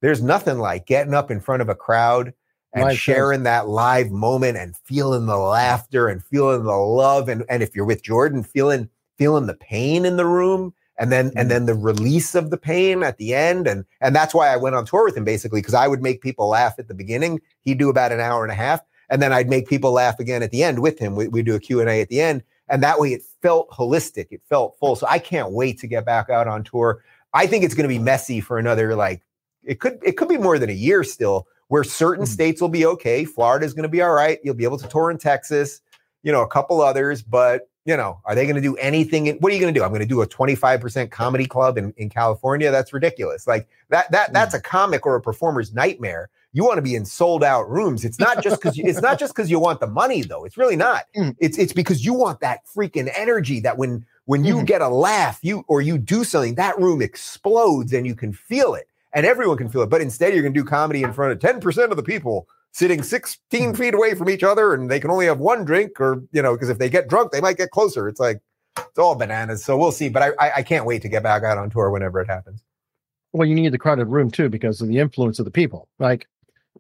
there's 0.01 0.20
nothing 0.20 0.59
like 0.59 0.87
getting 0.87 1.14
up 1.14 1.31
in 1.31 1.39
front 1.39 1.62
of 1.62 1.68
a 1.68 1.77
crowd 1.77 2.35
and 2.72 2.87
live 2.87 2.99
sharing 2.99 3.45
that 3.45 3.68
live 3.68 4.11
moment 4.11 4.57
and 4.57 4.77
feeling 4.77 5.27
the 5.27 5.37
laughter 5.37 6.09
and 6.09 6.20
feeling 6.24 6.64
the 6.64 6.72
love 6.72 7.29
and 7.29 7.45
and 7.49 7.62
if 7.62 7.77
you're 7.77 7.85
with 7.85 8.03
Jordan, 8.03 8.43
feeling 8.43 8.91
feeling 9.16 9.47
the 9.47 9.55
pain 9.55 10.05
in 10.05 10.16
the 10.16 10.27
room 10.27 10.74
and 10.99 11.12
then 11.12 11.27
and 11.27 11.35
mm-hmm. 11.37 11.49
then 11.49 11.66
the 11.66 11.74
release 11.74 12.35
of 12.35 12.51
the 12.51 12.59
pain 12.59 13.05
at 13.05 13.18
the 13.18 13.37
end 13.37 13.68
and 13.68 13.85
and 14.01 14.16
that's 14.16 14.35
why 14.35 14.49
I 14.49 14.57
went 14.57 14.74
on 14.74 14.85
tour 14.85 15.05
with 15.05 15.16
him 15.16 15.24
basically 15.24 15.61
because 15.61 15.74
I 15.74 15.87
would 15.87 16.03
make 16.03 16.22
people 16.22 16.49
laugh 16.49 16.74
at 16.81 16.89
the 16.89 16.95
beginning 16.95 17.41
he'd 17.61 17.79
do 17.79 17.89
about 17.89 18.11
an 18.11 18.18
hour 18.18 18.43
and 18.43 18.51
a 18.51 18.57
half 18.57 18.81
and 19.09 19.22
then 19.22 19.32
I'd 19.32 19.48
make 19.48 19.68
people 19.68 19.92
laugh 19.92 20.18
again 20.18 20.42
at 20.42 20.50
the 20.50 20.62
end 20.62 20.80
with 20.80 20.98
him 20.98 21.16
we 21.16 21.28
we 21.28 21.42
do 21.42 21.54
a 21.54 21.61
Q&A 21.61 22.00
at 22.00 22.09
the 22.09 22.20
end 22.20 22.42
and 22.68 22.82
that 22.82 22.98
way 22.98 23.12
it 23.12 23.22
felt 23.42 23.70
holistic 23.70 24.26
it 24.30 24.42
felt 24.48 24.76
full 24.78 24.96
so 24.96 25.07
I 25.09 25.18
can't 25.18 25.52
wait 25.52 25.78
to 25.80 25.86
get 25.86 26.04
back 26.04 26.30
out 26.30 26.48
on 26.48 26.64
tour 26.64 27.02
I 27.32 27.46
think 27.46 27.64
it's 27.64 27.74
going 27.74 27.88
to 27.88 27.94
be 27.94 27.98
messy 27.98 28.40
for 28.40 28.59
another 28.59 28.94
like 28.94 29.22
it 29.62 29.80
could 29.80 29.98
it 30.02 30.12
could 30.12 30.28
be 30.28 30.38
more 30.38 30.59
than 30.59 30.70
a 30.70 30.74
year 30.74 31.04
still 31.04 31.46
where 31.68 31.84
certain 31.84 32.24
mm-hmm. 32.24 32.32
states 32.32 32.61
will 32.61 32.68
be 32.68 32.86
okay 32.86 33.24
Florida 33.24 33.64
is 33.64 33.74
going 33.74 33.82
to 33.84 33.88
be 33.88 34.02
all 34.02 34.12
right 34.12 34.38
you'll 34.42 34.54
be 34.54 34.64
able 34.64 34.78
to 34.78 34.88
tour 34.88 35.11
in 35.11 35.18
Texas 35.18 35.80
you 36.22 36.32
know 36.32 36.42
a 36.42 36.48
couple 36.48 36.80
others 36.80 37.22
but 37.22 37.68
you 37.86 37.96
know, 37.96 38.20
are 38.24 38.34
they 38.34 38.44
going 38.44 38.57
to 38.57 38.61
do 38.61 38.74
anything? 38.76 39.28
In, 39.28 39.36
what 39.36 39.52
are 39.52 39.54
you 39.54 39.61
going 39.61 39.72
to 39.72 39.78
do? 39.78 39.84
I'm 39.84 39.90
going 39.90 40.00
to 40.00 40.07
do 40.07 40.20
a 40.20 40.26
25% 40.26 41.11
comedy 41.12 41.46
club 41.46 41.78
in, 41.78 41.94
in 41.96 42.11
California. 42.11 42.70
That's 42.72 42.92
ridiculous. 42.92 43.46
Like 43.46 43.68
that, 43.90 44.11
that, 44.11 44.32
that's 44.32 44.54
mm. 44.54 44.59
a 44.59 44.61
comic 44.61 45.07
or 45.07 45.14
a 45.14 45.20
performer's 45.20 45.72
nightmare. 45.72 46.28
You 46.57 46.64
want 46.64 46.78
to 46.78 46.82
be 46.82 46.94
in 46.94 47.04
sold 47.04 47.44
out 47.44 47.68
rooms. 47.68 48.02
It's 48.02 48.18
not 48.18 48.42
just 48.42 48.62
because 48.62 48.78
it's 48.78 49.02
not 49.02 49.18
just 49.18 49.34
because 49.34 49.50
you 49.50 49.61
want 49.61 49.78
the 49.78 49.86
money 49.86 50.22
though. 50.22 50.46
It's 50.46 50.57
really 50.57 50.74
not. 50.74 51.04
Mm. 51.16 51.34
It's, 51.38 51.57
it's 51.57 51.72
because 51.72 52.04
you 52.04 52.12
want 52.12 52.40
that 52.40 52.61
freaking 52.66 53.11
energy 53.14 53.61
that 53.61 53.78
when, 53.78 54.04
when 54.26 54.44
you 54.44 54.57
mm. 54.57 54.66
get 54.66 54.82
a 54.82 54.88
laugh, 54.88 55.38
you, 55.42 55.64
or 55.66 55.80
you 55.80 55.96
do 55.96 56.24
something, 56.24 56.54
that 56.57 56.78
room 56.78 57.00
explodes 57.00 57.92
and 57.92 58.07
you 58.07 58.14
can 58.14 58.32
feel 58.32 58.74
it 58.74 58.86
and 59.14 59.24
everyone 59.24 59.57
can 59.57 59.68
feel 59.70 59.82
it. 59.82 59.90
But 59.90 60.02
instead 60.02 60.34
you're 60.34 60.42
going 60.42 60.52
to 60.52 60.61
do 60.61 60.64
comedy 60.64 61.02
in 61.02 61.12
front 61.14 61.32
of 61.32 61.38
10% 61.38 61.90
of 61.90 61.96
the 61.96 62.02
people 62.02 62.48
sitting 62.72 63.02
16 63.02 63.74
feet 63.74 63.94
away 63.94 64.14
from 64.14 64.28
each 64.28 64.42
other 64.42 64.74
and 64.74 64.90
they 64.90 65.00
can 65.00 65.11
only 65.11 65.26
have 65.26 65.38
one 65.38 65.64
drink 65.64 65.98
or, 66.00 66.22
you 66.32 66.42
know, 66.42 66.54
because 66.54 66.68
if 66.68 66.78
they 66.78 66.90
get 66.90 67.09
drunk, 67.09 67.32
they 67.32 67.40
might 67.40 67.57
get 67.57 67.70
closer. 67.70 68.09
It's 68.09 68.20
like, 68.20 68.40
it's 68.76 68.98
all 68.98 69.14
bananas. 69.14 69.64
So 69.64 69.76
we'll 69.78 69.92
see. 69.92 70.11
But 70.11 70.22
I, 70.22 70.28
I, 70.38 70.52
I 70.57 70.62
can't 70.62 70.84
wait 70.84 71.02
to 71.02 71.09
get 71.09 71.22
back 71.22 71.42
out 71.44 71.57
on 71.57 71.70
tour 71.70 71.90
whenever 71.90 72.20
it 72.20 72.28
happens. 72.28 72.62
Well, 73.32 73.46
you 73.46 73.54
need 73.54 73.72
the 73.72 73.78
crowded 73.78 74.07
room 74.07 74.30
too 74.30 74.48
because 74.48 74.80
of 74.80 74.88
the 74.88 74.98
influence 74.98 75.38
of 75.38 75.44
the 75.44 75.50
people. 75.50 75.88
Like 75.98 76.26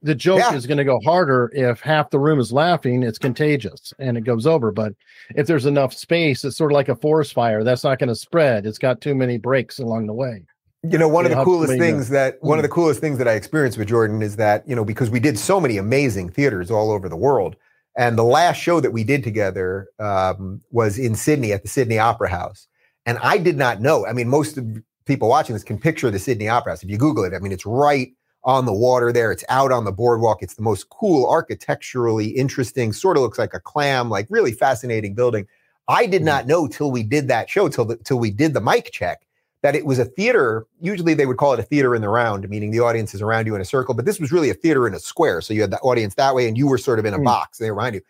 the 0.02 0.14
joke 0.14 0.38
yeah. 0.38 0.54
is 0.54 0.66
going 0.66 0.78
to 0.78 0.84
go 0.84 1.00
harder 1.04 1.50
if 1.54 1.80
half 1.80 2.10
the 2.10 2.18
room 2.18 2.38
is 2.38 2.52
laughing. 2.52 3.02
It's 3.02 3.18
contagious 3.18 3.92
and 3.98 4.16
it 4.16 4.22
goes 4.22 4.46
over. 4.46 4.72
But 4.72 4.94
if 5.34 5.46
there's 5.46 5.66
enough 5.66 5.92
space, 5.92 6.44
it's 6.44 6.56
sort 6.56 6.72
of 6.72 6.74
like 6.74 6.88
a 6.88 6.96
forest 6.96 7.32
fire. 7.32 7.64
That's 7.64 7.84
not 7.84 7.98
going 7.98 8.08
to 8.08 8.14
spread. 8.14 8.66
It's 8.66 8.78
got 8.78 9.00
too 9.00 9.14
many 9.14 9.38
breaks 9.38 9.78
along 9.78 10.06
the 10.06 10.14
way. 10.14 10.44
You 10.82 10.98
know, 10.98 11.08
one 11.08 11.24
of 11.24 11.32
the 11.32 11.42
coolest 11.42 11.78
things 11.78 12.10
that 12.10 12.38
one 12.42 12.58
of 12.58 12.62
the 12.62 12.68
coolest 12.68 13.00
things 13.00 13.18
that 13.18 13.26
I 13.26 13.32
experienced 13.32 13.76
with 13.76 13.88
Jordan 13.88 14.22
is 14.22 14.36
that, 14.36 14.68
you 14.68 14.76
know, 14.76 14.84
because 14.84 15.10
we 15.10 15.18
did 15.18 15.38
so 15.38 15.60
many 15.60 15.78
amazing 15.78 16.30
theaters 16.30 16.70
all 16.70 16.92
over 16.92 17.08
the 17.08 17.16
world. 17.16 17.56
And 17.96 18.16
the 18.16 18.24
last 18.24 18.58
show 18.58 18.80
that 18.80 18.92
we 18.92 19.02
did 19.02 19.24
together 19.24 19.88
um, 19.98 20.60
was 20.70 20.98
in 20.98 21.14
Sydney 21.14 21.52
at 21.52 21.62
the 21.62 21.68
Sydney 21.68 21.98
Opera 21.98 22.28
House. 22.28 22.68
And 23.06 23.18
I 23.22 23.38
did 23.38 23.56
not 23.56 23.80
know. 23.80 24.06
I 24.06 24.12
mean, 24.12 24.28
most 24.28 24.58
of 24.58 24.66
people 25.06 25.28
watching 25.28 25.54
this 25.54 25.64
can 25.64 25.78
picture 25.78 26.10
the 26.10 26.18
Sydney 26.18 26.48
Opera 26.48 26.72
House. 26.72 26.82
If 26.82 26.90
you 26.90 26.98
Google 26.98 27.24
it, 27.24 27.32
I 27.34 27.38
mean, 27.38 27.52
it's 27.52 27.66
right 27.66 28.08
on 28.46 28.64
the 28.64 28.72
water 28.72 29.12
there. 29.12 29.32
It's 29.32 29.44
out 29.48 29.72
on 29.72 29.84
the 29.84 29.92
boardwalk. 29.92 30.42
It's 30.42 30.54
the 30.54 30.62
most 30.62 30.88
cool, 30.88 31.28
architecturally 31.28 32.28
interesting, 32.28 32.92
sort 32.92 33.16
of 33.16 33.24
looks 33.24 33.38
like 33.38 33.52
a 33.52 33.60
clam, 33.60 34.08
like 34.08 34.28
really 34.30 34.52
fascinating 34.52 35.14
building. 35.14 35.46
I 35.88 36.06
did 36.06 36.18
mm-hmm. 36.18 36.26
not 36.26 36.46
know 36.46 36.68
till 36.68 36.90
we 36.90 37.02
did 37.02 37.28
that 37.28 37.50
show, 37.50 37.68
till 37.68 37.84
the, 37.84 37.96
till 37.96 38.18
we 38.18 38.30
did 38.30 38.54
the 38.54 38.60
mic 38.60 38.90
check 38.92 39.26
that 39.62 39.74
it 39.74 39.84
was 39.84 39.98
a 39.98 40.04
theater. 40.04 40.64
Usually 40.80 41.12
they 41.12 41.26
would 41.26 41.38
call 41.38 41.52
it 41.54 41.58
a 41.58 41.64
theater 41.64 41.96
in 41.96 42.02
the 42.02 42.08
round, 42.08 42.48
meaning 42.48 42.70
the 42.70 42.80
audience 42.80 43.14
is 43.14 43.20
around 43.20 43.46
you 43.46 43.56
in 43.56 43.60
a 43.60 43.64
circle, 43.64 43.94
but 43.94 44.04
this 44.04 44.20
was 44.20 44.30
really 44.30 44.48
a 44.48 44.54
theater 44.54 44.86
in 44.86 44.94
a 44.94 45.00
square. 45.00 45.40
So 45.40 45.52
you 45.52 45.60
had 45.60 45.72
the 45.72 45.80
audience 45.80 46.14
that 46.14 46.34
way 46.34 46.46
and 46.46 46.56
you 46.56 46.68
were 46.68 46.78
sort 46.78 47.00
of 47.00 47.04
in 47.04 47.14
a 47.14 47.18
mm. 47.18 47.24
box, 47.24 47.58
they 47.58 47.70
were 47.70 47.76
around 47.76 47.94
you. 47.94 48.00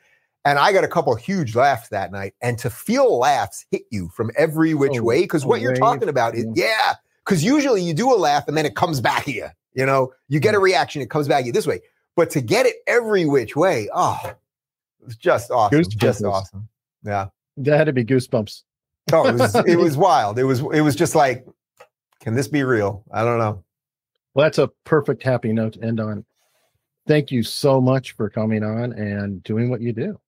And 0.45 0.59
I 0.59 0.72
got 0.72 0.84
a 0.84 0.89
couple 0.89 1.14
huge 1.16 1.57
laughs 1.57 1.89
that 1.89 2.12
night. 2.12 2.34
And 2.43 2.59
to 2.59 2.70
feel 2.70 3.18
laughs 3.18 3.64
hit 3.70 3.82
you 3.91 4.11
from 4.11 4.30
every 4.37 4.74
which 4.74 4.99
oh, 4.99 5.03
way, 5.03 5.22
because 5.22 5.47
what 5.47 5.61
you're 5.61 5.74
talking 5.74 6.09
about 6.09 6.34
is, 6.37 6.47
yeah, 6.55 6.95
because 7.26 7.42
usually 7.42 7.82
you 7.82 7.92
do 7.92 8.12
a 8.12 8.16
laugh 8.16 8.46
and 8.46 8.56
then 8.56 8.64
it 8.64 8.76
comes 8.76 9.00
back 9.00 9.28
at 9.28 9.34
you. 9.34 9.48
You 9.74 9.84
know, 9.84 10.12
you 10.28 10.40
get 10.40 10.54
a 10.54 10.58
mm. 10.58 10.62
reaction, 10.62 11.02
it 11.02 11.10
comes 11.10 11.28
back 11.28 11.40
at 11.40 11.46
you 11.46 11.52
this 11.52 11.66
way. 11.66 11.80
But 12.14 12.30
to 12.30 12.40
get 12.40 12.64
it 12.64 12.76
every 12.86 13.26
which 13.26 13.56
way, 13.56 13.88
oh, 13.94 14.18
it's 15.04 15.16
just 15.16 15.50
awesome. 15.50 15.78
Goosebumps. 15.78 15.98
Just 15.98 16.24
awesome. 16.24 16.68
Yeah. 17.04 17.28
That 17.58 17.76
had 17.76 17.84
to 17.84 17.92
be 17.92 18.04
goosebumps. 18.04 18.62
Oh, 19.12 19.26
it 19.28 19.34
was 19.34 19.54
it 19.54 19.76
was 19.76 19.96
wild. 19.98 20.38
It 20.38 20.44
was 20.44 20.60
it 20.72 20.80
was 20.80 20.96
just 20.96 21.14
like, 21.14 21.46
can 22.20 22.34
this 22.34 22.48
be 22.48 22.64
real? 22.64 23.04
I 23.12 23.22
don't 23.22 23.38
know. 23.38 23.62
Well, 24.34 24.44
that's 24.44 24.58
a 24.58 24.68
perfect 24.84 25.22
happy 25.22 25.52
note 25.52 25.74
to 25.74 25.82
end 25.82 26.00
on. 26.00 26.24
Thank 27.06 27.30
you 27.30 27.42
so 27.42 27.80
much 27.80 28.12
for 28.12 28.28
coming 28.28 28.64
on 28.64 28.92
and 28.92 29.42
doing 29.44 29.70
what 29.70 29.80
you 29.80 29.92
do. 29.92 30.18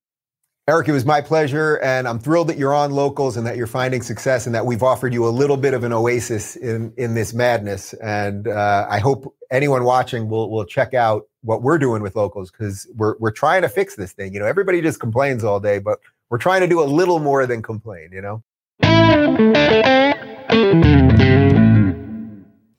Eric, 0.69 0.87
it 0.87 0.91
was 0.91 1.03
my 1.03 1.19
pleasure, 1.19 1.79
and 1.81 2.07
I'm 2.07 2.19
thrilled 2.19 2.47
that 2.49 2.59
you're 2.59 2.75
on 2.75 2.91
locals 2.91 3.37
and 3.37 3.47
that 3.47 3.57
you're 3.57 3.65
finding 3.65 4.03
success, 4.03 4.45
and 4.45 4.53
that 4.53 4.67
we've 4.67 4.83
offered 4.83 5.15
you 5.15 5.27
a 5.27 5.31
little 5.31 5.57
bit 5.57 5.73
of 5.73 5.83
an 5.83 5.91
oasis 5.91 6.55
in 6.55 6.93
in 6.95 7.15
this 7.15 7.33
madness. 7.33 7.93
And 7.93 8.47
uh, 8.47 8.85
I 8.87 8.99
hope 8.99 9.35
anyone 9.49 9.83
watching 9.83 10.29
will 10.29 10.51
will 10.51 10.65
check 10.65 10.93
out 10.93 11.23
what 11.41 11.63
we're 11.63 11.79
doing 11.79 12.03
with 12.03 12.15
locals 12.15 12.51
because 12.51 12.85
we're 12.95 13.15
we're 13.17 13.31
trying 13.31 13.63
to 13.63 13.67
fix 13.67 13.95
this 13.95 14.11
thing. 14.11 14.31
You 14.31 14.41
know, 14.41 14.45
everybody 14.45 14.79
just 14.79 14.99
complains 14.99 15.43
all 15.43 15.59
day, 15.59 15.79
but 15.79 15.97
we're 16.29 16.37
trying 16.37 16.61
to 16.61 16.67
do 16.67 16.83
a 16.83 16.85
little 16.85 17.17
more 17.17 17.47
than 17.47 17.63
complain. 17.63 18.11
You 18.11 18.21
know. 18.21 18.43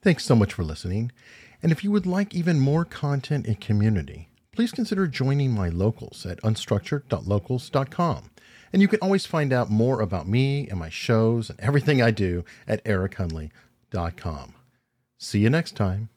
Thanks 0.00 0.24
so 0.24 0.36
much 0.36 0.52
for 0.52 0.62
listening. 0.62 1.10
And 1.60 1.72
if 1.72 1.82
you 1.82 1.90
would 1.90 2.06
like 2.06 2.36
even 2.36 2.60
more 2.60 2.84
content 2.84 3.48
and 3.48 3.60
community, 3.60 4.29
please 4.60 4.72
consider 4.72 5.06
joining 5.06 5.50
my 5.50 5.70
locals 5.70 6.26
at 6.26 6.38
unstructured.locals.com. 6.42 8.30
And 8.74 8.82
you 8.82 8.88
can 8.88 8.98
always 9.00 9.24
find 9.24 9.54
out 9.54 9.70
more 9.70 10.02
about 10.02 10.28
me 10.28 10.68
and 10.68 10.78
my 10.78 10.90
shows 10.90 11.48
and 11.48 11.58
everything 11.60 12.02
I 12.02 12.10
do 12.10 12.44
at 12.68 12.84
erichunley.com. 12.84 14.54
See 15.16 15.38
you 15.38 15.48
next 15.48 15.76
time. 15.76 16.10